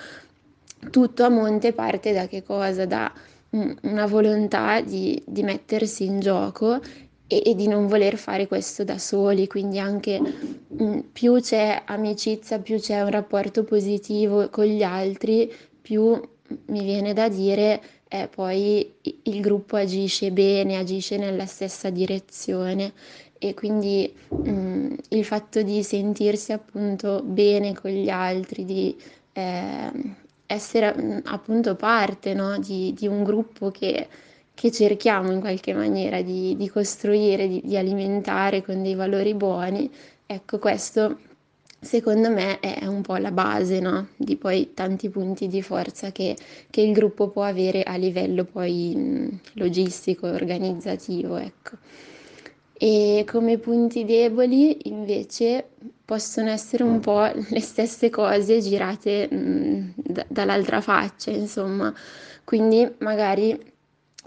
tutto 0.90 1.24
a 1.24 1.28
monte 1.28 1.72
parte 1.72 2.12
da 2.12 2.26
che 2.26 2.42
cosa? 2.42 2.86
Da 2.86 3.12
una 3.50 4.06
volontà 4.06 4.80
di, 4.82 5.20
di 5.26 5.42
mettersi 5.42 6.04
in 6.04 6.20
gioco 6.20 6.80
e, 7.28 7.42
e, 7.44 7.54
di 7.54 7.68
non 7.68 7.86
voler 7.86 8.16
fare 8.16 8.46
questo 8.48 8.82
da 8.82 8.98
soli, 8.98 9.46
quindi 9.46 9.78
anche 9.78 10.18
mh, 10.18 10.84
mm, 10.84 10.98
più 11.12 11.40
c'è 11.40 11.82
amicizia, 11.84 12.58
più 12.58 12.78
c'è 12.78 13.02
un 13.02 13.10
rapporto 13.10 13.62
positivo 13.64 14.48
con 14.48 14.64
gli 14.64 14.82
altri, 14.82 15.52
più 15.80 16.20
mi 16.66 16.82
viene 16.82 17.12
da 17.12 17.28
dire 17.28 17.80
eh, 18.08 18.28
poi 18.28 18.94
il 19.22 19.40
gruppo 19.40 19.76
agisce 19.76 20.32
bene, 20.32 20.78
agisce 20.78 21.18
nella 21.18 21.46
stessa 21.46 21.90
direzione 21.90 22.92
e 23.38 23.54
quindi 23.54 24.12
mh, 24.28 24.50
mm, 24.50 24.94
il 25.10 25.24
fatto 25.24 25.62
di 25.62 25.82
sentirsi 25.82 26.52
appunto 26.52 27.22
bene 27.22 27.74
con 27.74 27.90
gli 27.90 28.08
altri, 28.08 28.64
di 28.64 28.96
eh, 29.32 29.92
essere 30.46 30.94
mm, 30.96 31.18
appunto 31.24 31.76
parte 31.76 32.34
no? 32.34 32.58
di, 32.58 32.94
di 32.94 33.06
un 33.06 33.22
gruppo 33.22 33.70
che 33.70 34.08
che 34.58 34.72
cerchiamo 34.72 35.30
in 35.30 35.38
qualche 35.38 35.72
maniera 35.72 36.20
di, 36.20 36.56
di 36.56 36.68
costruire, 36.68 37.46
di, 37.46 37.60
di, 37.64 37.76
alimentare 37.76 38.64
con 38.64 38.82
dei 38.82 38.96
valori 38.96 39.32
buoni, 39.34 39.88
ecco 40.26 40.58
questo 40.58 41.20
secondo 41.80 42.28
me 42.28 42.58
è 42.58 42.84
un 42.84 43.02
po' 43.02 43.14
la 43.18 43.30
base 43.30 43.78
no? 43.78 44.08
di 44.16 44.34
poi 44.34 44.72
tanti 44.74 45.10
punti 45.10 45.46
di 45.46 45.62
forza 45.62 46.10
che, 46.10 46.36
che, 46.70 46.80
il 46.80 46.92
gruppo 46.92 47.28
può 47.28 47.44
avere 47.44 47.84
a 47.84 47.94
livello 47.94 48.42
poi 48.42 49.40
logistico, 49.52 50.26
organizzativo. 50.26 51.36
Ecco. 51.36 51.76
E 52.72 53.24
come 53.30 53.58
punti 53.58 54.04
deboli 54.04 54.88
invece 54.88 55.68
possono 56.04 56.50
essere 56.50 56.82
un 56.82 56.98
po' 56.98 57.30
le 57.32 57.60
stesse 57.60 58.10
cose 58.10 58.58
girate 58.60 59.32
mh, 59.32 59.92
d- 59.94 60.26
dall'altra 60.26 60.80
faccia, 60.80 61.30
insomma, 61.30 61.94
quindi 62.42 62.88
magari 62.98 63.76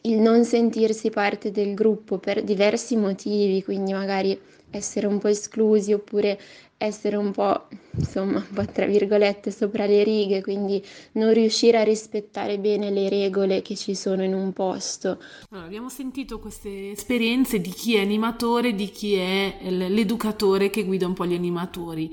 il 0.02 0.20
non 0.20 0.44
sentirsi 0.46 1.10
parte 1.10 1.52
del 1.52 1.74
gruppo 1.74 2.18
per 2.18 2.44
diversi 2.44 2.96
motivi, 2.96 3.64
quindi 3.64 3.94
magari 3.94 4.40
essere 4.72 5.06
un 5.06 5.20
po' 5.20 5.28
esclusi 5.28 5.94
oppure 5.94 6.40
essere 6.78 7.16
un 7.16 7.32
po', 7.32 7.68
insomma, 7.96 8.38
un 8.38 8.54
po' 8.54 8.66
tra 8.66 8.88
virgolette 8.88 9.52
sopra 9.52 9.86
le 9.86 10.04
righe, 10.04 10.42
quindi 10.42 10.84
non 11.14 11.32
riuscire 11.32 11.78
a 11.78 11.84
rispettare 11.84 12.58
bene 12.58 12.90
le 12.90 13.08
regole 13.08 13.62
che 13.62 13.76
ci 13.76 13.94
sono 13.94 14.24
in 14.24 14.34
un 14.34 14.52
posto. 14.52 15.22
Allora, 15.52 15.68
abbiamo 15.68 15.90
sentito 15.90 16.40
queste 16.40 16.90
esperienze 16.90 17.60
di 17.60 17.70
chi 17.70 17.96
è 17.96 18.02
animatore, 18.02 18.74
di 18.74 18.90
chi 18.90 19.14
è 19.14 19.58
l'educatore 19.62 20.72
che 20.72 20.84
guida 20.84 21.06
un 21.06 21.14
po' 21.14 21.28
gli 21.28 21.36
animatori. 21.36 22.10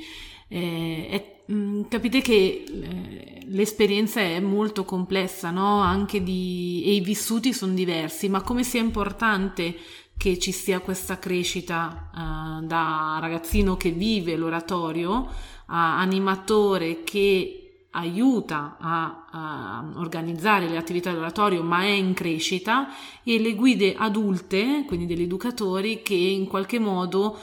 Eh, 0.48 1.06
è, 1.08 1.37
mm, 1.50 1.82
capite 1.88 2.20
che 2.20 2.64
eh, 2.66 3.42
l'esperienza 3.46 4.20
è 4.20 4.40
molto 4.40 4.84
complessa, 4.84 5.50
no? 5.50 5.80
Anche 5.80 6.22
di, 6.22 6.82
e 6.84 6.94
i 6.94 7.00
vissuti 7.00 7.52
sono 7.52 7.72
diversi, 7.72 8.28
ma 8.28 8.42
come 8.42 8.62
sia 8.62 8.80
importante 8.80 9.74
che 10.16 10.38
ci 10.38 10.52
sia 10.52 10.80
questa 10.80 11.18
crescita 11.18 12.10
uh, 12.12 12.66
da 12.66 13.18
ragazzino 13.20 13.76
che 13.76 13.92
vive 13.92 14.36
l'oratorio 14.36 15.28
a 15.66 16.00
animatore 16.00 17.04
che 17.04 17.86
aiuta 17.90 18.76
a, 18.80 19.26
a, 19.30 19.92
organizzare 19.96 20.68
le 20.68 20.76
attività 20.76 21.10
dell'oratorio 21.10 21.62
ma 21.62 21.82
è 21.82 21.90
in 21.90 22.14
crescita 22.14 22.88
e 23.22 23.38
le 23.38 23.54
guide 23.54 23.94
adulte, 23.96 24.84
quindi 24.86 25.06
degli 25.06 25.22
educatori 25.22 26.02
che 26.02 26.14
in 26.14 26.46
qualche 26.46 26.78
modo 26.78 27.38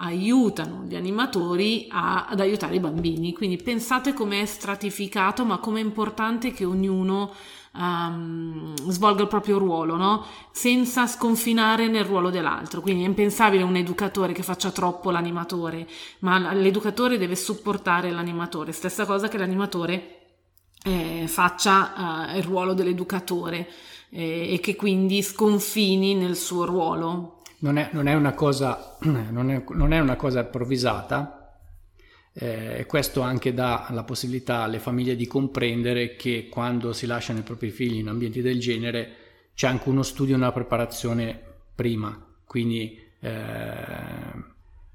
aiutano 0.00 0.84
gli 0.86 0.96
animatori 0.96 1.86
a, 1.90 2.26
ad 2.26 2.40
aiutare 2.40 2.76
i 2.76 2.80
bambini. 2.80 3.32
Quindi 3.32 3.56
pensate 3.56 4.12
com'è 4.12 4.44
stratificato 4.44 5.44
ma 5.44 5.58
com'è 5.58 5.80
importante 5.80 6.52
che 6.52 6.64
ognuno 6.64 7.32
um, 7.74 8.74
svolga 8.90 9.22
il 9.22 9.28
proprio 9.28 9.58
ruolo, 9.58 9.96
no? 9.96 10.24
senza 10.50 11.06
sconfinare 11.06 11.88
nel 11.88 12.04
ruolo 12.04 12.30
dell'altro. 12.30 12.80
Quindi 12.80 13.04
è 13.04 13.06
impensabile 13.06 13.62
un 13.62 13.76
educatore 13.76 14.32
che 14.32 14.42
faccia 14.42 14.70
troppo 14.70 15.10
l'animatore, 15.10 15.86
ma 16.20 16.52
l'educatore 16.52 17.18
deve 17.18 17.36
supportare 17.36 18.10
l'animatore. 18.10 18.72
Stessa 18.72 19.04
cosa 19.06 19.28
che 19.28 19.38
l'animatore 19.38 20.16
eh, 20.82 21.24
faccia 21.26 22.30
uh, 22.32 22.36
il 22.36 22.42
ruolo 22.42 22.72
dell'educatore 22.72 23.68
eh, 24.10 24.54
e 24.54 24.60
che 24.60 24.76
quindi 24.76 25.22
sconfini 25.22 26.14
nel 26.14 26.36
suo 26.36 26.64
ruolo. 26.64 27.39
Non 27.62 27.76
è, 27.76 27.90
non 27.92 28.06
è, 28.06 28.14
una, 28.14 28.32
cosa, 28.32 28.96
non 29.04 29.50
è, 29.50 29.62
non 29.70 29.92
è 29.92 29.98
una 30.00 30.16
cosa 30.16 30.40
improvvisata, 30.40 31.40
eh, 32.32 32.84
questo 32.86 33.20
anche 33.22 33.52
dà 33.52 33.88
la 33.90 34.04
possibilità 34.04 34.62
alle 34.62 34.78
famiglie 34.78 35.16
di 35.16 35.26
comprendere 35.26 36.16
che 36.16 36.48
quando 36.48 36.92
si 36.92 37.06
lasciano 37.06 37.40
i 37.40 37.42
propri 37.42 37.70
figli 37.70 37.98
in 37.98 38.08
ambienti 38.08 38.40
del 38.40 38.60
genere 38.60 39.14
c'è 39.54 39.66
anche 39.66 39.88
uno 39.88 40.02
studio 40.02 40.34
e 40.34 40.38
una 40.38 40.52
preparazione 40.52 41.38
prima, 41.74 42.18
quindi 42.44 42.98
eh, 43.20 43.34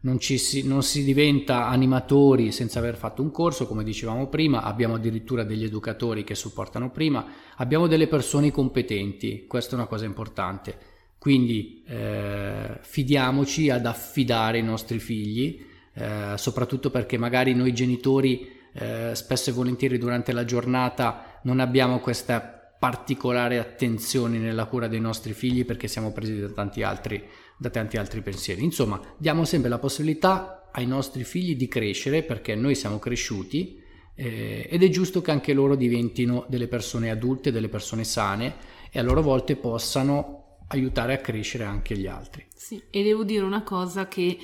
non, 0.02 0.20
si, 0.20 0.66
non, 0.66 0.82
si, 0.82 1.04
diventa 1.04 1.68
animatori 1.68 2.52
senza 2.52 2.80
aver 2.80 2.96
fatto 2.96 3.22
un 3.22 3.32
corso, 3.32 3.68
come 3.68 3.84
dicevamo 3.84 4.28
prima, 4.28 4.64
abbiamo 4.64 4.96
addirittura 4.96 5.44
degli 5.44 5.64
educatori 5.64 6.24
che 6.24 6.36
supportano 6.36 6.90
prima, 6.90 7.26
abbiamo 7.58 7.88
delle 7.88 8.08
persone 8.08 8.50
competenti, 8.50 9.46
questa 9.46 9.74
è 9.74 9.76
una 9.76 9.88
cosa 9.88 10.06
importante, 10.06 10.78
quindi 11.26 11.82
eh, 11.88 12.78
fidiamoci 12.82 13.72
ad 13.72 13.88
affidare 13.88 14.60
i 14.60 14.62
nostri 14.62 15.00
figli 15.00 15.60
eh, 15.96 16.34
soprattutto 16.36 16.92
perché 16.92 17.18
magari 17.18 17.56
noi 17.56 17.74
genitori 17.74 18.48
eh, 18.72 19.10
spesso 19.16 19.50
e 19.50 19.54
volentieri 19.54 19.98
durante 19.98 20.34
la 20.34 20.46
giornata 20.46 21.40
non 21.42 21.62
abbiamo 21.62 21.98
questa 21.98 22.76
particolare 22.78 23.58
attenzione 23.58 24.38
nella 24.38 24.66
cura 24.66 24.88
dei 24.88 25.00
nostri 25.00 25.34
figli 25.34 25.66
perché 25.66 25.88
siamo 25.88 26.12
presi 26.12 26.40
da 26.40 26.50
tanti 26.50 26.84
altri, 26.84 27.24
da 27.58 27.72
tanti 27.72 27.98
altri 27.98 28.22
pensieri. 28.22 28.64
Insomma, 28.64 29.02
diamo 29.18 29.46
sempre 29.46 29.72
la 29.72 29.80
possibilità 29.80 30.70
ai 30.72 30.86
nostri 30.86 31.24
figli 31.24 31.56
di 31.56 31.68
crescere 31.68 32.22
perché 32.22 32.54
noi 32.54 32.76
siamo 32.76 33.00
cresciuti 33.00 33.82
eh, 34.14 34.68
ed 34.70 34.84
è 34.84 34.90
giusto 34.90 35.24
che 35.24 35.32
anche 35.32 35.54
loro 35.54 35.76
diventino 35.76 36.46
delle 36.48 36.68
persone 36.68 37.10
adulte, 37.10 37.52
delle 37.52 37.70
persone 37.70 38.04
sane 38.04 38.54
e 38.92 39.00
a 39.00 39.02
loro 39.02 39.24
volte 39.24 39.56
possano 39.56 40.45
aiutare 40.68 41.14
a 41.14 41.18
crescere 41.18 41.64
anche 41.64 41.98
gli 41.98 42.08
altri. 42.08 42.46
Sì, 42.54 42.82
e 42.90 43.04
devo 43.04 43.24
dire 43.24 43.44
una 43.44 43.64
cosa 43.64 44.08
che 44.08 44.38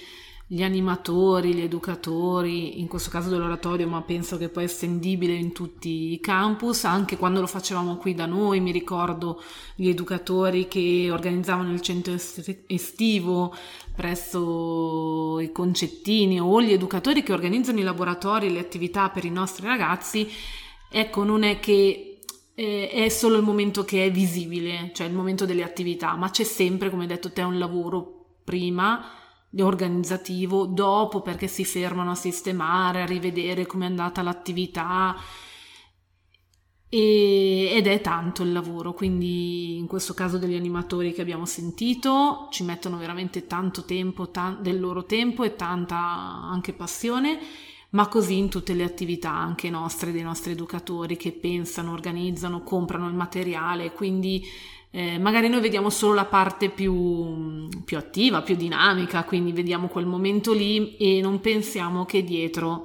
gli 0.52 0.64
animatori, 0.64 1.54
gli 1.54 1.62
educatori, 1.62 2.82
in 2.82 2.88
questo 2.88 3.10
caso 3.10 3.30
dell'oratorio, 3.30 3.88
ma 3.88 4.02
penso 4.02 4.38
che 4.38 4.50
poi 4.50 4.64
è 4.64 4.66
estendibile 4.66 5.32
in 5.32 5.54
tutti 5.54 6.12
i 6.12 6.20
campus, 6.20 6.84
anche 6.84 7.16
quando 7.16 7.40
lo 7.40 7.48
facevamo 7.48 7.96
qui 7.96 8.14
da 8.14 8.26
noi, 8.26 8.60
mi 8.60 8.74
ricordo 8.74 9.42
gli 9.76 9.88
educatori 9.88 10.68
che 10.68 11.08
organizzavano 11.10 11.72
il 11.72 11.80
centro 11.80 12.14
estivo 12.68 13.56
presso 13.96 15.40
i 15.40 15.54
concettini 15.54 16.42
o 16.42 16.62
gli 16.62 16.74
educatori 16.74 17.24
che 17.24 17.32
organizzano 17.32 17.80
i 17.80 17.84
laboratori, 17.84 18.52
le 18.52 18.60
attività 18.60 19.08
per 19.08 19.24
i 19.24 19.32
nostri 19.32 19.66
ragazzi, 19.66 20.30
ecco, 20.90 21.24
non 21.24 21.44
è 21.44 21.62
che 21.62 22.11
è 22.92 23.10
solo 23.10 23.38
il 23.38 23.44
momento 23.44 23.84
che 23.84 24.06
è 24.06 24.12
visibile, 24.12 24.92
cioè 24.94 25.08
il 25.08 25.14
momento 25.14 25.46
delle 25.46 25.64
attività, 25.64 26.16
ma 26.16 26.30
c'è 26.30 26.44
sempre, 26.44 26.90
come 26.90 27.04
hai 27.04 27.08
detto 27.08 27.32
te, 27.32 27.42
un 27.42 27.58
lavoro 27.58 28.40
prima 28.44 29.04
organizzativo 29.60 30.66
dopo 30.66 31.22
perché 31.22 31.48
si 31.48 31.66
fermano 31.66 32.12
a 32.12 32.16
sistemare, 32.16 33.02
a 33.02 33.06
rivedere 33.06 33.66
come 33.66 33.86
è 33.86 33.90
andata 33.90 34.22
l'attività. 34.22 35.16
E, 36.88 37.72
ed 37.74 37.88
è 37.88 38.02
tanto 38.02 38.44
il 38.44 38.52
lavoro, 38.52 38.94
quindi 38.94 39.78
in 39.78 39.88
questo 39.88 40.14
caso 40.14 40.38
degli 40.38 40.56
animatori 40.56 41.14
che 41.14 41.22
abbiamo 41.22 41.46
sentito 41.46 42.50
ci 42.52 42.64
mettono 42.64 42.98
veramente 42.98 43.48
tanto 43.48 43.86
tempo 43.86 44.30
ta- 44.30 44.58
del 44.60 44.78
loro 44.78 45.06
tempo 45.06 45.44
e 45.44 45.56
tanta 45.56 45.98
anche 45.98 46.74
passione 46.74 47.40
ma 47.92 48.08
così 48.08 48.38
in 48.38 48.50
tutte 48.50 48.74
le 48.74 48.84
attività 48.84 49.32
anche 49.32 49.70
nostre, 49.70 50.12
dei 50.12 50.22
nostri 50.22 50.52
educatori 50.52 51.18
che 51.18 51.32
pensano, 51.32 51.92
organizzano, 51.92 52.64
comprano 52.64 53.08
il 53.08 53.16
materiale, 53.16 53.92
quindi 53.92 54.44
eh, 54.92 55.18
magari 55.18 55.48
noi 55.48 55.62
vediamo 55.62 55.90
solo 55.90 56.14
la 56.14 56.26
parte 56.26 56.70
più, 56.70 57.68
più, 57.84 57.98
attiva, 57.98 58.42
più 58.42 58.56
dinamica, 58.56 59.24
quindi 59.24 59.52
vediamo 59.52 59.88
quel 59.88 60.06
momento 60.06 60.54
lì 60.54 60.98
e 60.98 61.22
non 61.22 61.40
pensiamo 61.40 62.06
che 62.06 62.24
dietro 62.24 62.84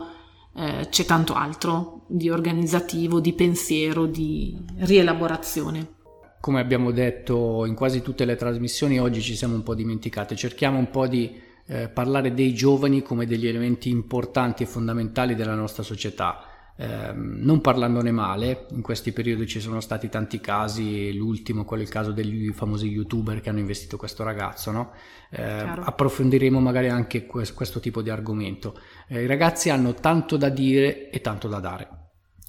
eh, 0.55 0.87
c'è 0.89 1.05
tanto 1.05 1.35
altro 1.35 2.03
di 2.07 2.31
organizzativo, 2.31 3.21
di 3.21 3.33
pensiero, 3.33 4.07
di 4.07 4.57
rielaborazione. 4.79 5.95
Come 6.41 6.61
abbiamo 6.61 6.93
detto 6.93 7.65
in 7.65 7.75
quasi 7.75 8.03
tutte 8.03 8.25
le 8.25 8.37
trasmissioni, 8.37 9.01
oggi 9.01 9.21
ci 9.21 9.35
siamo 9.35 9.55
un 9.55 9.63
po' 9.63 9.75
dimenticate, 9.75 10.37
cerchiamo 10.37 10.79
un 10.79 10.91
po' 10.91 11.09
di 11.09 11.45
eh, 11.67 11.89
parlare 11.89 12.33
dei 12.33 12.55
giovani 12.55 13.03
come 13.03 13.27
degli 13.27 13.47
elementi 13.47 13.91
importanti 13.91 14.63
e 14.63 14.67
fondamentali 14.67 15.35
della 15.35 15.55
nostra 15.55 15.83
società 15.83 16.55
eh, 16.79 17.13
non 17.15 17.63
parlandone 17.63 18.13
male, 18.13 18.67
in 18.73 18.83
questi 18.83 19.13
periodi 19.13 19.47
ci 19.47 19.61
sono 19.61 19.81
stati 19.81 20.11
tanti 20.11 20.41
casi, 20.41 21.15
l'ultimo 21.15 21.65
quello 21.65 21.83
è 21.83 21.87
il 21.87 21.91
caso 21.91 22.13
degli 22.13 22.53
famosi 22.53 22.87
youtuber 22.89 23.41
che 23.41 23.49
hanno 23.49 23.61
investito 23.61 23.97
questo 23.97 24.23
ragazzo, 24.25 24.71
no? 24.71 24.93
eh, 25.31 25.43
approfondiremo 25.43 26.61
magari 26.61 26.91
anche 26.91 27.25
questo, 27.25 27.55
questo 27.55 27.81
tipo 27.81 28.03
di 28.03 28.11
argomento. 28.11 28.79
Eh, 29.09 29.23
I 29.23 29.27
ragazzi 29.27 29.71
hanno 29.71 29.95
tanto 29.95 30.37
da 30.37 30.51
dire 30.51 31.09
e 31.09 31.21
tanto 31.23 31.49
da 31.49 31.61
dare. 31.61 31.89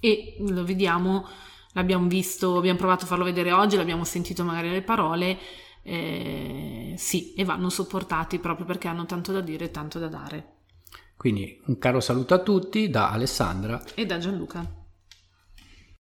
E 0.01 0.35
lo 0.39 0.65
vediamo, 0.65 1.25
l'abbiamo 1.71 2.07
visto, 2.07 2.57
abbiamo 2.57 2.77
provato 2.77 3.05
a 3.05 3.07
farlo 3.07 3.23
vedere 3.23 3.53
oggi, 3.53 3.77
l'abbiamo 3.77 4.03
sentito 4.03 4.43
magari 4.43 4.69
le 4.69 4.81
parole, 4.81 5.37
eh, 5.87 6.93
sì, 6.97 7.33
e 7.33 7.45
vanno 7.45 7.69
sopportati 7.69 8.39
proprio 8.39 8.65
perché 8.65 8.89
hanno 8.89 9.05
tanto 9.05 9.31
da 9.31 9.39
dire 9.39 9.65
e 9.65 9.71
tanto 9.71 9.99
da 9.99 10.07
dare. 10.07 10.55
Quindi 11.15 11.61
un 11.65 11.77
caro 11.79 12.01
saluto 12.01 12.33
a 12.33 12.39
tutti 12.39 12.89
da 12.89 13.09
Alessandra 13.09 13.81
e 13.95 14.05
da 14.05 14.17
Gianluca. 14.17 14.76